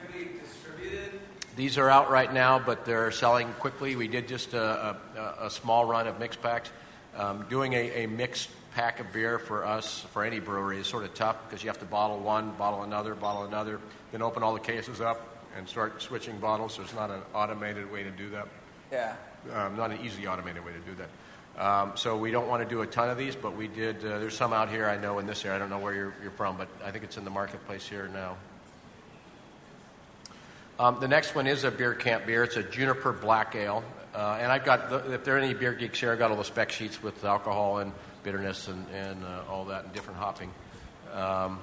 going 0.00 0.24
to 0.24 0.30
be 0.32 0.38
distributed? 0.38 1.20
These 1.56 1.78
are 1.78 1.88
out 1.88 2.10
right 2.10 2.30
now, 2.30 2.58
but 2.58 2.84
they're 2.84 3.10
selling 3.10 3.50
quickly. 3.54 3.96
We 3.96 4.08
did 4.08 4.28
just 4.28 4.52
a, 4.52 4.96
a, 5.16 5.46
a 5.46 5.50
small 5.50 5.86
run 5.86 6.06
of 6.06 6.20
mixed 6.20 6.42
packs. 6.42 6.70
Um, 7.16 7.46
doing 7.48 7.72
a, 7.72 8.04
a 8.04 8.06
mixed 8.06 8.50
pack 8.74 9.00
of 9.00 9.10
beer 9.10 9.38
for 9.38 9.64
us, 9.64 10.04
for 10.12 10.22
any 10.22 10.38
brewery, 10.38 10.78
is 10.80 10.86
sort 10.86 11.04
of 11.04 11.14
tough 11.14 11.36
because 11.48 11.64
you 11.64 11.70
have 11.70 11.78
to 11.78 11.86
bottle 11.86 12.18
one, 12.18 12.50
bottle 12.58 12.82
another, 12.82 13.14
bottle 13.14 13.44
another, 13.44 13.80
then 14.12 14.20
open 14.20 14.42
all 14.42 14.52
the 14.52 14.60
cases 14.60 15.00
up 15.00 15.46
and 15.56 15.66
start 15.66 16.02
switching 16.02 16.36
bottles. 16.38 16.78
It's 16.78 16.92
not 16.92 17.10
an 17.10 17.22
automated 17.32 17.90
way 17.90 18.02
to 18.02 18.10
do 18.10 18.28
that. 18.30 18.48
Yeah. 18.92 19.16
Um, 19.54 19.76
not 19.78 19.90
an 19.90 20.04
easy 20.04 20.26
automated 20.26 20.62
way 20.62 20.72
to 20.72 20.78
do 20.80 20.94
that. 20.96 21.08
Um, 21.58 21.92
so 21.94 22.18
we 22.18 22.30
don't 22.30 22.48
want 22.48 22.62
to 22.62 22.68
do 22.68 22.82
a 22.82 22.86
ton 22.86 23.08
of 23.08 23.16
these, 23.16 23.34
but 23.34 23.56
we 23.56 23.66
did. 23.66 24.04
Uh, 24.04 24.18
there's 24.18 24.36
some 24.36 24.52
out 24.52 24.68
here 24.68 24.86
I 24.86 24.98
know 24.98 25.20
in 25.20 25.26
this 25.26 25.42
area. 25.42 25.56
I 25.56 25.58
don't 25.58 25.70
know 25.70 25.78
where 25.78 25.94
you're, 25.94 26.14
you're 26.20 26.32
from, 26.32 26.58
but 26.58 26.68
I 26.84 26.90
think 26.90 27.02
it's 27.02 27.16
in 27.16 27.24
the 27.24 27.30
marketplace 27.30 27.88
here 27.88 28.08
now. 28.12 28.36
Um, 30.78 31.00
the 31.00 31.08
next 31.08 31.34
one 31.34 31.46
is 31.46 31.64
a 31.64 31.70
beer 31.70 31.94
camp 31.94 32.26
beer. 32.26 32.44
It's 32.44 32.56
a 32.56 32.62
juniper 32.62 33.10
black 33.10 33.54
ale, 33.54 33.82
uh, 34.14 34.38
and 34.38 34.52
I've 34.52 34.64
got 34.64 34.90
the, 34.90 35.14
if 35.14 35.24
there 35.24 35.36
are 35.36 35.38
any 35.38 35.54
beer 35.54 35.72
geeks 35.72 35.98
here, 35.98 36.12
I've 36.12 36.18
got 36.18 36.30
all 36.30 36.36
the 36.36 36.44
spec 36.44 36.70
sheets 36.70 37.02
with 37.02 37.24
alcohol 37.24 37.78
and 37.78 37.92
bitterness 38.22 38.68
and, 38.68 38.86
and 38.92 39.24
uh, 39.24 39.50
all 39.50 39.64
that 39.66 39.84
and 39.84 39.92
different 39.94 40.18
hopping. 40.18 40.50
Um, 41.14 41.60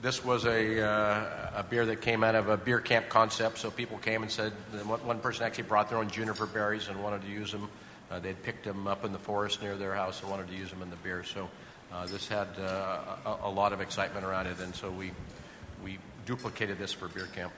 this 0.00 0.24
was 0.24 0.44
a, 0.44 0.84
uh, 0.84 1.60
a 1.60 1.62
beer 1.62 1.86
that 1.86 2.00
came 2.00 2.24
out 2.24 2.34
of 2.34 2.48
a 2.48 2.56
beer 2.56 2.80
camp 2.80 3.08
concept. 3.08 3.58
So 3.58 3.70
people 3.70 3.98
came 3.98 4.22
and 4.22 4.32
said 4.32 4.52
one, 4.84 5.20
person 5.20 5.46
actually 5.46 5.64
brought 5.64 5.88
their 5.88 5.98
own 5.98 6.10
juniper 6.10 6.46
berries 6.46 6.88
and 6.88 7.00
wanted 7.00 7.22
to 7.22 7.28
use 7.28 7.52
them. 7.52 7.68
Uh, 8.10 8.18
they'd 8.18 8.42
picked 8.42 8.64
them 8.64 8.88
up 8.88 9.04
in 9.04 9.12
the 9.12 9.20
forest 9.20 9.62
near 9.62 9.76
their 9.76 9.94
house 9.94 10.20
and 10.20 10.28
wanted 10.28 10.48
to 10.48 10.54
use 10.56 10.70
them 10.70 10.82
in 10.82 10.90
the 10.90 10.96
beer. 10.96 11.22
So 11.22 11.48
uh, 11.92 12.06
this 12.06 12.26
had 12.26 12.48
uh, 12.58 12.98
a, 13.24 13.36
a 13.44 13.50
lot 13.50 13.72
of 13.72 13.80
excitement 13.80 14.26
around 14.26 14.48
it, 14.48 14.58
and 14.58 14.74
so 14.74 14.90
we 14.90 15.12
we 15.84 15.98
duplicated 16.26 16.78
this 16.78 16.92
for 16.92 17.08
beer 17.08 17.28
camp. 17.34 17.52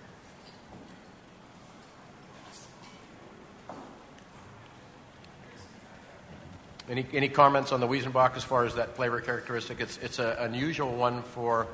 Any, 6.89 7.07
any 7.15 7.29
comments 7.31 7.73
on 7.73 7.81
the 7.81 7.89
Weizenbock 7.89 8.37
as 8.37 8.45
far 8.45 8.67
as 8.67 8.75
that 8.75 8.95
flavor 8.97 9.21
characteristic? 9.21 9.81
It's, 9.81 9.97
it's 9.99 10.19
an 10.19 10.37
unusual 10.39 10.95
one 10.95 11.23
for 11.23 11.67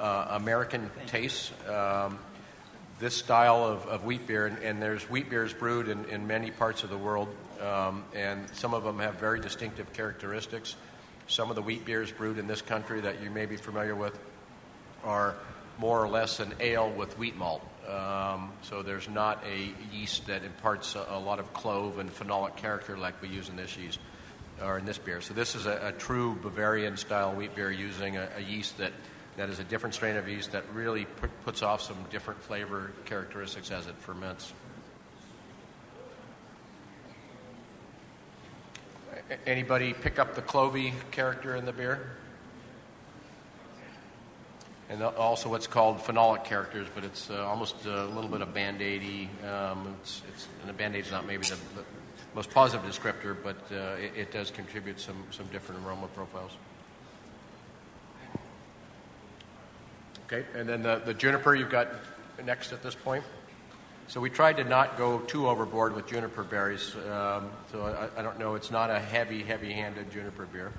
uh, 0.00 0.26
American 0.30 0.90
tastes. 1.06 1.52
Um, 1.68 2.18
this 2.98 3.16
style 3.16 3.64
of, 3.64 3.86
of 3.86 4.04
wheat 4.04 4.26
beer, 4.26 4.46
and, 4.46 4.58
and, 4.58 4.82
there's 4.82 5.08
wheat 5.08 5.30
beers 5.30 5.52
brewed 5.52 5.88
in, 5.88 6.04
in 6.06 6.26
many 6.26 6.50
parts 6.50 6.84
of 6.84 6.90
the 6.90 6.98
world, 6.98 7.28
um, 7.60 8.04
and 8.14 8.48
some 8.50 8.74
of 8.74 8.84
them 8.84 8.98
have 8.98 9.14
very 9.14 9.40
distinctive 9.40 9.92
characteristics. 9.92 10.76
Some 11.26 11.50
of 11.50 11.56
the 11.56 11.62
wheat 11.62 11.84
beers 11.84 12.10
brewed 12.12 12.38
in 12.38 12.46
this 12.46 12.62
country 12.62 13.00
that 13.00 13.22
you 13.22 13.30
may 13.30 13.46
be 13.46 13.56
familiar 13.56 13.94
with 13.94 14.18
are 15.04 15.34
more 15.78 16.02
or 16.02 16.08
less 16.08 16.40
an 16.40 16.54
ale 16.60 16.90
with 16.90 17.18
wheat 17.18 17.36
malt. 17.36 17.62
Um, 17.88 18.52
so 18.62 18.82
there's 18.82 19.08
not 19.08 19.42
a 19.44 19.72
yeast 19.94 20.26
that 20.28 20.44
imparts 20.44 20.94
a, 20.94 21.04
a, 21.10 21.18
lot 21.18 21.40
of 21.40 21.52
clove 21.52 21.98
and 21.98 22.08
phenolic 22.08 22.56
character 22.56 22.96
like 22.96 23.20
we 23.20 23.28
use 23.28 23.48
in 23.48 23.56
this 23.56 23.76
yeast 23.76 23.98
or 24.62 24.78
in 24.78 24.84
this 24.84 24.98
beer. 24.98 25.20
So 25.20 25.34
this 25.34 25.56
is 25.56 25.66
a, 25.66 25.88
a 25.88 25.92
true 25.92 26.38
Bavarian 26.42 26.96
style 26.96 27.34
wheat 27.34 27.56
beer 27.56 27.72
using 27.72 28.16
a, 28.16 28.28
a, 28.36 28.40
yeast 28.40 28.78
that, 28.78 28.92
that 29.36 29.50
is 29.50 29.58
a 29.58 29.64
different 29.64 29.96
strain 29.96 30.16
of 30.16 30.28
yeast 30.28 30.52
that 30.52 30.64
really 30.72 31.06
put, 31.06 31.30
puts 31.44 31.62
off 31.62 31.82
some 31.82 31.96
different 32.10 32.40
flavor 32.42 32.92
characteristics 33.04 33.72
as 33.72 33.88
it 33.88 33.96
ferments. 33.96 34.52
Anybody 39.44 39.92
pick 39.92 40.20
up 40.20 40.36
the 40.36 40.42
clovey 40.42 40.92
character 41.10 41.56
in 41.56 41.64
the 41.64 41.72
beer? 41.72 42.16
And 44.92 45.02
also 45.02 45.48
what's 45.48 45.66
called 45.66 46.00
phenolic 46.00 46.44
characters, 46.44 46.86
but 46.94 47.02
it's 47.02 47.30
uh, 47.30 47.46
almost 47.46 47.86
a 47.86 48.04
little 48.08 48.28
bit 48.28 48.42
of 48.42 48.52
band-aidy. 48.52 49.26
Um, 49.42 49.96
it's, 50.02 50.20
it's, 50.28 50.48
and 50.60 50.68
a 50.68 50.74
band-aid 50.74 51.06
is 51.06 51.10
not 51.10 51.26
maybe 51.26 51.46
the, 51.46 51.56
the, 51.74 51.84
most 52.34 52.50
positive 52.50 52.84
descriptor, 52.86 53.34
but 53.42 53.56
uh, 53.72 53.94
it, 53.94 54.12
it, 54.16 54.32
does 54.32 54.50
contribute 54.50 55.00
some, 55.00 55.24
some 55.30 55.46
different 55.46 55.82
aroma 55.86 56.08
profiles. 56.08 56.52
Okay, 60.26 60.44
and 60.54 60.68
then 60.68 60.82
the, 60.82 61.00
the 61.06 61.14
juniper 61.14 61.54
you've 61.54 61.70
got 61.70 61.88
next 62.44 62.72
at 62.72 62.82
this 62.82 62.94
point. 62.94 63.24
So 64.08 64.20
we 64.20 64.28
tried 64.28 64.58
to 64.58 64.64
not 64.64 64.98
go 64.98 65.20
too 65.20 65.48
overboard 65.48 65.94
with 65.94 66.06
juniper 66.06 66.42
berries. 66.42 66.94
Um, 67.10 67.50
so 67.70 67.82
I, 67.82 68.20
I 68.20 68.22
don't 68.22 68.38
know. 68.38 68.56
It's 68.56 68.70
not 68.70 68.90
a 68.90 68.98
heavy, 68.98 69.42
heavy-handed 69.42 70.10
juniper 70.10 70.44
beer. 70.44 70.70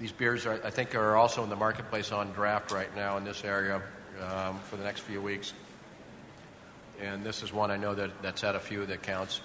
These 0.00 0.12
beers, 0.12 0.46
are, 0.46 0.60
I 0.64 0.70
think, 0.70 0.94
are 0.94 1.16
also 1.16 1.44
in 1.44 1.50
the 1.50 1.56
marketplace 1.56 2.12
on 2.12 2.32
draft 2.32 2.72
right 2.72 2.94
now 2.96 3.16
in 3.18 3.24
this 3.24 3.44
area 3.44 3.82
um, 4.20 4.58
for 4.60 4.76
the 4.76 4.84
next 4.84 5.00
few 5.00 5.20
weeks. 5.20 5.52
And 7.00 7.24
this 7.24 7.42
is 7.42 7.52
one 7.52 7.70
I 7.70 7.76
know 7.76 7.94
that, 7.94 8.10
that's 8.22 8.44
at 8.44 8.54
a 8.54 8.60
few 8.60 8.84
that 8.86 9.02
counts. 9.02 9.40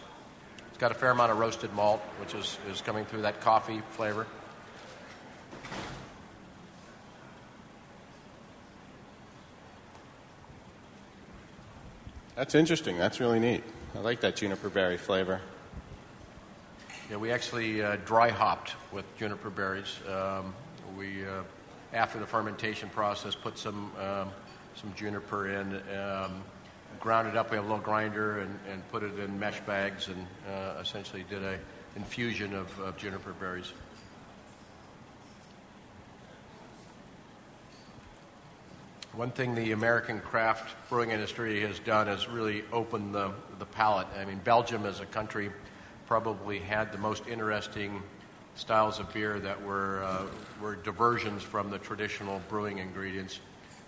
It's 0.70 0.78
got 0.78 0.91
a 0.91 0.95
fair 0.95 1.12
amount 1.12 1.32
of 1.32 1.38
roasted 1.38 1.74
malt, 1.74 2.02
which 2.20 2.34
is, 2.34 2.58
is 2.72 2.82
coming 2.82 3.06
through 3.06 3.24
that 3.24 3.41
coffee 3.41 3.82
flavor. 3.91 4.28
That's 12.36 12.54
interesting. 12.54 12.98
That's 13.00 13.20
really 13.20 13.39
neat. 13.39 13.64
I 13.95 14.00
like 14.00 14.22
that 14.22 14.36
juniper 14.36 14.70
berry 14.70 14.98
flavor. 14.98 15.41
Yeah, 17.10 17.16
we 17.16 17.32
actually 17.32 17.82
uh, 17.82 17.95
dry 18.03 18.28
hopped 18.28 18.74
with 18.91 19.05
juniper 19.18 19.49
berries. 19.49 19.97
Um, 20.10 20.53
we, 20.97 21.26
uh, 21.26 21.43
after 21.93 22.20
the 22.20 22.26
fermentation 22.26 22.89
process, 22.89 23.34
put 23.34 23.58
some 23.58 23.93
um, 23.97 24.30
some 24.76 24.93
juniper 24.93 25.47
in, 25.47 25.82
um, 25.97 26.43
ground 26.99 27.30
it 27.30 27.38
up. 27.38 27.49
We 27.49 27.55
have 27.55 27.64
a 27.64 27.68
little 27.70 27.82
grinder 27.82 28.39
and, 28.39 28.60
and 28.70 28.86
put 28.89 29.03
it 29.03 29.18
in 29.20 29.39
mesh 29.39 29.62
bags, 29.62 30.10
and 30.10 30.28
uh, 30.51 30.82
essentially 30.82 31.24
did 31.30 31.43
a 31.43 31.58
infusion 31.95 32.53
of, 32.53 32.78
of 32.82 32.97
juniper 32.97 33.32
berries. 33.32 33.72
One 39.14 39.32
thing 39.32 39.55
the 39.55 39.72
American 39.72 40.20
craft 40.20 40.76
brewing 40.89 41.12
industry 41.12 41.62
has 41.62 41.80
done 41.80 42.10
is 42.10 42.28
really 42.28 42.64
opened 42.74 43.16
the, 43.16 43.32
the 43.60 43.66
palate. 43.66 44.08
I 44.20 44.26
mean, 44.26 44.41
Belgium 44.43 44.86
as 44.86 44.99
a 44.99 45.05
country 45.05 45.51
probably 46.08 46.60
had 46.60 46.91
the 46.91 46.97
most 46.97 47.28
interesting 47.28 48.01
styles 48.55 48.99
of 48.99 49.14
beer 49.14 49.39
that 49.39 49.62
were, 49.62 50.03
uh, 50.03 50.26
were 50.62 50.76
diversions 50.76 51.43
from 51.43 51.70
the 51.70 51.78
traditional 51.78 52.41
brewing 52.49 52.80
ingredients. 52.80 53.39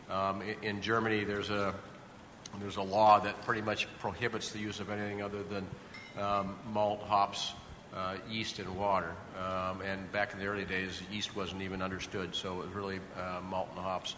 Um, 0.10 0.44
in, 0.62 0.82
Germany, 0.82 1.24
there's 1.24 1.50
a, 1.50 1.74
there's 2.60 2.76
a 2.76 2.82
law 2.82 3.20
that 3.20 3.42
pretty 3.44 3.62
much 3.62 3.88
prohibits 4.00 4.52
the 4.52 4.60
use 4.60 4.80
of 4.80 4.90
anything 4.90 5.22
other 5.22 5.44
than 5.44 5.66
um, 6.22 6.56
malt, 6.74 7.02
hops, 7.04 7.54
uh, 7.96 8.18
yeast, 8.30 8.60
and 8.60 8.76
water. 8.78 9.16
Um, 9.38 9.82
and 9.82 10.12
back 10.12 10.34
in 10.34 10.40
the 10.40 10.46
early 10.46 10.66
days, 10.66 11.02
yeast 11.12 11.36
wasn't 11.36 11.62
even 11.62 11.82
understood, 11.82 12.36
so 12.36 12.60
it 12.60 12.66
was 12.66 12.76
really 12.76 13.00
uh, 13.18 13.40
malt 13.42 13.70
and 13.76 13.84
hops. 13.84 14.16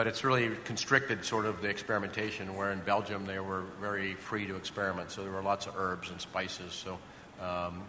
But 0.00 0.06
it's 0.06 0.24
really 0.24 0.50
constricted 0.64 1.26
sort 1.26 1.44
of 1.44 1.60
the 1.60 1.68
experimentation, 1.68 2.56
where 2.56 2.72
in 2.72 2.78
Belgium 2.78 3.26
they 3.26 3.38
were 3.38 3.64
very 3.82 4.14
free 4.14 4.46
to 4.46 4.56
experiment. 4.56 5.10
So 5.10 5.22
there 5.22 5.30
were 5.30 5.42
lots 5.42 5.66
of 5.66 5.74
herbs 5.76 6.08
and 6.08 6.18
spices. 6.18 6.72
So 6.72 6.98
um, 7.38 7.82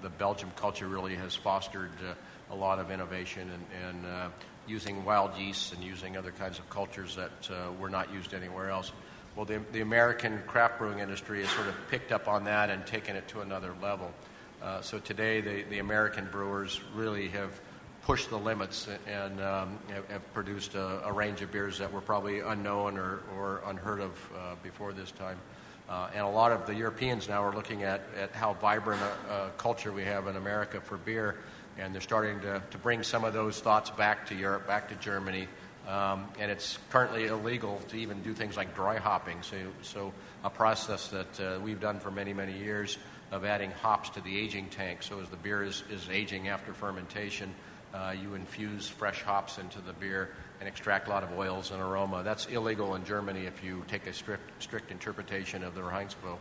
the, 0.00 0.02
the, 0.02 0.10
Belgium 0.10 0.52
culture 0.54 0.86
really 0.86 1.16
has 1.16 1.34
fostered 1.34 1.90
uh, 2.08 2.54
a 2.54 2.56
lot 2.56 2.78
of 2.78 2.92
innovation 2.92 3.50
and, 3.50 3.84
and 3.84 4.06
uh, 4.06 4.28
using 4.68 5.04
wild 5.04 5.36
yeasts 5.36 5.72
and 5.72 5.82
using 5.82 6.16
other 6.16 6.30
kinds 6.30 6.60
of 6.60 6.70
cultures 6.70 7.16
that 7.16 7.50
uh, 7.50 7.72
were 7.80 7.90
not 7.90 8.12
used 8.12 8.32
anywhere 8.32 8.70
else. 8.70 8.92
Well, 9.34 9.44
the, 9.44 9.60
the 9.72 9.80
American 9.80 10.42
craft 10.46 10.78
brewing 10.78 11.00
industry 11.00 11.40
has 11.42 11.50
sort 11.50 11.66
of 11.66 11.74
picked 11.90 12.12
up 12.12 12.28
on 12.28 12.44
that 12.44 12.70
and 12.70 12.86
taken 12.86 13.16
it 13.16 13.26
to 13.30 13.40
another 13.40 13.74
level. 13.82 14.14
Uh, 14.62 14.82
so 14.82 15.00
today, 15.00 15.40
the, 15.40 15.64
the 15.64 15.80
American 15.80 16.28
brewers 16.30 16.80
really 16.94 17.26
have 17.30 17.60
pushed 18.06 18.30
the 18.30 18.38
limits 18.38 18.86
and 19.08 19.40
um, 19.40 19.76
have, 19.88 20.32
produced 20.32 20.76
a, 20.76 21.04
a, 21.08 21.12
range 21.12 21.42
of 21.42 21.50
beers 21.50 21.76
that 21.78 21.92
were 21.92 22.00
probably 22.00 22.38
unknown 22.38 22.96
or, 22.96 23.20
or 23.36 23.62
unheard 23.66 24.00
of 24.00 24.12
uh, 24.32 24.54
before 24.62 24.92
this 24.92 25.10
time. 25.10 25.36
Uh, 25.88 26.08
and 26.14 26.22
a 26.22 26.28
lot 26.28 26.52
of 26.52 26.66
the 26.66 26.74
Europeans 26.74 27.28
now 27.28 27.42
are 27.42 27.52
looking 27.52 27.82
at, 27.82 28.02
at 28.16 28.30
how 28.30 28.54
vibrant 28.54 29.02
a, 29.02 29.32
a, 29.32 29.50
culture 29.58 29.90
we 29.90 30.04
have 30.04 30.28
in 30.28 30.36
America 30.36 30.80
for 30.80 30.96
beer, 30.98 31.34
and 31.78 31.92
they're 31.92 32.00
starting 32.00 32.38
to, 32.38 32.62
to 32.70 32.78
bring 32.78 33.02
some 33.02 33.24
of 33.24 33.32
those 33.32 33.58
thoughts 33.58 33.90
back 33.90 34.24
to 34.26 34.36
Europe, 34.36 34.68
back 34.68 34.88
to 34.88 34.94
Germany. 34.94 35.48
Um, 35.88 36.26
and 36.38 36.48
it's 36.48 36.78
currently 36.90 37.26
illegal 37.26 37.80
to 37.88 37.96
even 37.96 38.22
do 38.22 38.34
things 38.34 38.56
like 38.56 38.72
dry 38.76 38.98
hopping. 38.98 39.42
So, 39.42 39.56
so 39.82 40.12
a 40.44 40.50
process 40.50 41.08
that 41.08 41.40
uh, 41.40 41.58
we've 41.60 41.80
done 41.80 41.98
for 41.98 42.12
many, 42.12 42.32
many 42.32 42.56
years 42.56 42.98
of 43.32 43.44
adding 43.44 43.72
hops 43.72 44.10
to 44.10 44.20
the 44.20 44.38
aging 44.38 44.68
tank. 44.68 45.02
So 45.02 45.20
as 45.20 45.28
the 45.28 45.36
beer 45.36 45.64
is, 45.64 45.82
is 45.90 46.08
aging 46.08 46.46
after 46.46 46.72
fermentation, 46.72 47.52
uh, 47.94 48.14
you 48.20 48.34
infuse 48.34 48.88
fresh 48.88 49.22
hops 49.22 49.58
into 49.58 49.80
the 49.80 49.92
beer 49.94 50.30
and 50.60 50.68
extract 50.68 51.08
a 51.08 51.10
lot 51.10 51.22
of 51.22 51.32
oils 51.38 51.70
and 51.70 51.80
aroma. 51.80 52.22
That's 52.22 52.46
illegal 52.46 52.94
in 52.94 53.04
Germany 53.04 53.46
if 53.46 53.62
you 53.62 53.84
take 53.88 54.06
a 54.06 54.12
strict, 54.12 54.62
strict 54.62 54.90
interpretation 54.90 55.62
of 55.62 55.74
the 55.74 55.80
Reinheitsgebot. 55.80 56.38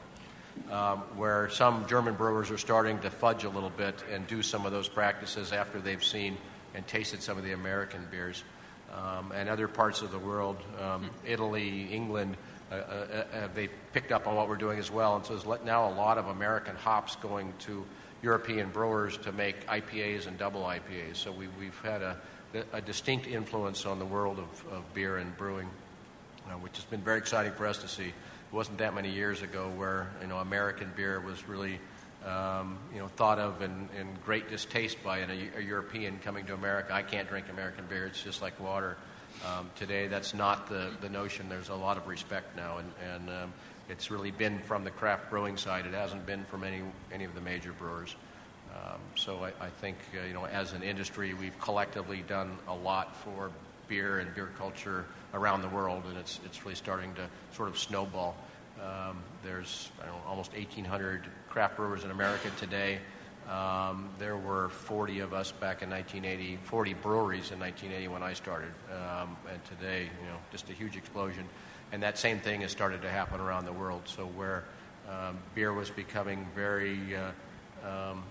Um, 0.72 1.00
where 1.18 1.50
some 1.50 1.86
German 1.86 2.16
brewers 2.16 2.50
are 2.50 2.58
starting 2.58 2.98
to 3.00 3.10
fudge 3.10 3.44
a 3.44 3.50
little 3.50 3.70
bit 3.70 4.04
and 4.10 4.26
do 4.26 4.42
some 4.42 4.66
of 4.66 4.72
those 4.72 4.88
practices 4.88 5.52
after 5.52 5.82
they've 5.82 6.04
seen 6.04 6.38
and 6.74 6.88
tasted 6.88 7.22
some 7.22 7.38
of 7.38 7.44
the 7.44 7.52
American 7.52 8.08
beers. 8.10 8.44
Um, 8.94 9.34
and 9.34 9.50
other 9.50 9.68
parts 9.68 10.02
of 10.02 10.12
the 10.12 10.20
world, 10.20 10.58
um, 10.80 11.10
Italy, 11.26 11.90
England, 11.92 12.38
uh, 12.72 12.76
uh, 12.76 12.80
uh, 12.80 13.48
they 13.54 13.68
picked 13.94 14.12
up 14.12 14.28
on 14.28 14.36
what 14.36 14.48
we're 14.48 14.56
doing 14.56 14.80
as 14.80 14.90
well. 14.90 15.16
And 15.16 15.26
so 15.26 15.36
there's 15.36 15.64
now 15.64 15.90
a 15.90 15.94
lot 15.94 16.18
of 16.18 16.28
American 16.28 16.76
hops 16.76 17.16
going 17.18 17.54
to 17.60 17.86
European 18.26 18.72
brewers 18.72 19.18
to 19.18 19.32
make 19.32 19.68
IPAs 19.68 20.26
and 20.26 20.36
double 20.36 20.64
IPAs. 20.64 21.18
So 21.18 21.32
we, 21.32 21.46
have 21.66 21.80
had 21.82 22.02
a, 22.02 22.18
a, 22.74 22.82
distinct 22.82 23.28
influence 23.28 23.86
on 23.86 24.00
the 24.00 24.06
world 24.06 24.40
of, 24.40 24.74
of 24.74 24.94
beer 24.96 25.18
and 25.18 25.38
brewing, 25.38 25.70
uh, 26.48 26.54
which 26.54 26.76
has 26.76 26.86
been 26.86 27.02
very 27.02 27.20
exciting 27.20 27.52
for 27.52 27.68
us 27.68 27.78
to 27.78 27.88
see. 27.88 28.08
It 28.08 28.14
wasn't 28.52 28.80
that 28.80 28.96
many 28.96 29.12
years 29.12 29.44
ago 29.44 29.70
where 29.78 30.10
you 30.22 30.28
know 30.28 30.40
American 30.40 30.92
beer 30.96 31.20
was 31.20 31.48
really 31.48 31.80
um, 32.26 32.80
you 32.92 33.00
know 33.00 33.10
thought 33.10 33.38
of 33.38 33.62
in, 33.62 33.90
in 34.00 34.08
great 34.26 34.50
distaste 34.50 35.04
by 35.04 35.20
an, 35.20 35.30
a, 35.30 35.60
a, 35.60 35.62
European 35.62 36.18
coming 36.24 36.48
to 36.48 36.56
America. 36.56 36.96
I 36.96 37.04
can't 37.04 37.30
drink 37.30 37.46
American 37.52 37.86
beer; 37.88 38.08
it's 38.08 38.24
just 38.24 38.42
like 38.42 38.60
water. 38.60 38.98
Um, 39.46 39.70
today, 39.76 40.08
that's 40.08 40.34
not 40.34 40.68
the, 40.68 40.90
the 41.02 41.10
notion. 41.10 41.48
There's 41.48 41.70
a 41.70 41.76
lot 41.76 41.98
of 41.98 42.08
respect 42.08 42.56
now, 42.56 42.78
and, 42.78 42.92
and 43.14 43.30
um, 43.30 43.54
it's 43.90 44.10
really 44.10 44.32
been 44.32 44.60
from 44.60 44.84
the 44.84 44.92
craft 44.92 45.30
brewing 45.30 45.58
side. 45.58 45.86
It 45.86 45.94
hasn't 45.94 46.26
been 46.26 46.44
from 46.46 46.64
any 46.64 46.82
any 47.12 47.24
of 47.24 47.36
the 47.36 47.42
major 47.42 47.72
brewers. 47.74 48.16
Um, 48.74 49.00
so 49.16 49.44
I, 49.44 49.66
I 49.66 49.70
think 49.70 49.98
uh, 50.14 50.26
you 50.26 50.34
know, 50.34 50.46
as 50.46 50.74
an 50.74 50.84
industry, 50.84 51.34
we've 51.34 51.60
collectively 51.60 52.24
done 52.28 52.58
a 52.68 52.74
lot 52.74 53.16
for 53.16 53.52
beer 53.88 54.20
and 54.20 54.34
beer 54.34 54.50
culture 54.58 55.06
around 55.34 55.62
the 55.62 55.70
world, 55.70 56.04
and 56.08 56.18
it's 56.18 56.40
it's 56.46 56.64
really 56.64 56.76
starting 56.76 57.14
to 57.16 57.28
sort 57.56 57.70
of 57.70 57.78
snowball. 57.78 58.36
Um, 58.82 59.20
there's 59.44 59.90
know, 60.06 60.16
almost 60.28 60.52
1,800 60.52 61.24
craft 61.50 61.78
brewers 61.78 62.04
in 62.04 62.12
America 62.12 62.52
today. 62.60 63.00
Um, 63.50 64.10
there 64.18 64.36
were 64.36 64.70
40 64.70 65.20
of 65.20 65.34
us 65.34 65.52
back 65.52 65.84
in 65.84 65.90
1980, 65.90 66.58
40 66.64 66.94
breweries 66.96 67.52
in 67.52 67.60
1980 67.60 68.08
when 68.08 68.24
I 68.24 68.34
started, 68.34 68.74
um, 68.92 69.38
and 69.50 69.64
today, 69.66 70.10
you 70.20 70.28
know, 70.28 70.38
just 70.52 70.70
a 70.72 70.74
huge 70.74 70.98
explosion 70.98 71.48
and 71.92 72.02
that 72.04 72.18
same 72.18 72.40
thing 72.40 72.62
has 72.62 72.72
started 72.72 73.02
to 73.02 73.10
happen 73.10 73.40
around 73.40 73.66
the 73.66 73.74
world. 73.74 74.02
So 74.06 74.26
where 74.26 74.64
um, 75.10 75.38
beer 75.54 75.74
was 75.74 75.90
becoming 75.90 76.48
very, 76.56 77.16
uh, 77.16 77.32
um, 77.88 78.24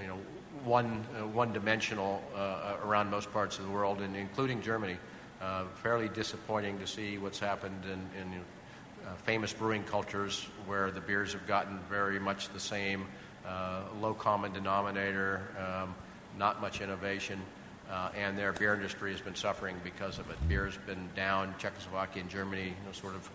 you 0.00 0.06
know, 0.06 0.18
one 0.64 1.04
uh, 1.18 1.26
one 1.26 1.52
dimensional 1.52 2.22
uh, 2.34 2.76
around 2.84 3.10
most 3.10 3.32
parts 3.32 3.58
of 3.58 3.64
the 3.64 3.70
world, 3.70 4.00
and 4.00 4.16
including 4.16 4.62
Germany. 4.62 4.96
Uh, 5.40 5.64
fairly 5.82 6.08
disappointing 6.08 6.76
to 6.80 6.86
see 6.86 7.16
what's 7.16 7.38
happened 7.38 7.84
in, 7.84 8.20
in 8.20 8.40
uh, 9.06 9.14
famous 9.22 9.52
brewing 9.52 9.84
cultures 9.84 10.48
where 10.66 10.90
the 10.90 11.00
beers 11.00 11.32
have 11.32 11.46
gotten 11.46 11.78
very 11.88 12.18
much 12.18 12.48
the 12.48 12.58
same, 12.58 13.06
uh, 13.46 13.82
low 14.00 14.12
common 14.12 14.52
denominator, 14.52 15.42
um, 15.56 15.94
not 16.36 16.60
much 16.60 16.80
innovation 16.80 17.40
uh, 17.90 18.10
and 18.16 18.36
their 18.36 18.52
beer 18.52 18.74
industry 18.74 19.12
has 19.12 19.20
been 19.20 19.34
suffering 19.34 19.76
because 19.82 20.18
of 20.18 20.30
it. 20.30 20.36
Beer 20.48 20.66
has 20.66 20.76
been 20.76 21.08
down. 21.16 21.54
Czechoslovakia 21.58 22.22
and 22.22 22.30
Germany, 22.30 22.64
you 22.64 22.86
know, 22.86 22.92
sort 22.92 23.14
of 23.14 23.30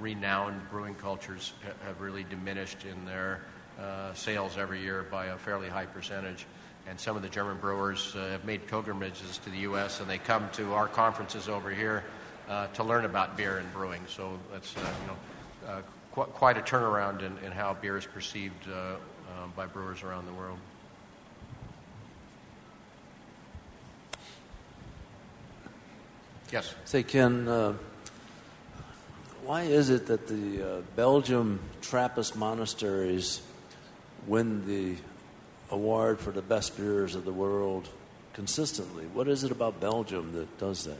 renowned 0.00 0.60
brewing 0.70 0.94
cultures, 0.94 1.52
ha- 1.64 1.72
have 1.86 2.00
really 2.00 2.24
diminished 2.24 2.84
in 2.84 3.04
their 3.04 3.40
uh, 3.78 4.14
sales 4.14 4.56
every 4.56 4.80
year 4.80 5.06
by 5.10 5.26
a 5.26 5.36
fairly 5.36 5.68
high 5.68 5.86
percentage. 5.86 6.46
And 6.88 6.98
some 6.98 7.16
of 7.16 7.22
the 7.22 7.28
German 7.28 7.58
brewers 7.58 8.14
uh, 8.16 8.30
have 8.30 8.44
made 8.46 8.66
pilgrimages 8.66 9.38
to 9.38 9.50
the 9.50 9.58
U.S. 9.58 10.00
and 10.00 10.08
they 10.08 10.18
come 10.18 10.48
to 10.52 10.72
our 10.72 10.88
conferences 10.88 11.48
over 11.48 11.70
here 11.70 12.02
uh, 12.48 12.68
to 12.68 12.82
learn 12.82 13.04
about 13.04 13.36
beer 13.36 13.58
and 13.58 13.70
brewing. 13.74 14.00
So 14.08 14.38
that's 14.50 14.74
uh, 14.74 14.80
you 14.80 15.06
know 15.06 15.70
uh, 15.70 15.82
qu- 16.12 16.32
quite 16.32 16.56
a 16.56 16.62
turnaround 16.62 17.20
in, 17.20 17.36
in, 17.44 17.52
how 17.52 17.74
beer 17.74 17.98
is 17.98 18.06
perceived 18.06 18.66
by 19.54 19.66
brewers 19.66 20.02
around 20.02 20.26
the 20.26 20.32
world. 20.32 20.58
Yes. 26.52 26.74
Say, 26.84 27.02
Ken, 27.02 27.46
uh, 27.46 27.74
why 29.44 29.62
is 29.62 29.90
it 29.90 30.06
that 30.06 30.28
the 30.28 30.62
uh, 30.62 30.80
Belgium 30.96 31.60
Trappist 31.82 32.36
monasteries 32.36 33.42
win 34.26 34.66
the 34.66 34.96
award 35.70 36.20
for 36.20 36.30
the 36.30 36.42
best 36.42 36.76
beers 36.76 37.14
of 37.14 37.24
the 37.24 37.32
world 37.32 37.88
consistently? 38.32 39.04
What 39.12 39.28
is 39.28 39.44
it 39.44 39.50
about 39.50 39.80
Belgium 39.80 40.32
that 40.32 40.58
does 40.58 40.84
that? 40.84 40.98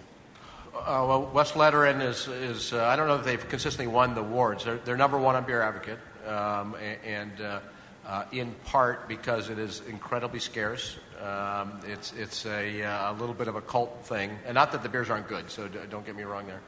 Uh, 0.75 1.05
well, 1.09 1.31
Westvleteren 1.35 2.03
is, 2.03 2.29
is 2.29 2.73
uh, 2.73 2.85
I 2.85 2.97
don't 2.97 3.09
know 3.09 3.17
if 3.17 3.25
they've 3.25 3.49
consistently 3.49 3.93
won 3.93 4.15
the 4.15 4.21
awards. 4.21 4.65
They're, 4.65 4.77
they're 4.77 4.97
number 4.97 5.19
one 5.19 5.35
on 5.35 5.45
Beer 5.45 5.63
Advocate, 5.63 5.99
um, 6.27 6.77
and, 7.05 7.41
uh, 7.41 7.61
uh, 8.07 8.25
in 8.33 8.55
part 8.65 9.09
because 9.09 9.51
it 9.51 9.59
is 9.59 9.83
incredibly 9.89 10.41
scarce. 10.41 10.97
Um, 11.21 11.81
it's 11.87 12.13
it's 12.13 12.47
a, 12.47 12.83
uh, 12.85 13.13
a 13.13 13.15
little 13.15 13.35
bit 13.35 13.49
of 13.49 13.57
a 13.57 13.61
cult 13.61 14.05
thing, 14.05 14.31
and 14.47 14.55
not 14.55 14.71
that 14.73 14.83
the 14.83 14.89
beers 14.89 15.11
aren't 15.11 15.27
good. 15.27 15.51
So 15.51 15.67
d- 15.67 15.79
don't 15.91 16.07
get 16.07 16.15
me 16.15 16.23
wrong 16.23 16.47
there. 16.47 16.61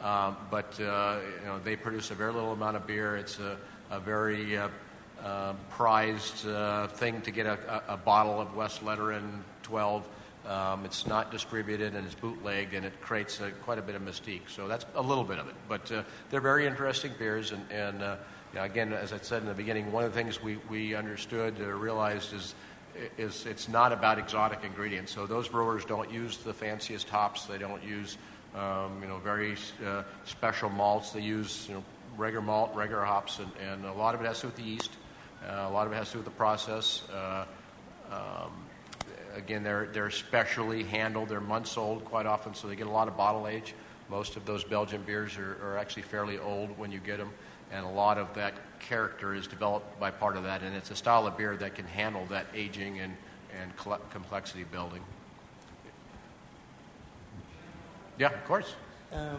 Um, 0.00 0.36
but 0.50 0.80
uh, 0.80 1.18
you 1.40 1.46
know 1.46 1.58
they 1.58 1.76
produce 1.76 2.10
a 2.10 2.14
very 2.14 2.32
little 2.32 2.52
amount 2.52 2.76
of 2.76 2.86
beer. 2.86 3.16
It's 3.16 3.38
a, 3.38 3.58
a 3.90 4.00
very 4.00 4.56
uh, 4.56 4.68
uh, 5.22 5.52
prized 5.70 6.46
thing 6.96 7.20
to 7.22 7.30
get 7.30 7.46
a, 7.46 7.82
a, 7.88 7.96
bottle 7.96 8.40
of 8.40 8.48
Westvleteren 8.54 9.40
12. 9.62 10.08
Um, 10.46 10.84
it's 10.84 11.06
not 11.06 11.30
distributed 11.30 11.94
and 11.94 12.06
it's 12.06 12.14
bootlegged, 12.14 12.72
and 12.72 12.86
it 12.86 12.98
creates 13.02 13.40
quite 13.62 13.78
a 13.78 13.82
bit 13.82 13.94
of 13.94 14.02
mystique. 14.02 14.48
So 14.48 14.68
that's 14.68 14.86
a 14.94 15.02
little 15.02 15.24
bit 15.24 15.38
of 15.38 15.48
it. 15.48 15.54
But 15.68 15.92
uh, 15.92 16.02
they're 16.30 16.40
very 16.40 16.66
interesting 16.66 17.12
beers, 17.18 17.52
and, 17.52 17.70
and 17.70 18.02
uh, 18.02 18.16
you 18.54 18.60
know, 18.60 18.64
again, 18.64 18.92
as 18.94 19.12
I 19.12 19.18
said 19.18 19.42
in 19.42 19.48
the 19.48 19.54
beginning, 19.54 19.92
one 19.92 20.04
of 20.04 20.12
the 20.14 20.18
things 20.18 20.42
we, 20.42 20.56
we 20.70 20.94
understood 20.94 21.58
realized 21.58 22.32
is 22.32 22.54
is 23.16 23.46
it's 23.46 23.68
not 23.68 23.92
about 23.92 24.18
exotic 24.18 24.64
ingredients. 24.64 25.12
So 25.12 25.26
those 25.26 25.48
brewers 25.48 25.84
don't 25.84 26.10
use 26.10 26.38
the 26.38 26.52
fanciest 26.52 27.08
hops. 27.08 27.44
They 27.44 27.58
don't 27.58 27.82
use 27.82 28.16
um, 28.54 28.98
you 29.02 29.08
know 29.08 29.18
very 29.18 29.56
uh, 29.84 30.02
special 30.24 30.70
malts. 30.70 31.10
They 31.10 31.20
use 31.20 31.66
you 31.68 31.74
know 31.74 31.84
regular 32.16 32.44
malt, 32.44 32.74
regular 32.74 33.04
hops, 33.04 33.38
and, 33.38 33.50
and 33.70 33.84
a 33.84 33.92
lot 33.92 34.14
of 34.14 34.20
it 34.20 34.26
has 34.26 34.36
to 34.38 34.42
do 34.42 34.48
with 34.48 34.56
the 34.56 34.62
yeast. 34.62 34.90
Uh, 35.46 35.66
a 35.68 35.70
lot 35.70 35.86
of 35.86 35.92
it 35.92 35.96
has 35.96 36.08
to 36.08 36.14
do 36.14 36.18
with 36.18 36.24
the 36.24 36.30
process. 36.32 37.02
Uh, 37.12 37.44
um, 38.10 38.52
again, 39.34 39.62
they're 39.62 39.86
they're 39.92 40.10
specially 40.10 40.82
handled. 40.84 41.28
They're 41.28 41.40
months 41.40 41.76
old 41.76 42.04
quite 42.04 42.26
often, 42.26 42.54
so 42.54 42.68
they 42.68 42.76
get 42.76 42.86
a 42.86 42.90
lot 42.90 43.08
of 43.08 43.16
bottle 43.16 43.46
age. 43.46 43.74
Most 44.10 44.36
of 44.36 44.46
those 44.46 44.64
Belgian 44.64 45.02
beers 45.02 45.36
are, 45.36 45.58
are 45.62 45.76
actually 45.76 46.02
fairly 46.02 46.38
old 46.38 46.76
when 46.78 46.90
you 46.90 46.98
get 46.98 47.18
them, 47.18 47.30
and 47.72 47.84
a 47.84 47.88
lot 47.90 48.18
of 48.18 48.32
that 48.34 48.54
character 48.80 49.34
is 49.34 49.46
developed 49.46 49.98
by 50.00 50.10
part 50.10 50.36
of 50.36 50.44
that. 50.44 50.62
And 50.62 50.74
it's 50.76 50.90
a 50.90 50.96
style 50.96 51.26
of 51.26 51.36
beer 51.36 51.56
that 51.56 51.74
can 51.74 51.86
handle 51.86 52.26
that 52.26 52.46
aging 52.54 53.00
and 53.00 53.16
and 53.60 53.72
cl- 53.82 54.00
complexity 54.12 54.64
building. 54.64 55.02
Yeah, 58.18 58.28
of 58.28 58.44
course. 58.46 58.74
Um, 59.12 59.38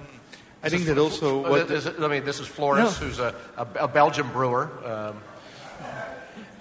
I 0.63 0.69
This 0.69 0.73
think 0.73 0.85
that 0.87 0.97
also 0.97 1.43
Fl- 1.43 1.49
what 1.49 1.67
this, 1.67 1.85
I 1.87 2.07
mean, 2.07 2.25
this 2.25 2.39
is 2.39 2.47
Flores, 2.47 2.83
No. 2.83 2.89
who's 3.07 3.19
a, 3.19 3.35
a, 3.57 3.67
a 3.81 3.87
Belgian 3.87 4.27
brewer. 4.29 4.69
Um, 4.85 5.21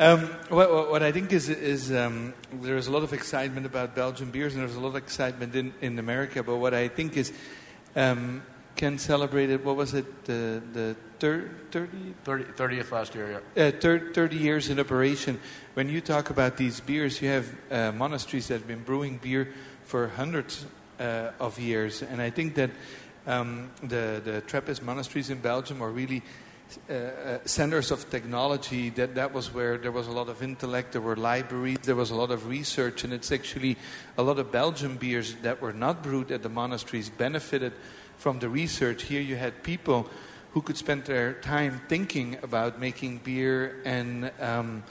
Um, 0.01 0.27
what, 0.49 0.71
what- 0.73 0.91
what 0.91 1.03
I 1.03 1.11
think 1.11 1.33
is, 1.33 1.49
is 1.49 1.91
um, 1.91 2.33
there's 2.53 2.87
a 2.87 2.93
lot 2.93 3.03
of 3.03 3.13
excitement 3.13 3.67
about 3.67 3.97
Belgian 3.97 4.31
beers, 4.31 4.55
and 4.55 4.63
there's 4.63 4.77
a 4.77 4.81
lot 4.81 4.91
of 4.91 4.97
excitement 4.97 5.57
in, 5.57 5.75
in 5.81 5.99
America. 5.99 6.43
But 6.45 6.59
what 6.59 6.73
I 6.73 6.87
think 6.87 7.17
is, 7.17 7.33
um, 7.97 8.43
Ken 8.79 8.97
celebrated, 8.97 9.65
what 9.65 9.75
was 9.75 9.93
it, 9.93 10.25
the, 10.25 10.63
the 10.73 10.97
thir- 11.19 11.51
30, 11.73 12.15
30, 12.23 12.45
30th 12.45 12.93
last 12.93 13.13
year, 13.13 13.43
yeah. 13.57 13.65
uh, 13.65 13.73
thir- 13.73 14.13
30 14.15 14.37
years 14.37 14.71
in 14.71 14.79
operation. 14.79 15.41
When 15.75 15.89
you 15.89 16.01
talk 16.01 16.31
about 16.31 16.57
these 16.57 16.79
beers, 16.79 17.21
you 17.21 17.29
have 17.29 17.57
uh, 17.73 17.91
monasteries 17.91 18.47
that 18.47 18.55
have 18.55 18.69
been 18.69 18.85
brewing 18.85 19.19
beer 19.21 19.53
for 19.83 20.07
hundreds 20.07 20.65
uh, 21.01 21.33
of 21.41 21.59
years. 21.59 22.03
And 22.03 22.23
I 22.23 22.31
think 22.31 22.55
that 22.55 22.71
um, 23.27 23.73
the, 23.83 24.23
the 24.25 24.43
Trappist 24.43 24.81
monasteries 24.81 25.29
in 25.29 25.39
Belgium 25.39 25.83
are 25.83 25.91
really 25.91 26.23
uh, 26.89 26.93
uh, 26.93 27.39
centers 27.47 27.91
of 27.91 28.09
technology. 28.11 28.91
That, 28.91 29.17
that 29.17 29.35
was 29.35 29.53
where 29.53 29.77
there 29.77 29.91
was 29.91 30.07
a 30.07 30.13
lot 30.13 30.29
of 30.29 30.41
intellect, 30.41 30.93
there 30.93 31.01
were 31.01 31.17
libraries, 31.17 31.79
there 31.83 31.97
was 31.97 32.13
a 32.13 32.15
lot 32.15 32.31
of 32.31 32.47
research. 32.47 33.03
And 33.03 33.13
it's 33.13 33.33
actually 33.33 33.77
a 34.17 34.23
lot 34.23 34.39
of 34.39 34.53
Belgian 34.53 34.99
beers 34.99 35.35
that 35.43 35.61
were 35.61 35.73
not 35.73 36.01
brewed 36.01 36.31
at 36.31 36.45
the 36.45 36.49
monasteries 36.49 37.11
benefited 37.11 37.73
from 38.19 38.41
the 38.41 38.49
research. 38.49 39.05
Here 39.05 39.21
you 39.21 39.37
had 39.37 39.63
people 39.63 40.09
who 40.53 40.63
could 40.63 40.77
spend 40.77 41.05
their 41.05 41.35
time 41.35 41.81
thinking 41.89 42.37
about 42.43 42.81
making 42.81 43.19
beer 43.19 43.81
and 43.85 44.31
um, 44.41 44.83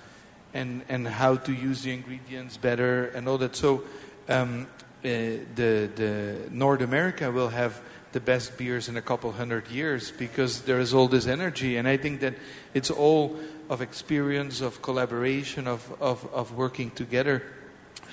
and 0.53 0.83
and 0.87 1.07
how 1.07 1.35
to 1.35 1.53
use 1.53 1.83
the 1.83 1.91
ingredients 1.91 2.57
better 2.57 3.07
and 3.07 3.27
all 3.27 3.37
that. 3.37 3.55
So 3.55 3.83
um, 4.29 4.67
uh, 5.03 5.09
the 5.55 5.89
the 5.95 6.37
North 6.51 6.81
America 6.81 7.31
will 7.31 7.49
have 7.49 7.81
the 8.13 8.19
best 8.21 8.57
beers 8.57 8.87
in 8.87 8.95
a 8.97 9.01
couple 9.01 9.31
hundred 9.33 9.67
years 9.67 10.11
because 10.11 10.61
there 10.61 10.79
is 10.79 10.93
all 10.93 11.07
this 11.07 11.27
energy, 11.27 11.77
and 11.77 11.87
I 11.87 11.97
think 11.97 12.21
that 12.21 12.35
it's 12.73 12.89
all 12.89 13.37
of 13.69 13.81
experience, 13.81 14.61
of 14.61 14.81
collaboration, 14.81 15.67
of 15.67 15.91
of, 15.99 16.25
of 16.33 16.53
working 16.53 16.91
together. 16.91 17.43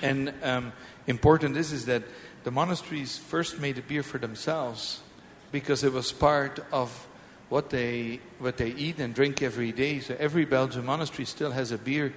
And 0.01 0.33
um, 0.43 0.73
important 1.07 1.55
is 1.55 1.71
is 1.71 1.85
that 1.85 2.03
the 2.43 2.51
monasteries 2.51 3.17
first 3.17 3.59
made 3.59 3.77
the 3.77 3.81
beer 3.81 4.03
for 4.03 4.17
themselves 4.17 5.01
because 5.51 5.83
it 5.83 5.93
was 5.93 6.11
part 6.11 6.59
of 6.71 7.07
what 7.49 7.69
they 7.69 8.19
what 8.39 8.57
they 8.57 8.69
eat 8.71 8.99
and 8.99 9.13
drink 9.13 9.41
every 9.41 9.71
day. 9.71 9.99
So 9.99 10.15
every 10.19 10.45
Belgian 10.45 10.85
monastery 10.85 11.25
still 11.25 11.51
has 11.51 11.71
a 11.71 11.77
beer 11.77 12.13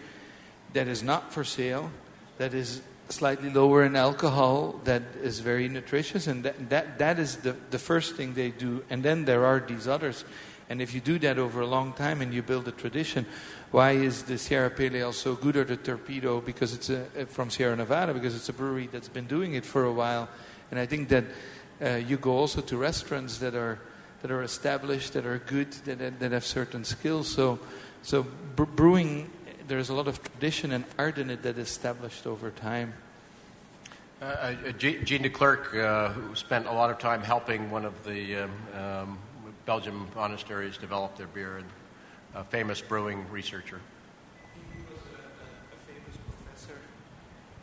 that 0.73 0.89
is 0.89 1.03
not 1.03 1.33
for 1.33 1.45
sale, 1.45 1.91
that 2.39 2.55
is 2.55 2.83
slightly 3.09 3.51
lower 3.51 3.85
in 3.85 3.97
alcohol, 3.97 4.81
that 4.85 5.03
is 5.23 5.41
very 5.41 5.69
nutritious, 5.69 6.27
and 6.27 6.45
that 6.45 6.71
that, 6.71 6.99
that 6.99 7.19
is 7.19 7.37
the, 7.37 7.57
the 7.71 7.79
first 7.79 8.17
thing 8.17 8.35
they 8.35 8.51
do. 8.51 8.85
And 8.91 9.03
then 9.03 9.25
there 9.25 9.45
are 9.45 9.61
these 9.61 9.89
others. 9.89 10.25
And 10.71 10.83
if 10.83 10.93
you 10.93 11.01
do 11.01 11.19
that 11.21 11.39
over 11.39 11.63
a 11.63 11.67
long 11.67 11.95
time 11.95 12.21
and 12.21 12.33
you 12.35 12.43
build 12.43 12.69
a 12.69 12.73
tradition, 12.73 13.25
why 13.71 13.93
is 13.93 14.25
the 14.25 14.37
Sierra 14.37 14.69
Pale 14.69 14.97
Ale 14.97 15.13
so 15.15 15.35
good 15.35 15.57
or 15.57 15.65
the 15.65 15.79
Torpedo? 15.79 16.43
Because 16.43 16.75
it's 16.75 16.91
a, 16.91 17.05
from 17.27 17.49
Sierra 17.49 17.75
Nevada, 17.75 18.13
because 18.13 18.37
it's 18.37 18.51
a 18.51 18.53
brewery 18.53 18.87
that's 18.93 19.09
been 19.09 19.27
doing 19.27 19.55
it 19.55 19.65
for 19.65 19.85
a 19.85 19.93
while. 19.93 20.29
And 20.71 20.79
I 20.79 20.85
think 20.85 21.09
that 21.09 21.25
uh, 21.83 21.97
you 21.97 22.17
go 22.17 22.33
also 22.33 22.61
to 22.61 22.77
restaurants 22.77 23.39
that 23.39 23.55
are 23.55 23.79
that 24.23 24.31
are 24.31 24.43
established, 24.43 25.13
that 25.13 25.25
are 25.27 25.39
good, 25.39 25.71
that 25.85 26.21
that, 26.21 26.33
have 26.33 26.45
certain 26.45 26.85
skills. 26.85 27.29
So, 27.29 27.59
so 28.03 28.27
brewing, 28.57 29.31
there's 29.69 29.91
a 29.91 29.95
lot 29.95 30.09
of 30.09 30.21
tradition 30.23 30.73
and 30.73 30.85
art 30.99 31.19
in 31.19 31.31
it 31.31 31.43
that 31.43 31.57
is 31.59 31.69
established 31.69 32.27
over 32.27 32.51
time. 32.51 32.95
Uh, 34.21 34.25
uh, 34.25 34.73
G- 34.73 34.99
Jean 35.05 35.23
De 35.23 35.31
Clerck, 35.31 35.73
uh, 35.77 36.09
who 36.09 36.35
spent 36.35 36.67
a 36.67 36.73
lot 36.73 36.91
of 36.91 36.99
time 36.99 37.23
helping 37.23 37.71
one 37.71 37.85
of 37.85 38.05
the 38.05 38.37
um, 38.37 38.51
um, 38.75 39.19
Belgian 39.65 40.07
monasteries 40.17 40.77
develop 40.77 41.17
their 41.17 41.29
beer, 41.29 41.59
and 41.59 41.67
a 42.35 42.43
famous 42.43 42.81
brewing 42.81 43.25
researcher. 43.31 43.81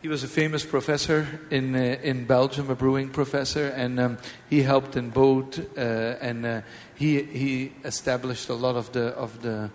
He 0.06 0.10
was 0.10 0.24
a 0.24 0.28
famous 0.28 0.64
professor 0.64 1.26
in 1.50 1.76
uh, 1.76 1.98
in 2.04 2.26
Belgium, 2.26 2.70
a 2.70 2.76
brewing 2.76 3.10
professor, 3.10 3.70
and 3.70 4.00
um, 4.00 4.18
he 4.52 4.62
helped 4.62 4.96
in 4.96 5.10
both, 5.10 5.58
uh, 5.76 5.82
and 6.22 6.46
uh, 6.46 6.62
he 6.94 7.24
he 7.24 7.72
established 7.84 8.50
a 8.50 8.54
lot 8.54 8.76
of 8.76 8.92
the 8.92 9.08
of 9.18 9.42
the 9.42 9.72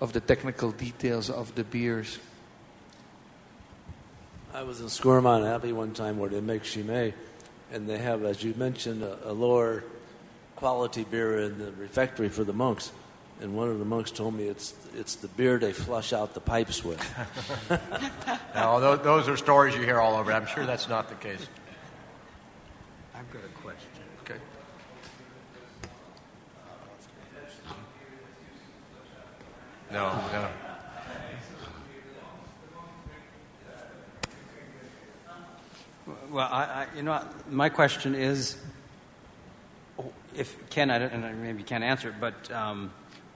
of 0.00 0.12
the 0.12 0.20
technical 0.20 0.72
details 0.72 1.30
of 1.30 1.54
the 1.54 1.62
beers. 1.62 2.18
I 4.52 4.64
was 4.64 4.80
in 4.80 4.88
Scourmont 4.88 5.46
Abbey 5.46 5.72
one 5.72 5.92
time 5.92 6.18
where 6.18 6.28
they 6.28 6.40
make 6.40 6.64
Chimay, 6.64 7.14
and 7.70 7.88
they 7.88 7.98
have, 7.98 8.24
as 8.24 8.42
you 8.42 8.54
mentioned, 8.54 9.04
a, 9.04 9.30
a 9.30 9.32
lower 9.32 9.84
quality 10.56 11.04
beer 11.04 11.38
in 11.38 11.56
the 11.58 11.70
refectory 11.78 12.30
for 12.30 12.42
the 12.42 12.52
monks. 12.52 12.90
And 13.40 13.54
one 13.54 13.68
of 13.68 13.78
the 13.78 13.84
monks 13.84 14.10
told 14.10 14.34
me 14.34 14.44
it's 14.44 14.74
it's 14.96 15.14
the 15.16 15.28
beer 15.28 15.58
they 15.58 15.72
flush 15.72 16.12
out 16.12 16.34
the 16.34 16.40
pipes 16.40 16.84
with. 16.84 17.00
Now, 18.54 18.80
those, 18.80 18.98
those 19.04 19.28
are 19.28 19.36
stories 19.36 19.76
you 19.76 19.82
hear 19.82 20.00
all 20.00 20.16
over. 20.16 20.32
I'm 20.32 20.46
sure 20.46 20.66
that's 20.66 20.88
not 20.88 21.08
the 21.08 21.14
case. 21.14 21.46
I've 23.14 23.30
got 23.30 23.44
a 23.44 23.48
question. 23.62 23.88
Okay. 24.24 24.34
No, 29.92 30.10
no. 30.32 30.48
Well, 36.30 36.48
I, 36.50 36.64
I, 36.64 36.86
you 36.96 37.02
know, 37.02 37.22
my 37.48 37.68
question 37.68 38.14
is, 38.14 38.56
if 40.34 40.68
Ken, 40.70 40.90
I 40.90 40.98
don't, 40.98 41.12
and 41.12 41.24
I 41.24 41.32
maybe 41.32 41.62
can't 41.62 41.84
answer 41.84 42.08
it, 42.08 42.16
but 42.20 42.50
um, 42.50 42.90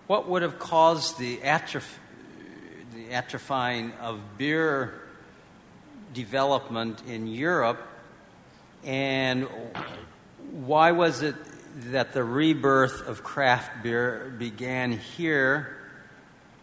what 0.07 0.28
would 0.28 0.42
have 0.42 0.59
caused 0.59 1.18
the, 1.18 1.38
atroph- 1.38 1.98
the 2.94 3.07
atrophying 3.09 3.98
of 3.98 4.20
beer 4.38 5.00
development 6.12 7.03
in 7.07 7.26
Europe, 7.26 7.80
and 8.84 9.48
why 10.50 10.92
was 10.92 11.22
it 11.22 11.36
that 11.90 12.12
the 12.12 12.22
rebirth 12.22 13.07
of 13.07 13.22
craft 13.22 13.82
beer 13.82 14.34
began 14.38 14.92
here 14.92 15.76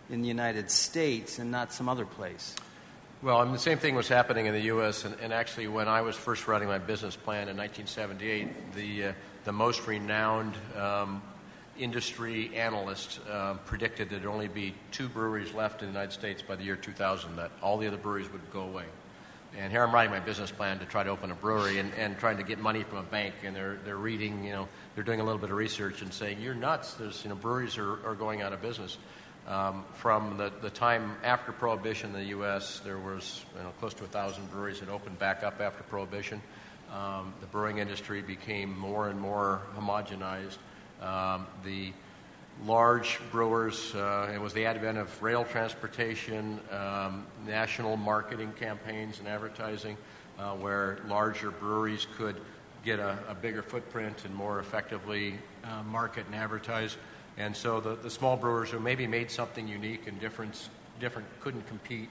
in 0.09 0.21
the 0.21 0.27
United 0.27 0.69
States 0.69 1.39
and 1.39 1.49
not 1.49 1.73
some 1.73 1.89
other 1.89 2.05
place? 2.05 2.55
Well, 3.21 3.41
and 3.41 3.53
the 3.53 3.59
same 3.59 3.79
thing 3.79 3.95
was 3.95 4.07
happening 4.07 4.45
in 4.45 4.53
the 4.53 4.61
U.S. 4.61 5.03
And, 5.03 5.15
and 5.19 5.33
actually, 5.33 5.67
when 5.67 5.89
I 5.89 6.01
was 6.01 6.15
first 6.15 6.47
writing 6.47 6.69
my 6.69 6.77
business 6.77 7.17
plan 7.17 7.49
in 7.49 7.57
1978, 7.57 8.73
the 8.75 9.05
uh, 9.05 9.13
the 9.43 9.51
most 9.51 9.87
renowned 9.87 10.53
um, 10.75 11.21
industry 11.80 12.55
analyst 12.55 13.19
uh, 13.30 13.55
predicted 13.65 14.09
there'd 14.09 14.25
only 14.25 14.47
be 14.47 14.75
two 14.91 15.07
breweries 15.07 15.53
left 15.53 15.82
in 15.82 15.88
the 15.88 15.93
United 15.93 16.11
States 16.11 16.41
by 16.41 16.55
the 16.55 16.63
year 16.63 16.75
2000. 16.75 17.38
That 17.38 17.51
all 17.61 17.77
the 17.77 17.88
other 17.88 17.97
breweries 17.97 18.32
would 18.32 18.51
go 18.51 18.61
away. 18.61 18.86
and 19.57 19.71
here 19.71 19.82
I'm 19.82 19.93
writing 19.93 20.11
my 20.11 20.19
business 20.19 20.51
plan 20.51 20.80
to 20.80 20.86
try 20.86 21.03
to 21.03 21.09
open 21.09 21.32
a 21.32 21.36
brewery 21.36 21.80
and, 21.80 21.93
and 21.95 22.17
trying 22.19 22.38
to 22.38 22.43
get 22.43 22.59
money 22.59 22.84
from 22.84 22.99
a 22.99 23.03
bank. 23.03 23.34
And 23.43 23.55
they're, 23.55 23.77
they're 23.86 23.97
reading, 23.97 24.43
you 24.43 24.51
know, 24.51 24.67
they're 24.93 25.03
doing 25.03 25.21
a 25.21 25.23
little 25.23 25.39
bit 25.39 25.49
of 25.49 25.55
research 25.55 26.01
and 26.01 26.13
saying, 26.13 26.41
you're 26.41 26.53
nuts. 26.53 26.93
There's, 26.93 27.23
you 27.23 27.30
know, 27.30 27.36
breweries 27.36 27.77
are, 27.77 28.05
are 28.05 28.15
going 28.15 28.41
out 28.41 28.53
of 28.53 28.61
business. 28.61 28.97
Um, 29.47 29.86
from 29.93 30.38
the, 30.38 30.51
the 30.61 30.69
time 30.69 31.15
after 31.23 31.51
Prohibition 31.51 32.11
in 32.11 32.15
the 32.15 32.30
U.S., 32.30 32.82
there 32.82 32.99
was 32.99 33.43
you 33.57 33.63
know, 33.63 33.71
close 33.80 33.95
to 33.95 34.03
a 34.03 34.07
thousand 34.07 34.51
breweries 34.51 34.80
that 34.82 34.89
opened 34.89 35.17
back 35.17 35.43
up 35.43 35.59
after 35.59 35.82
Prohibition. 35.84 36.41
Um, 36.93 37.34
the 37.39 37.47
brewing 37.47 37.77
industry 37.77 38.21
became 38.21 38.77
more 38.77 39.09
and 39.09 39.19
more 39.19 39.61
homogenized. 39.75 40.57
Um, 41.02 41.47
the 41.64 41.93
large 42.66 43.20
brewers, 43.32 43.95
uh, 43.95 44.32
it 44.34 44.39
was 44.39 44.54
the 44.54 44.66
advent 44.66 44.97
of 44.97 45.22
rail 45.22 45.45
transportation, 45.45 46.60
um, 46.72 47.26
national 47.45 47.95
marketing 47.97 48.52
campaigns 48.60 49.20
and 49.20 49.28
advertising, 49.28 49.97
uh, 50.38 50.52
where 50.54 51.00
larger 51.08 51.52
breweries 51.52 52.08
could 52.18 52.36
get 52.84 53.00
a, 53.00 53.18
a 53.30 53.36
bigger 53.36 53.62
footprint 53.62 54.26
and 54.26 54.34
more 54.36 54.60
effectively 54.60 55.36
uh, 55.64 55.84
market 55.84 56.26
and 56.26 56.36
advertise. 56.36 56.97
And 57.38 57.56
so 57.56 57.80
the, 57.80 57.95
the 57.95 58.10
small 58.10 58.36
brewers 58.36 58.70
who 58.70 58.80
maybe 58.80 59.08
made 59.08 59.32
something 59.32 59.68
unique 59.68 60.08
and 60.08 60.20
different, 60.20 60.70
different 61.00 61.28
couldn't 61.39 61.68
compete. 61.68 62.10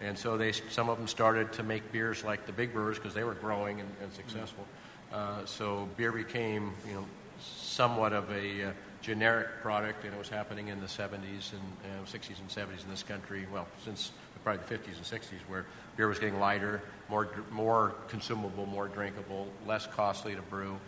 And 0.00 0.16
so 0.16 0.36
they, 0.36 0.52
some 0.52 0.88
of 0.88 0.98
them 0.98 1.08
started 1.08 1.52
to 1.54 1.64
make 1.64 1.90
beers 1.90 2.22
like 2.22 2.46
the 2.46 2.52
big 2.52 2.72
brewers 2.72 2.98
because 2.98 3.14
they 3.14 3.24
were 3.24 3.34
growing 3.34 3.80
and, 3.80 3.90
and 4.00 4.12
successful. 4.12 4.64
Uh, 5.12 5.44
so 5.44 5.88
beer 5.96 6.12
became, 6.12 6.72
you 6.86 6.94
know, 6.94 7.04
somewhat 7.40 8.12
of 8.12 8.30
a 8.30 8.64
uh, 8.64 8.72
generic 9.00 9.48
product, 9.62 10.04
and 10.04 10.14
it 10.14 10.18
was 10.18 10.28
happening 10.28 10.68
in 10.68 10.80
the 10.80 10.86
70s 10.86 11.52
and 11.52 11.62
uh, 11.84 12.04
60s 12.04 12.38
and 12.40 12.48
70s 12.48 12.84
in 12.84 12.90
this 12.90 13.02
country. 13.02 13.46
Well, 13.52 13.66
since 13.84 14.12
probably 14.44 14.64
the 14.68 14.74
50s 14.76 14.96
and 14.96 15.22
60s, 15.22 15.40
where 15.48 15.66
beer 15.96 16.08
was 16.08 16.18
getting 16.18 16.38
lighter, 16.38 16.82
more 17.08 17.28
more 17.50 17.94
consumable, 18.08 18.66
more 18.66 18.88
drinkable, 18.88 19.48
less 19.66 19.86
costly 19.86 20.34
to 20.34 20.42
brew. 20.42 20.78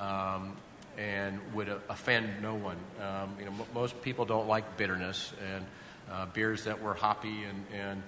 Um, 0.00 0.56
and 0.96 1.40
would 1.54 1.68
offend 1.88 2.40
no 2.40 2.54
one. 2.54 2.76
Um, 3.00 3.34
you 3.38 3.46
know, 3.46 3.50
m- 3.50 3.66
most 3.74 4.00
people 4.02 4.24
don't 4.24 4.46
like 4.46 4.76
bitterness, 4.76 5.32
and 5.44 5.66
uh, 6.10 6.26
beers 6.26 6.64
that 6.64 6.80
were 6.80 6.94
hoppy 6.94 7.44
and, 7.44 7.64
and 7.72 8.02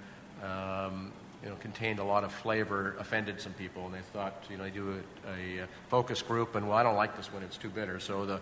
um, 0.44 1.12
you 1.46 1.52
know, 1.52 1.58
contained 1.60 2.00
a 2.00 2.04
lot 2.04 2.24
of 2.24 2.32
flavor 2.32 2.96
offended 2.98 3.40
some 3.40 3.52
people, 3.52 3.86
and 3.86 3.94
they 3.94 4.00
thought, 4.12 4.44
you 4.50 4.56
know, 4.56 4.64
they 4.64 4.70
do 4.70 5.00
a, 5.28 5.60
a 5.60 5.66
focus 5.86 6.20
group, 6.20 6.56
and 6.56 6.68
well, 6.68 6.76
I 6.76 6.82
don't 6.82 6.96
like 6.96 7.16
this 7.16 7.32
one; 7.32 7.44
it's 7.44 7.56
too 7.56 7.68
bitter. 7.68 8.00
So 8.00 8.26
the 8.26 8.40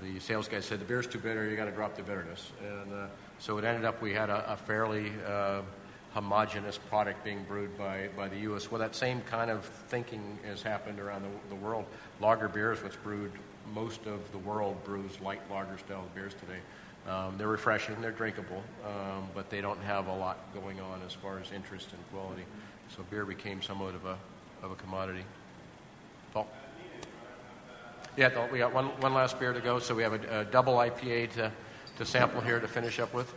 the 0.00 0.20
sales 0.20 0.46
guy 0.46 0.60
said 0.60 0.78
the 0.78 0.84
beer's 0.84 1.08
too 1.08 1.18
bitter, 1.18 1.50
you 1.50 1.56
got 1.56 1.64
to 1.64 1.72
drop 1.72 1.96
the 1.96 2.02
bitterness, 2.04 2.52
and 2.62 2.92
uh, 2.92 3.06
so 3.40 3.58
it 3.58 3.64
ended 3.64 3.84
up 3.84 4.00
we 4.00 4.12
had 4.12 4.30
a, 4.30 4.52
a 4.52 4.56
fairly 4.56 5.10
uh, 5.26 5.62
homogenous 6.12 6.78
product 6.78 7.24
being 7.24 7.42
brewed 7.42 7.76
by, 7.76 8.08
by 8.16 8.28
the 8.28 8.38
U.S. 8.40 8.70
Well, 8.70 8.78
that 8.78 8.94
same 8.94 9.20
kind 9.22 9.50
of 9.50 9.64
thinking 9.88 10.38
has 10.44 10.62
happened 10.62 11.00
around 11.00 11.22
the, 11.22 11.56
the 11.56 11.60
world. 11.60 11.86
Lager 12.20 12.48
beers, 12.48 12.80
what's 12.84 12.94
brewed 12.94 13.32
most 13.74 14.06
of 14.06 14.30
the 14.30 14.38
world 14.38 14.82
brews 14.84 15.20
light 15.20 15.40
lager 15.50 15.76
style 15.78 16.04
beers 16.14 16.34
today. 16.34 16.60
Um, 17.08 17.34
they're 17.36 17.48
refreshing, 17.48 18.00
they're 18.00 18.12
drinkable, 18.12 18.62
um, 18.84 19.28
but 19.34 19.50
they 19.50 19.60
don't 19.60 19.80
have 19.82 20.06
a 20.06 20.14
lot 20.14 20.38
going 20.54 20.80
on 20.80 21.02
as 21.06 21.12
far 21.12 21.38
as 21.38 21.52
interest 21.52 21.88
and 21.92 22.00
quality. 22.10 22.44
So 22.96 23.04
beer 23.10 23.26
became 23.26 23.60
somewhat 23.60 23.94
of 23.94 24.06
a, 24.06 24.16
of 24.62 24.70
a 24.70 24.74
commodity. 24.76 25.24
Paul? 26.32 26.48
Yeah, 28.16 28.50
we 28.50 28.58
got 28.58 28.72
one, 28.72 28.86
one 29.00 29.12
last 29.12 29.38
beer 29.38 29.52
to 29.52 29.60
go, 29.60 29.80
so 29.80 29.94
we 29.94 30.02
have 30.02 30.14
a, 30.14 30.40
a 30.40 30.44
double 30.44 30.74
IPA 30.74 31.32
to, 31.32 31.52
to 31.98 32.06
sample 32.06 32.40
here 32.40 32.58
to 32.58 32.68
finish 32.68 32.98
up 32.98 33.12
with. 33.12 33.32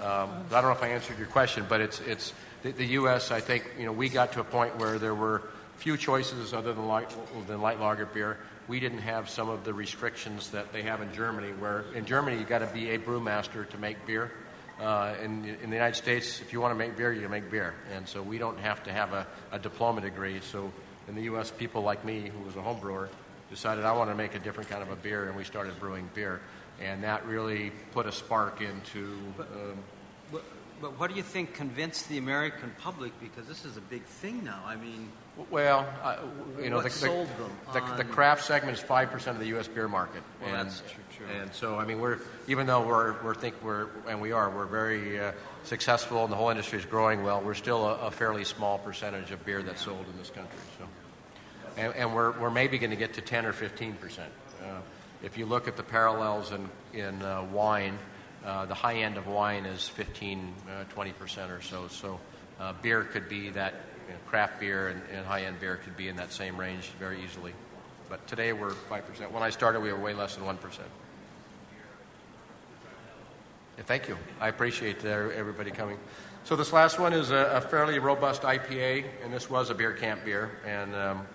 Um, 0.00 0.30
I 0.50 0.60
don't 0.60 0.64
know 0.64 0.70
if 0.72 0.82
I 0.82 0.88
answered 0.88 1.18
your 1.18 1.26
question, 1.28 1.64
but 1.68 1.80
it's, 1.80 2.00
it's 2.00 2.32
the, 2.62 2.72
the, 2.72 2.86
U.S., 2.86 3.30
I 3.30 3.40
think, 3.40 3.64
you 3.78 3.84
know, 3.84 3.92
we 3.92 4.08
got 4.08 4.32
to 4.32 4.40
a 4.40 4.44
point 4.44 4.76
where 4.78 4.98
there 4.98 5.14
were 5.14 5.42
few 5.76 5.96
choices 5.96 6.54
other 6.54 6.72
than 6.72 6.86
light, 6.86 7.14
than 7.46 7.60
light 7.60 7.80
lager 7.80 8.06
beer 8.06 8.38
we 8.68 8.78
didn't 8.80 8.98
have 8.98 9.28
some 9.28 9.48
of 9.48 9.64
the 9.64 9.72
restrictions 9.72 10.50
that 10.50 10.72
they 10.72 10.82
have 10.82 11.00
in 11.00 11.12
Germany, 11.14 11.52
where 11.58 11.86
in 11.94 12.04
Germany 12.04 12.36
you've 12.36 12.48
got 12.48 12.58
to 12.58 12.66
be 12.66 12.90
a 12.90 12.98
brewmaster 12.98 13.68
to 13.70 13.78
make 13.78 14.06
beer. 14.06 14.30
Uh, 14.78 15.14
in, 15.24 15.44
in 15.62 15.70
the 15.70 15.76
United 15.76 15.96
States, 15.96 16.40
if 16.40 16.52
you 16.52 16.60
want 16.60 16.72
to 16.72 16.78
make 16.78 16.96
beer, 16.96 17.12
you 17.12 17.28
make 17.28 17.50
beer. 17.50 17.74
And 17.92 18.06
so 18.06 18.22
we 18.22 18.38
don't 18.38 18.58
have 18.60 18.84
to 18.84 18.92
have 18.92 19.12
a, 19.12 19.26
a 19.50 19.58
diploma 19.58 20.02
degree. 20.02 20.40
So 20.40 20.70
in 21.08 21.16
the 21.16 21.22
U.S., 21.22 21.50
people 21.50 21.82
like 21.82 22.04
me, 22.04 22.28
who 22.28 22.44
was 22.44 22.54
a 22.54 22.62
home 22.62 22.78
brewer, 22.78 23.08
decided 23.50 23.84
I 23.84 23.92
want 23.92 24.10
to 24.10 24.14
make 24.14 24.34
a 24.34 24.38
different 24.38 24.68
kind 24.68 24.82
of 24.82 24.90
a 24.90 24.96
beer, 24.96 25.26
and 25.26 25.36
we 25.36 25.42
started 25.42 25.80
brewing 25.80 26.08
beer. 26.14 26.40
And 26.80 27.02
that 27.02 27.26
really 27.26 27.72
put 27.92 28.06
a 28.06 28.12
spark 28.12 28.60
into. 28.60 29.18
Um, 29.38 29.78
but, 30.30 30.44
but 30.80 31.00
what 31.00 31.10
do 31.10 31.16
you 31.16 31.24
think 31.24 31.54
convinced 31.54 32.08
the 32.08 32.18
American 32.18 32.72
public? 32.78 33.12
Because 33.18 33.48
this 33.48 33.64
is 33.64 33.76
a 33.76 33.80
big 33.80 34.04
thing 34.04 34.44
now. 34.44 34.62
I 34.64 34.76
mean, 34.76 35.10
well, 35.50 35.86
uh, 36.02 36.16
you 36.60 36.68
know, 36.70 36.80
the, 36.80 36.90
sold 36.90 37.28
the, 37.28 37.42
them 37.74 37.90
the, 37.96 38.02
the, 38.02 38.04
craft 38.04 38.44
segment 38.44 38.76
is 38.76 38.82
five 38.82 39.10
percent 39.10 39.36
of 39.36 39.40
the 39.40 39.48
U.S. 39.48 39.68
beer 39.68 39.88
market, 39.88 40.22
well, 40.40 40.54
and 40.54 40.68
that's 40.68 40.80
true, 40.80 41.04
true. 41.16 41.26
and 41.40 41.52
so 41.54 41.76
I 41.76 41.84
mean, 41.84 42.00
we're 42.00 42.18
even 42.48 42.66
though 42.66 42.84
we're 42.86 43.22
we're 43.22 43.34
think 43.34 43.54
we're 43.62 43.88
and 44.08 44.20
we 44.20 44.32
are 44.32 44.50
we're 44.50 44.66
very 44.66 45.20
uh, 45.20 45.32
successful 45.64 46.24
and 46.24 46.32
the 46.32 46.36
whole 46.36 46.50
industry 46.50 46.78
is 46.78 46.84
growing 46.84 47.22
well. 47.22 47.40
We're 47.40 47.54
still 47.54 47.86
a, 47.86 48.06
a 48.06 48.10
fairly 48.10 48.44
small 48.44 48.78
percentage 48.78 49.30
of 49.30 49.44
beer 49.44 49.62
that's 49.62 49.82
sold 49.82 50.06
in 50.10 50.18
this 50.18 50.30
country. 50.30 50.58
So, 50.78 50.84
and, 51.76 51.94
and 51.94 52.14
we're 52.14 52.38
we're 52.40 52.50
maybe 52.50 52.78
going 52.78 52.90
to 52.90 52.96
get 52.96 53.14
to 53.14 53.20
ten 53.20 53.46
or 53.46 53.52
fifteen 53.52 53.94
percent. 53.94 54.32
Uh, 54.62 54.80
if 55.22 55.38
you 55.38 55.46
look 55.46 55.68
at 55.68 55.76
the 55.76 55.84
parallels 55.84 56.52
in 56.52 56.68
in 56.92 57.22
uh, 57.22 57.46
wine, 57.52 57.96
uh, 58.44 58.66
the 58.66 58.74
high 58.74 58.96
end 58.96 59.16
of 59.16 59.26
wine 59.28 59.66
is 59.66 59.88
15, 59.88 60.54
uh, 60.68 60.84
20 60.90 61.12
percent 61.12 61.50
or 61.52 61.62
so. 61.62 61.86
So, 61.88 62.18
uh, 62.58 62.72
beer 62.82 63.04
could 63.04 63.28
be 63.28 63.50
that 63.50 63.74
you 64.08 64.14
know, 64.14 64.20
craft 64.26 64.58
beer 64.58 64.88
and, 64.88 65.00
and 65.12 65.24
high 65.26 65.42
end 65.42 65.60
beer 65.60 65.76
could 65.76 65.96
be 65.96 66.08
in 66.08 66.16
that 66.16 66.32
same 66.32 66.58
range 66.58 66.90
very 66.98 67.22
easily. 67.22 67.52
But 68.08 68.26
today 68.26 68.52
we're 68.52 68.70
5%. 68.70 69.30
When 69.30 69.42
I 69.42 69.50
started, 69.50 69.80
we 69.80 69.92
were 69.92 69.98
way 69.98 70.14
less 70.14 70.34
than 70.34 70.44
1%. 70.44 70.56
Yeah, 73.76 73.84
thank 73.84 74.08
you. 74.08 74.16
I 74.40 74.48
appreciate 74.48 75.04
everybody 75.04 75.70
coming. 75.70 75.98
So, 76.44 76.56
this 76.56 76.72
last 76.72 76.98
one 76.98 77.12
is 77.12 77.30
a, 77.30 77.52
a, 77.56 77.60
fairly 77.60 77.98
robust 77.98 78.42
IPA, 78.42 79.04
and 79.22 79.32
this 79.32 79.50
was 79.50 79.68
a 79.68 79.74
beer 79.74 79.92
camp 79.92 80.24
beer. 80.24 80.50
And 80.66 80.94
um, 80.94 81.26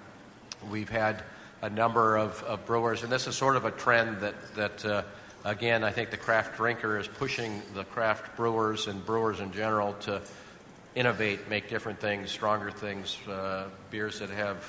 we've 0.71 0.89
had 0.89 1.23
a 1.61 1.69
number 1.69 2.17
of, 2.17 2.41
of, 2.43 2.65
brewers, 2.65 3.03
and 3.03 3.11
this 3.11 3.27
is 3.27 3.35
sort 3.35 3.55
of 3.55 3.65
a 3.65 3.71
trend 3.71 4.21
that, 4.21 4.55
that 4.55 4.85
uh, 4.85 5.03
again, 5.45 5.83
I 5.83 5.91
think 5.91 6.09
the 6.09 6.17
craft 6.17 6.57
drinker 6.57 6.97
is 6.97 7.07
pushing 7.07 7.61
the 7.75 7.83
craft 7.83 8.35
brewers 8.35 8.87
and 8.87 9.05
brewers 9.05 9.39
in 9.39 9.51
general 9.51 9.93
to 10.01 10.21
innovate, 10.95 11.49
make 11.49 11.69
different 11.69 11.99
things, 11.99 12.31
stronger 12.31 12.71
things, 12.71 13.17
uh, 13.27 13.65
beers 13.89 14.19
that 14.19 14.29
have 14.29 14.63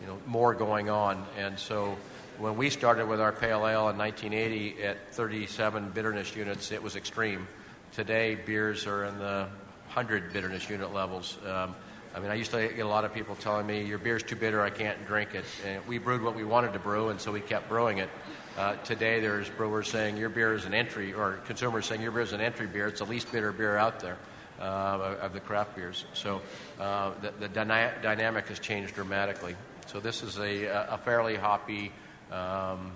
you 0.00 0.06
know 0.06 0.18
more 0.26 0.54
going 0.54 0.90
on. 0.90 1.24
And 1.38 1.58
so 1.58 1.96
when 2.38 2.56
we 2.56 2.70
started 2.70 3.06
with 3.06 3.20
our 3.20 3.32
pale 3.32 3.66
ale 3.66 3.88
in 3.88 3.98
1980 3.98 4.82
at 4.82 5.12
37 5.12 5.90
bitterness 5.90 6.34
units, 6.34 6.72
it 6.72 6.82
was 6.82 6.96
extreme. 6.96 7.46
Today, 7.92 8.34
beers 8.34 8.86
are 8.86 9.04
in 9.04 9.18
the 9.18 9.46
100 9.86 10.32
bitterness 10.32 10.68
unit 10.68 10.92
levels. 10.92 11.38
Um, 11.46 11.74
I 12.14 12.20
mean, 12.20 12.30
I 12.30 12.34
used 12.34 12.52
to 12.52 12.68
get 12.68 12.84
a 12.84 12.88
lot 12.88 13.04
of 13.04 13.12
people 13.12 13.34
telling 13.36 13.66
me, 13.66 13.84
your 13.84 13.98
beer's 13.98 14.22
too 14.22 14.36
bitter, 14.36 14.62
I 14.62 14.70
can't 14.70 15.04
drink 15.06 15.34
it. 15.34 15.44
And 15.66 15.84
we 15.86 15.98
brewed 15.98 16.22
what 16.22 16.36
we 16.36 16.44
wanted 16.44 16.72
to 16.72 16.78
brew, 16.78 17.08
and 17.08 17.20
so 17.20 17.32
we 17.32 17.40
kept 17.40 17.68
brewing 17.68 17.98
it. 17.98 18.08
Uh, 18.56 18.76
today, 18.84 19.20
there's 19.20 19.48
brewers 19.50 19.88
saying 19.88 20.16
your 20.16 20.28
beer 20.28 20.54
is 20.54 20.64
an 20.64 20.74
entry, 20.74 21.12
or 21.12 21.40
consumers 21.46 21.86
saying 21.86 22.02
your 22.02 22.12
beer 22.12 22.22
is 22.22 22.32
an 22.32 22.40
entry 22.40 22.68
beer. 22.68 22.86
It's 22.86 23.00
the 23.00 23.06
least 23.06 23.32
bitter 23.32 23.52
beer 23.52 23.76
out 23.76 23.98
there 23.98 24.16
of 24.60 25.32
the 25.32 25.40
craft 25.40 25.76
beers. 25.76 26.04
So 26.14 26.40
uh, 26.80 27.12
the, 27.20 27.32
the 27.40 27.48
dyna- 27.48 27.94
dynamic 28.02 28.48
has 28.48 28.58
changed 28.58 28.94
dramatically. 28.94 29.56
So 29.86 30.00
this 30.00 30.22
is 30.22 30.38
a, 30.38 30.66
a 30.90 30.98
fairly 30.98 31.36
hoppy 31.36 31.92
um, 32.32 32.92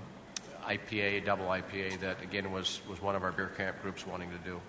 IPA, 0.67 1.25
double 1.25 1.47
IPA, 1.47 2.01
that 2.01 2.23
again 2.23 2.53
was, 2.53 2.81
was 2.89 3.01
one 3.01 3.17
of 3.17 3.23
our 3.23 3.33
beer 3.33 3.51
camp 3.57 3.81
groups 3.83 4.07
wanting 4.07 4.31
to 4.31 4.39
do. 4.39 4.61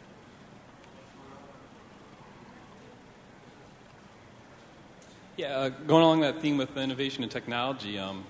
Yeah, 5.35 5.47
uh, 5.47 5.69
going 5.69 6.03
along 6.03 6.19
that 6.21 6.41
theme 6.41 6.57
with 6.57 6.75
innovation 6.75 7.23
and 7.23 7.31
technology, 7.31 7.97
um, 7.97 8.25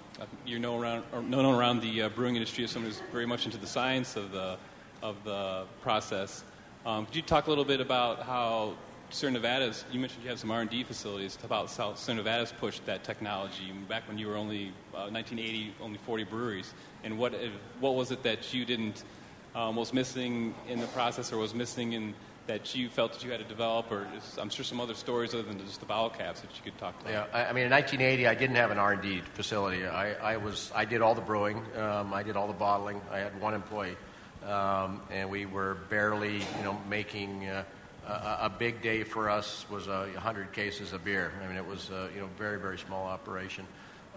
you're 0.45 0.59
known 0.59 0.79
around, 0.79 1.29
known 1.29 1.45
around 1.45 1.81
the 1.81 2.03
uh, 2.03 2.09
brewing 2.09 2.35
industry 2.35 2.63
as 2.63 2.71
someone 2.71 2.91
who's 2.91 3.01
very 3.11 3.25
much 3.25 3.45
into 3.45 3.57
the 3.57 3.65
science 3.65 4.15
of 4.15 4.31
the, 4.31 4.57
of 5.01 5.15
the 5.23 5.63
process. 5.81 6.43
Um, 6.89 7.05
could 7.05 7.17
you 7.17 7.21
talk 7.21 7.45
a 7.45 7.49
little 7.49 7.65
bit 7.65 7.81
about 7.81 8.23
how 8.23 8.73
Sierra 9.11 9.31
Nevada's, 9.31 9.85
you 9.91 9.99
mentioned 9.99 10.23
you 10.23 10.29
have 10.29 10.39
some 10.39 10.49
R&D 10.49 10.85
facilities, 10.85 11.37
about 11.43 11.71
how 11.75 11.93
Sierra 11.93 12.17
Nevada's 12.17 12.51
pushed 12.51 12.83
that 12.87 13.03
technology 13.03 13.71
back 13.87 14.07
when 14.07 14.17
you 14.17 14.25
were 14.25 14.35
only, 14.35 14.69
uh, 14.95 15.05
1980, 15.11 15.75
only 15.81 15.99
40 15.99 16.23
breweries. 16.23 16.73
And 17.03 17.19
what, 17.19 17.35
what 17.79 17.93
was 17.93 18.09
it 18.09 18.23
that 18.23 18.55
you 18.55 18.65
didn't, 18.65 19.03
um, 19.53 19.75
was 19.75 19.93
missing 19.93 20.55
in 20.67 20.79
the 20.79 20.87
process 20.87 21.31
or 21.31 21.37
was 21.37 21.53
missing 21.53 21.93
in 21.93 22.15
that 22.47 22.73
you 22.73 22.89
felt 22.89 23.13
that 23.13 23.23
you 23.23 23.29
had 23.29 23.39
to 23.39 23.45
develop, 23.45 23.91
or 23.91 24.07
I'm 24.39 24.49
sure 24.49 24.65
some 24.65 24.81
other 24.81 24.95
stories 24.95 25.35
other 25.35 25.43
than 25.43 25.59
just 25.59 25.81
the 25.81 25.85
bottle 25.85 26.09
caps 26.09 26.41
that 26.41 26.49
you 26.57 26.63
could 26.63 26.79
talk 26.79 26.99
about. 27.01 27.13
Yeah, 27.13 27.25
I, 27.31 27.45
I 27.49 27.53
mean, 27.53 27.65
in 27.65 27.71
1980, 27.71 28.25
I 28.25 28.33
didn't 28.33 28.55
have 28.55 28.71
an 28.71 28.79
R&D 28.79 29.21
facility. 29.35 29.85
I, 29.85 30.13
I 30.13 30.37
was, 30.37 30.71
I 30.73 30.85
did 30.85 31.03
all 31.03 31.13
the 31.13 31.21
brewing, 31.21 31.61
um, 31.77 32.15
I 32.15 32.23
did 32.23 32.35
all 32.35 32.47
the 32.47 32.53
bottling. 32.53 32.99
I 33.11 33.19
had 33.19 33.39
one 33.39 33.53
employee 33.53 33.95
um, 34.45 35.01
and 35.11 35.29
we 35.29 35.45
were 35.45 35.75
barely, 35.89 36.37
you 36.37 36.63
know, 36.63 36.77
making 36.89 37.47
uh, 37.47 37.63
a, 38.07 38.45
a 38.45 38.51
big 38.57 38.81
day 38.81 39.03
for 39.03 39.29
us 39.29 39.65
was 39.69 39.87
uh, 39.87 40.07
100 40.13 40.51
cases 40.51 40.93
of 40.93 41.03
beer. 41.03 41.31
I 41.43 41.47
mean, 41.47 41.57
it 41.57 41.65
was 41.65 41.89
uh, 41.91 42.09
you 42.13 42.21
know 42.21 42.29
very 42.37 42.59
very 42.59 42.77
small 42.77 43.05
operation, 43.05 43.65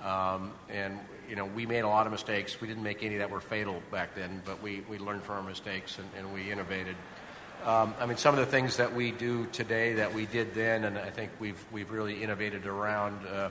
um, 0.05 0.53
and 0.69 0.99
you 1.29 1.37
know 1.37 1.47
we 1.47 1.67
made 1.67 1.81
a 1.81 1.89
lot 1.89 2.07
of 2.07 2.13
mistakes. 2.13 2.61
We 2.61 2.69
didn't 2.69 2.83
make 2.83 3.03
any 3.03 3.17
that 3.19 3.31
were 3.31 3.41
fatal 3.41 3.83
back 3.91 4.15
then, 4.15 4.43
but 4.45 4.63
we, 4.63 4.81
we 4.89 4.99
learned 4.99 5.23
from 5.23 5.37
our 5.37 5.43
mistakes 5.43 5.99
and, 5.99 6.09
and 6.17 6.35
we 6.35 6.51
innovated. 6.51 6.97
Um, 7.65 7.95
I 8.01 8.07
mean, 8.07 8.17
some 8.17 8.35
of 8.35 8.41
the 8.41 8.51
things 8.51 8.79
that 8.79 8.93
we 8.95 9.13
do 9.13 9.47
today 9.47 9.95
that 9.95 10.13
we 10.13 10.27
did 10.27 10.55
then, 10.55 10.85
and 10.85 10.99
I 10.99 11.11
think 11.11 11.31
we've 11.39 11.63
we've 11.73 11.91
really 11.91 12.23
innovated 12.23 12.67
around. 12.67 13.27
Uh, 13.27 13.51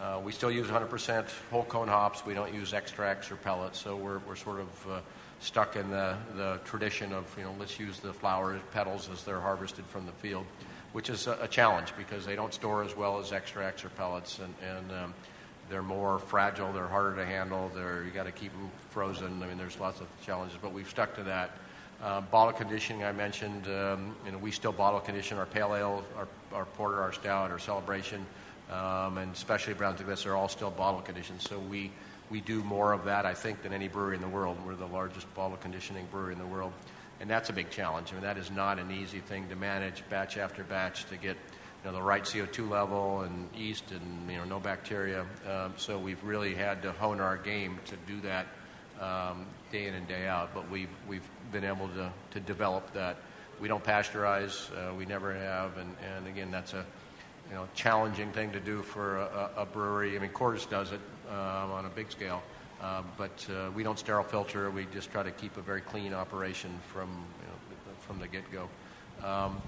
uh, 0.00 0.20
we 0.22 0.30
still 0.30 0.50
use 0.50 0.68
100% 0.68 1.26
whole 1.50 1.64
cone 1.64 1.88
hops. 1.88 2.24
We 2.24 2.32
don't 2.32 2.54
use 2.54 2.72
extracts 2.72 3.32
or 3.32 3.36
pellets, 3.36 3.80
so 3.80 3.96
we're, 3.96 4.18
we're 4.18 4.36
sort 4.36 4.60
of 4.60 4.86
uh, 4.88 5.00
stuck 5.40 5.76
in 5.76 5.90
the, 5.90 6.16
the 6.36 6.58
tradition 6.64 7.12
of, 7.12 7.24
you 7.38 7.44
know, 7.44 7.54
let's 7.58 7.78
use 7.78 8.00
the 8.00 8.12
flower 8.12 8.58
petals 8.72 9.08
as 9.12 9.22
they're 9.24 9.40
harvested 9.40 9.84
from 9.86 10.06
the 10.06 10.12
field, 10.12 10.44
which 10.92 11.10
is 11.10 11.26
a, 11.26 11.38
a 11.42 11.48
challenge 11.48 11.92
because 11.96 12.26
they 12.26 12.34
don't 12.34 12.52
store 12.52 12.82
as 12.82 12.96
well 12.96 13.18
as 13.18 13.32
extracts 13.32 13.84
or 13.84 13.88
pellets, 13.90 14.40
and, 14.40 14.54
and 14.68 14.92
um, 14.92 15.14
they're 15.70 15.82
more 15.82 16.18
fragile, 16.18 16.72
they're 16.72 16.86
harder 16.86 17.16
to 17.16 17.24
handle, 17.24 17.70
they're, 17.74 18.04
you 18.04 18.10
got 18.10 18.24
to 18.24 18.32
keep 18.32 18.52
them 18.52 18.70
frozen. 18.90 19.42
I 19.42 19.46
mean, 19.46 19.58
there's 19.58 19.78
lots 19.78 20.00
of 20.00 20.06
challenges, 20.24 20.58
but 20.60 20.72
we've 20.72 20.88
stuck 20.88 21.14
to 21.16 21.22
that. 21.24 21.50
Uh, 22.02 22.20
bottle 22.20 22.52
conditioning, 22.52 23.04
I 23.04 23.12
mentioned, 23.12 23.66
um, 23.66 24.14
you 24.24 24.32
know, 24.32 24.38
we 24.38 24.50
still 24.52 24.72
bottle 24.72 25.00
condition 25.00 25.36
our 25.36 25.46
pale 25.46 25.74
ale, 25.74 26.04
our, 26.16 26.28
our 26.52 26.64
porter, 26.64 27.00
our 27.00 27.12
stout, 27.12 27.50
our 27.50 27.58
celebration 27.58 28.24
um, 28.70 29.18
and 29.18 29.32
especially 29.32 29.74
browns 29.74 29.98
like 29.98 30.08
this 30.08 30.26
are 30.26 30.34
all 30.34 30.48
still 30.48 30.70
bottle 30.70 31.00
conditioned. 31.00 31.40
So 31.40 31.58
we, 31.58 31.90
we 32.30 32.40
do 32.40 32.62
more 32.62 32.92
of 32.92 33.04
that, 33.04 33.24
I 33.24 33.34
think, 33.34 33.62
than 33.62 33.72
any 33.72 33.88
brewery 33.88 34.16
in 34.16 34.20
the 34.20 34.28
world. 34.28 34.58
We're 34.66 34.74
the 34.74 34.86
largest 34.86 35.32
bottle 35.34 35.56
conditioning 35.56 36.06
brewery 36.10 36.32
in 36.32 36.38
the 36.38 36.46
world. 36.46 36.72
And 37.20 37.28
that's 37.28 37.50
a 37.50 37.52
big 37.52 37.70
challenge. 37.70 38.10
I 38.10 38.14
mean, 38.14 38.22
that 38.22 38.38
is 38.38 38.50
not 38.50 38.78
an 38.78 38.90
easy 38.90 39.20
thing 39.20 39.48
to 39.48 39.56
manage 39.56 40.04
batch 40.08 40.36
after 40.36 40.62
batch 40.62 41.06
to 41.06 41.16
get 41.16 41.36
you 41.84 41.90
know, 41.90 41.92
the 41.92 42.02
right 42.02 42.22
CO2 42.22 42.68
level 42.68 43.22
and 43.22 43.48
yeast 43.56 43.90
and 43.90 44.30
you 44.30 44.36
know, 44.36 44.44
no 44.44 44.60
bacteria. 44.60 45.26
Um, 45.48 45.74
so 45.76 45.98
we've 45.98 46.22
really 46.22 46.54
had 46.54 46.82
to 46.82 46.92
hone 46.92 47.20
our 47.20 47.36
game 47.36 47.78
to 47.86 47.96
do 48.06 48.20
that 48.20 48.46
um, 49.00 49.46
day 49.72 49.86
in 49.86 49.94
and 49.94 50.06
day 50.06 50.28
out. 50.28 50.50
But 50.54 50.70
we've, 50.70 50.90
we've 51.08 51.28
been 51.50 51.64
able 51.64 51.88
to, 51.88 52.12
to 52.32 52.40
develop 52.40 52.92
that. 52.92 53.16
We 53.60 53.66
don't 53.66 53.82
pasteurize, 53.82 54.70
uh, 54.72 54.94
we 54.94 55.04
never 55.04 55.34
have. 55.34 55.76
And, 55.78 55.96
and 56.14 56.28
again, 56.28 56.52
that's 56.52 56.74
a, 56.74 56.86
you 57.48 57.54
know, 57.54 57.66
challenging 57.74 58.30
thing 58.30 58.52
to 58.52 58.60
do 58.60 58.82
for 58.82 59.16
a, 59.16 59.50
a 59.58 59.66
brewery. 59.66 60.14
I 60.14 60.20
mean, 60.20 60.30
Coors 60.30 60.68
does 60.68 60.92
it 60.92 61.00
on 61.34 61.84
a 61.84 61.90
big 61.90 62.10
scale, 62.10 62.42
um, 62.82 63.04
but 63.16 63.46
uh, 63.50 63.70
we 63.74 63.82
don't 63.82 63.98
sterile 63.98 64.24
filter. 64.24 64.70
We 64.70 64.86
just 64.92 65.10
try 65.10 65.22
to 65.22 65.30
keep 65.30 65.56
a 65.56 65.62
very 65.62 65.80
clean 65.80 66.14
operation 66.14 66.70
from 66.92 67.08
you 67.08 67.46
know, 67.46 67.94
from 68.00 68.18
the 68.18 68.28
get-go. 68.28 68.68
Um, 69.24 69.60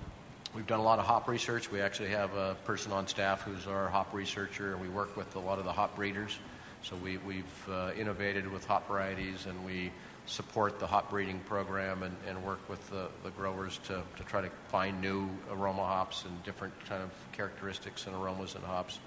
we've 0.54 0.66
done 0.66 0.80
a 0.80 0.84
lot 0.84 0.98
of 0.98 1.04
hop 1.04 1.28
research. 1.28 1.70
We 1.70 1.80
actually 1.80 2.10
have 2.10 2.34
a 2.34 2.56
person 2.64 2.92
on 2.92 3.06
staff 3.06 3.42
who's 3.42 3.66
our 3.66 3.88
hop 3.88 4.14
researcher, 4.14 4.72
and 4.72 4.80
we 4.80 4.88
work 4.88 5.16
with 5.16 5.34
a 5.36 5.40
lot 5.40 5.58
of 5.58 5.64
the 5.64 5.72
hop 5.72 5.96
breeders. 5.96 6.38
So 6.82 6.96
we, 6.96 7.18
we've 7.18 7.68
uh, 7.70 7.90
innovated 7.98 8.50
with 8.50 8.64
hop 8.64 8.88
varieties, 8.88 9.46
and 9.46 9.64
we 9.66 9.92
support 10.26 10.78
the 10.78 10.86
hop 10.86 11.10
breeding 11.10 11.40
program 11.40 12.02
and, 12.02 12.16
and 12.28 12.42
work 12.44 12.60
with 12.68 12.88
the, 12.90 13.08
the 13.24 13.30
growers 13.30 13.78
to, 13.84 14.02
to 14.16 14.22
try 14.24 14.40
to 14.40 14.50
find 14.68 15.00
new 15.00 15.28
aroma 15.50 15.84
hops 15.84 16.24
and 16.24 16.42
different 16.44 16.72
kind 16.88 17.02
of 17.02 17.10
characteristics 17.32 18.06
and 18.06 18.14
aromas 18.14 18.54
in 18.54 18.62
hops. 18.62 18.98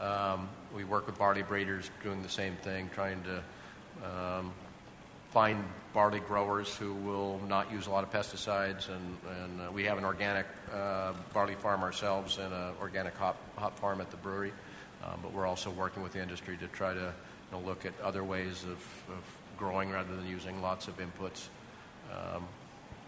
Um, 0.00 0.48
we 0.74 0.84
work 0.84 1.06
with 1.06 1.18
barley 1.18 1.42
breeders 1.42 1.90
doing 2.02 2.22
the 2.22 2.28
same 2.28 2.56
thing, 2.56 2.90
trying 2.94 3.22
to 3.24 3.42
um, 4.04 4.52
find 5.30 5.64
barley 5.92 6.20
growers 6.20 6.74
who 6.74 6.94
will 6.94 7.40
not 7.48 7.70
use 7.72 7.86
a 7.86 7.90
lot 7.90 8.04
of 8.04 8.10
pesticides. 8.10 8.88
And, 8.88 9.16
and 9.42 9.60
uh, 9.60 9.72
we 9.72 9.84
have 9.84 9.98
an 9.98 10.04
organic 10.04 10.46
uh, 10.72 11.12
barley 11.32 11.54
farm 11.54 11.82
ourselves 11.82 12.38
and 12.38 12.52
an 12.52 12.72
organic 12.80 13.14
hop, 13.16 13.36
hop 13.56 13.78
farm 13.78 14.00
at 14.00 14.10
the 14.10 14.16
brewery. 14.16 14.52
Um, 15.04 15.20
but 15.22 15.32
we're 15.32 15.46
also 15.46 15.70
working 15.70 16.02
with 16.02 16.12
the 16.12 16.22
industry 16.22 16.56
to 16.58 16.66
try 16.68 16.92
to 16.92 17.00
you 17.00 17.12
know, 17.52 17.60
look 17.60 17.86
at 17.86 17.98
other 18.00 18.22
ways 18.22 18.64
of, 18.64 18.70
of 18.70 19.24
growing 19.56 19.90
rather 19.90 20.14
than 20.14 20.26
using 20.26 20.60
lots 20.60 20.88
of 20.88 20.96
inputs. 20.98 21.48
Um, 22.12 22.44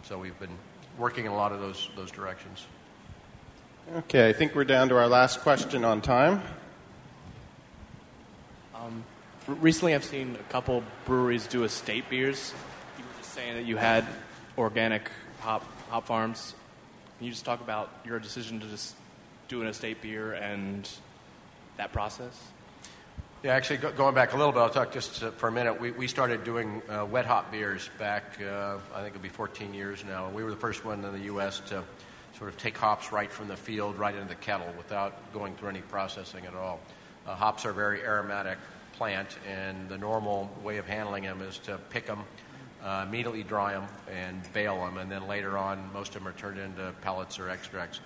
so 0.03 0.19
we've 0.19 0.39
been 0.39 0.57
working 0.99 1.27
in 1.27 1.33
a 1.33 1.37
lot 1.37 1.53
of 1.53 1.61
those, 1.61 1.91
those 1.97 2.11
directions. 2.11 2.67
Okay, 3.97 4.29
I 4.29 4.33
think 4.33 4.55
we're 4.55 4.65
down 4.65 4.89
to 4.91 4.97
our 4.97 5.09
last 5.09 5.41
question 5.41 5.85
on 5.85 6.01
time. 6.01 6.41
Um, 8.83 9.05
recently, 9.47 9.95
I've 9.95 10.05
seen 10.05 10.35
a 10.35 10.53
couple 10.53 10.83
breweries 11.05 11.47
do 11.47 11.63
estate 11.63 12.11
beers. 12.11 12.53
You 12.99 13.05
were 13.05 13.19
just 13.19 13.33
saying 13.33 13.55
that 13.55 13.65
you 13.65 13.77
had 13.77 14.05
organic 14.59 15.09
hop 15.39 15.65
hop 15.89 16.07
farms. 16.07 16.55
Can 17.19 17.27
you 17.27 17.33
just 17.33 17.45
talk 17.45 17.61
about 17.61 17.91
your 18.05 18.19
decision 18.19 18.59
to 18.59 18.67
just 18.67 18.97
do 19.47 19.63
an 19.63 19.69
estate 19.69 20.03
beer 20.03 20.33
and 20.33 20.89
that 21.77 21.93
process? 21.93 22.43
Yeah, 23.45 23.55
actually, 23.55 23.77
go, 23.77 23.93
going 23.93 24.17
back 24.17 24.33
a 24.33 24.37
little 24.37 24.53
bit, 24.53 24.61
I'll 24.61 24.71
talk 24.71 24.93
just 24.93 25.23
uh, 25.23 25.31
for 25.31 25.49
a 25.49 25.53
minute. 25.53 25.81
We, 25.81 25.93
we 25.93 26.09
started 26.09 26.43
doing 26.43 26.83
uh, 26.89 27.07
wet 27.09 27.27
hop 27.27 27.53
beers 27.53 27.89
back, 28.01 28.41
uh, 28.41 28.79
I 28.95 29.03
think 29.03 29.15
it'll 29.15 29.23
be 29.23 29.29
14 29.29 29.75
years 29.75 30.05
now. 30.05 30.29
We 30.31 30.43
were 30.43 30.51
the 30.51 30.57
first 30.57 30.85
one 30.85 31.05
in 31.05 31.13
the 31.13 31.25
U.S. 31.27 31.61
to 31.69 31.85
sort 32.37 32.51
of 32.51 32.57
take 32.57 32.77
hops 32.77 33.13
right 33.13 33.31
from 33.31 33.47
the 33.47 33.57
field, 33.57 33.97
right 33.97 34.15
into 34.15 34.29
the 34.29 34.35
kettle, 34.35 34.73
without 34.77 35.33
going 35.33 35.55
through 35.55 35.69
any 35.69 35.83
processing 35.83 36.47
at 36.47 36.55
all. 36.55 36.81
Uh, 37.27 37.35
hops 37.35 37.65
are 37.65 37.71
a 37.71 37.75
very 37.75 38.03
aromatic 38.03 38.59
plant, 38.95 39.39
and 39.49 39.89
the 39.89 39.99
normal 39.99 40.51
way 40.63 40.79
of 40.79 40.87
handling 40.87 41.25
them 41.25 41.41
is 41.43 41.59
to 41.59 41.79
pick 41.91 42.07
them, 42.07 42.25
uh, 42.85 43.05
immediately 43.07 43.43
dry 43.43 43.73
them, 43.73 43.87
and 44.11 44.41
bale 44.53 44.85
them, 44.85 44.99
and 44.99 45.11
then 45.11 45.27
later 45.27 45.57
on, 45.57 45.93
most 45.93 46.15
of 46.15 46.23
them 46.23 46.29
are 46.29 46.37
turned 46.37 46.59
into 46.59 46.93
pellets 47.03 47.39
or 47.39 47.49
extracts. 47.49 48.01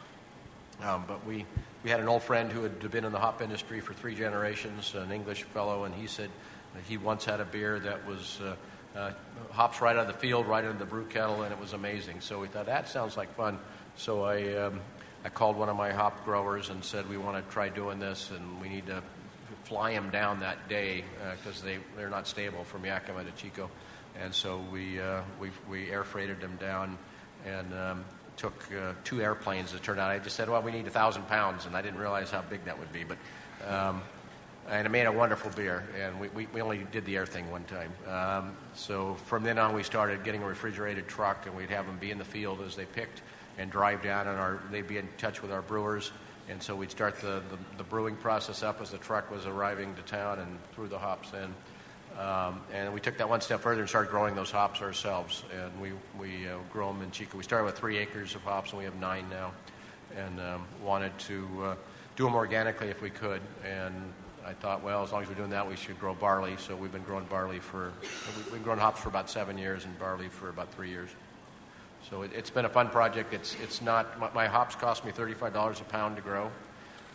Um, 0.83 1.05
but 1.09 1.25
we 1.27 1.47
we 1.85 1.91
had 1.91 2.01
an 2.01 2.09
old 2.09 2.23
friend 2.23 2.51
who 2.51 2.63
had 2.63 2.91
been 2.91 3.05
in 3.05 3.13
the 3.13 3.19
hop 3.19 3.41
industry 3.41 3.81
for 3.81 3.95
three 3.95 4.15
generations, 4.15 4.95
an 4.95 5.13
English 5.13 5.45
fellow, 5.45 5.85
and 5.85 5.95
he 5.95 6.07
said 6.07 6.31
he 6.89 6.97
once 6.97 7.25
had 7.25 7.41
a 7.41 7.45
beer 7.45 7.79
that 7.79 8.05
was 8.07 8.41
uh, 8.43 8.99
uh, 8.99 9.13
hops 9.53 9.81
right 9.81 9.97
out 9.97 10.07
of 10.07 10.13
the 10.13 10.19
field, 10.19 10.47
right 10.47 10.65
into 10.65 10.79
the 10.79 10.85
brew 10.85 11.05
kettle, 11.07 11.43
and 11.43 11.53
it 11.53 11.61
was 11.61 11.73
amazing. 11.73 12.21
So 12.21 12.41
we 12.41 12.49
thought 12.49 12.67
that 12.67 12.89
sounds 12.89 13.17
like 13.17 13.35
fun. 13.37 13.59
So 13.97 14.25
I 14.25 14.55
um, 14.57 14.81
I 15.27 15.29
called 15.29 15.57
one 15.57 15.69
of 15.69 15.75
my 15.75 15.91
hop 15.91 16.25
growers 16.25 16.71
and 16.71 16.85
said 16.85 17.11
we 17.11 17.17
want 17.17 17.45
to 17.45 17.53
try 17.53 17.69
doing 17.69 17.99
this, 17.99 18.31
and 18.31 18.61
we 18.61 18.69
need 18.69 18.87
to 18.87 19.03
fly 19.65 19.93
them 19.93 20.09
down 20.11 20.39
that 20.39 20.69
day 20.69 21.03
because 21.37 21.63
uh, 21.63 21.65
they 21.65 21.79
they're 21.97 22.09
not 22.09 22.29
stable 22.29 22.63
from 22.63 22.85
Yakima 22.85 23.25
to 23.25 23.33
Chico, 23.33 23.69
and 24.23 24.33
so 24.33 24.65
we 24.71 25.01
uh, 25.01 25.23
we 25.41 25.51
we 25.69 25.91
air 25.91 26.05
freighted 26.05 26.41
them 26.41 26.57
down, 26.61 26.97
and 27.45 27.75
um, 27.75 28.05
took 28.37 28.55
uh, 28.73 28.93
two 29.03 29.21
airplanes. 29.21 29.75
It 29.75 29.83
turned 29.83 29.99
out 29.99 30.13
I 30.13 30.21
just 30.21 30.37
said, 30.37 30.49
well, 30.49 30.63
we 30.63 30.71
need 30.71 30.87
a 30.87 30.91
thousand 30.91 31.27
pounds, 31.27 31.67
and 31.67 31.77
I 31.77 31.83
didn't 31.83 31.99
realize 31.99 32.31
how 32.31 32.43
big 32.43 32.65
that 32.67 32.79
would 32.79 32.93
be. 32.93 33.03
But 33.03 33.19
um, 33.69 34.03
and 34.69 34.87
it 34.87 34.91
made 34.91 35.07
a 35.07 35.13
wonderful 35.13 35.51
beer, 35.51 35.83
and 36.01 36.21
we, 36.21 36.29
we, 36.29 36.47
we 36.55 36.61
only 36.61 36.87
did 36.93 37.05
the 37.05 37.17
air 37.17 37.27
thing 37.27 37.51
one 37.51 37.65
time. 37.65 37.93
Um, 38.07 38.57
so 38.75 39.15
from 39.27 39.43
then 39.43 39.59
on, 39.59 39.75
we 39.75 39.83
started 39.83 40.23
getting 40.23 40.45
a 40.45 40.47
refrigerated 40.47 41.09
truck, 41.09 41.47
and 41.47 41.57
we'd 41.57 41.71
have 41.71 41.87
them 41.87 41.99
be 41.99 42.13
in 42.13 42.19
the 42.19 42.25
field 42.25 42.61
as 42.61 42.77
they 42.77 42.85
picked 42.85 43.23
and 43.59 43.71
drive 43.71 44.03
down, 44.03 44.29
and 44.29 44.39
our, 44.39 44.61
they'd 44.71 44.87
be 44.87 44.99
in 44.99 45.09
touch 45.19 45.43
with 45.43 45.53
our 45.53 45.63
brewers. 45.63 46.13
And 46.49 46.63
so 46.63 46.77
we'd 46.77 46.91
start 46.91 47.21
the, 47.21 47.43
the, 47.51 47.59
the 47.79 47.85
brewing 47.85 48.17
process 48.17 48.63
up 48.63 48.81
as 48.81 48.91
the 48.91 48.99
truck 48.99 49.31
was 49.31 49.47
arriving 49.47 49.95
to 49.97 50.03
town 50.03 50.39
and 50.39 50.59
threw 50.75 50.87
the 50.87 50.99
hops 50.99 51.33
in. 51.33 51.55
Um, 52.21 52.61
and 52.73 52.95
we 52.95 53.01
took 53.01 53.19
that 53.19 53.29
one 53.29 53.41
step 53.41 53.61
further 53.61 53.81
and 53.81 53.89
started 53.89 54.11
growing 54.11 54.35
those 54.35 54.51
hops 54.51 54.81
ourselves. 54.81 55.43
And 55.53 55.81
we, 55.81 55.93
we 56.19 56.49
uh, 56.49 56.59
grow 56.73 56.93
them 56.93 57.03
in 57.03 57.11
Chico. 57.11 57.37
We 57.37 57.45
started 57.45 57.65
with 57.65 57.77
three 57.77 57.99
acres 57.99 58.35
of 58.35 58.43
hops, 58.43 58.71
and 58.71 58.79
we 58.79 58.85
have 58.85 58.97
nine 58.97 59.29
now. 59.29 59.53
And 60.17 60.41
um, 60.41 60.67
wanted 60.83 61.19
to 61.21 61.49
uh, 61.65 61.75
do 62.15 62.25
them 62.25 62.35
organically 62.35 62.89
if 62.89 63.03
we 63.03 63.11
could. 63.11 63.43
And 63.65 63.95
I 64.47 64.55
thought, 64.55 64.83
well, 64.83 65.03
as 65.03 65.13
long 65.13 65.23
as 65.23 65.29
we're 65.29 65.35
doing 65.35 65.51
that, 65.51 65.69
we 65.69 65.77
should 65.77 65.99
grow 65.99 66.15
barley. 66.15 66.57
So 66.59 66.77
we've 66.77 66.93
been 66.93 67.03
growing 67.03 67.27
barley 67.27 67.59
for, 67.59 67.93
we've 68.37 68.53
been 68.53 68.63
growing 68.63 68.79
hops 68.79 69.01
for 69.01 69.09
about 69.09 69.29
seven 69.29 69.59
years 69.59 69.85
and 69.85 69.99
barley 69.99 70.29
for 70.29 70.49
about 70.49 70.73
three 70.73 70.89
years. 70.89 71.11
So 72.09 72.23
it, 72.23 72.33
has 72.33 72.51
been 72.51 72.67
a 72.67 72.69
fun 72.69 72.89
project. 72.89 73.35
It's, 73.35 73.57
it's 73.61 73.83
not, 73.83 74.19
my, 74.21 74.31
my, 74.33 74.47
hops 74.47 74.77
cost 74.77 75.05
me 75.05 75.11
$35 75.11 75.81
a 75.81 75.85
pound 75.85 76.15
to 76.17 76.23
grow. 76.23 76.51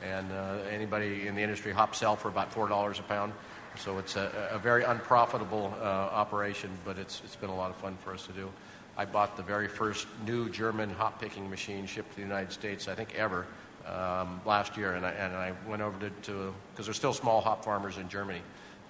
And 0.04 0.30
uh, 0.32 0.58
anybody 0.70 1.28
in 1.28 1.36
the 1.36 1.42
industry, 1.42 1.72
hops 1.72 2.00
sell 2.00 2.18
for 2.18 2.28
about 2.28 2.54
$4 2.54 3.00
a 3.00 3.04
pound. 3.04 3.32
So 3.78 4.00
it's 4.00 4.18
a, 4.18 4.50
a 4.52 4.60
very 4.60 4.84
unprofitable 4.84 5.74
uh, 5.80 5.86
operation, 5.86 6.70
but 6.84 6.98
it's, 6.98 7.22
it's 7.24 7.38
been 7.38 7.50
a 7.50 7.56
lot 7.56 7.70
of 7.70 7.78
fun 7.78 7.98
for 8.04 8.14
us 8.14 8.26
to 8.26 8.34
do. 8.34 8.52
I 8.98 9.06
bought 9.06 9.38
the 9.38 9.44
very 9.44 9.70
first 9.70 10.08
new 10.26 10.50
German 10.50 10.90
hop 10.90 11.22
picking 11.22 11.50
machine 11.50 11.86
shipped 11.86 12.10
to 12.12 12.16
the 12.18 12.24
United 12.24 12.52
States, 12.52 12.90
I 12.90 12.96
think 12.96 13.16
ever, 13.16 13.48
um, 13.88 14.42
last 14.46 14.76
year. 14.76 14.96
And 14.96 15.06
I, 15.06 15.12
and 15.12 15.34
I 15.34 15.54
went 15.70 15.82
over 15.82 15.98
to, 16.10 16.54
because 16.72 16.86
there's 16.86 16.98
still 16.98 17.14
small 17.14 17.40
hop 17.40 17.64
farmers 17.64 17.98
in 17.98 18.10
Germany. 18.10 18.42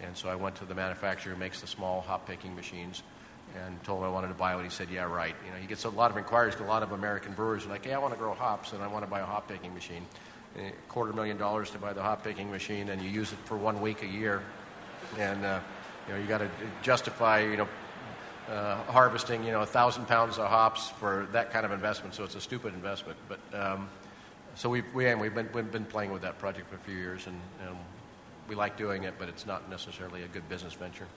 And 0.02 0.18
so 0.18 0.30
I 0.30 0.36
went 0.36 0.56
to 0.56 0.66
the 0.66 0.74
manufacturer 0.74 1.34
who 1.34 1.40
makes 1.40 1.62
the 1.62 1.68
small 1.68 2.02
hop 2.02 2.28
picking 2.28 2.56
machines 2.56 3.04
and 3.66 3.84
told 3.84 4.00
him 4.00 4.06
I 4.06 4.10
wanted 4.10 4.30
to 4.30 4.34
buy 4.34 4.56
one. 4.56 4.64
He 4.64 4.70
said, 4.70 4.90
"Yeah, 4.90 5.04
right." 5.04 5.36
You 5.46 5.52
know, 5.52 5.58
he 5.58 5.68
gets 5.68 5.86
a 5.86 5.90
lot 5.90 6.12
of 6.12 6.18
inquiries. 6.18 6.56
A 6.60 6.64
lot 6.64 6.84
of 6.84 6.92
American 6.92 7.34
brewers 7.34 7.66
are 7.66 7.70
like, 7.70 7.86
"Hey, 7.86 7.94
I 7.94 8.00
want 8.00 8.14
to 8.14 8.20
grow 8.20 8.34
hops 8.34 8.74
and 8.74 8.82
I 8.82 8.88
want 8.88 9.04
to 9.06 9.10
buy 9.10 9.20
a 9.20 9.26
hop 9.26 9.48
picking 9.48 9.74
machine." 9.74 10.06
A 10.58 10.72
quarter 10.90 11.14
million 11.14 11.38
dollars 11.38 11.70
to 11.72 11.78
buy 11.78 11.94
the 11.94 12.02
hop 12.02 12.24
picking 12.24 12.52
machine, 12.52 12.90
and 12.90 13.02
you 13.02 13.10
use 13.10 13.32
it 13.32 13.40
for 13.46 13.58
one 13.58 13.82
week 13.82 14.04
a 14.04 14.08
year, 14.08 14.42
and 15.18 15.46
uh, 15.46 15.60
you 16.08 16.14
know 16.14 16.20
you 16.20 16.28
got 16.28 16.40
to 16.40 16.50
justify 16.82 17.40
you 17.42 17.58
know 17.58 17.68
uh, 18.50 18.76
harvesting, 18.84 19.44
you 19.44 19.52
know, 19.52 19.62
a 19.62 19.66
thousand 19.66 20.08
pounds 20.08 20.38
of 20.38 20.48
hops 20.48 20.90
for 20.90 21.28
that 21.32 21.52
kind 21.52 21.66
of 21.66 21.72
investment. 21.72 22.14
So 22.14 22.24
it's 22.24 22.36
a 22.36 22.42
stupid 22.42 22.74
investment. 22.74 23.18
But 23.30 23.40
um, 23.54 23.90
so 24.56 24.70
we 24.70 24.82
we 24.94 25.14
we've 25.16 25.34
been 25.34 25.50
we've 25.54 25.72
been 25.72 25.86
playing 25.86 26.12
with 26.12 26.24
that 26.24 26.40
project 26.40 26.70
for 26.70 26.76
a 26.76 26.80
few 26.80 26.96
years, 26.96 27.28
and, 27.28 27.40
and 27.66 27.78
we 28.48 28.56
like 28.56 28.78
doing 28.78 29.04
it, 29.04 29.14
but 29.18 29.30
it's 29.30 29.46
not 29.46 29.70
necessarily 29.70 30.24
a 30.24 30.28
good 30.28 30.48
business 30.50 30.74
venture. 30.74 31.08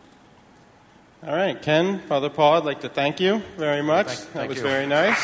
All 1.27 1.35
right, 1.35 1.61
Ken, 1.61 2.01
Father 2.01 2.29
Paul, 2.29 2.55
I'd 2.59 2.65
like 2.65 2.83
to 2.83 2.89
thank 2.89 3.19
you 3.19 3.39
very 3.57 3.83
much. 3.83 4.09
Thank- 4.09 4.33
that 4.35 4.49
was 4.49 4.59
you. 4.59 4.63
very 4.63 4.87
nice. 4.87 5.19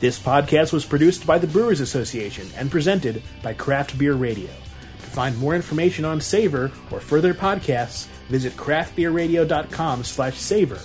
This 0.00 0.18
podcast 0.18 0.72
was 0.72 0.84
produced 0.84 1.26
by 1.26 1.38
the 1.38 1.48
Brewers 1.48 1.80
Association 1.80 2.46
and 2.56 2.70
presented 2.70 3.22
by 3.42 3.54
Craft 3.54 3.98
Beer 3.98 4.14
Radio. 4.14 4.46
To 4.46 5.06
find 5.06 5.36
more 5.38 5.56
information 5.56 6.04
on 6.04 6.20
Savor 6.20 6.70
or 6.92 7.00
further 7.00 7.34
podcasts, 7.34 8.06
visit 8.28 8.52
craftbeerradio.com 8.52 10.04
slash 10.04 10.36
savor 10.38 10.78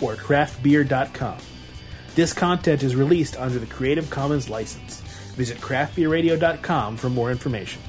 or 0.00 0.14
craftbeer.com. 0.14 1.38
This 2.14 2.32
content 2.32 2.82
is 2.84 2.94
released 2.94 3.36
under 3.36 3.58
the 3.58 3.66
Creative 3.66 4.08
Commons 4.08 4.48
license. 4.48 5.00
Visit 5.34 5.58
craftbeerradio.com 5.58 6.96
for 6.96 7.10
more 7.10 7.32
information. 7.32 7.82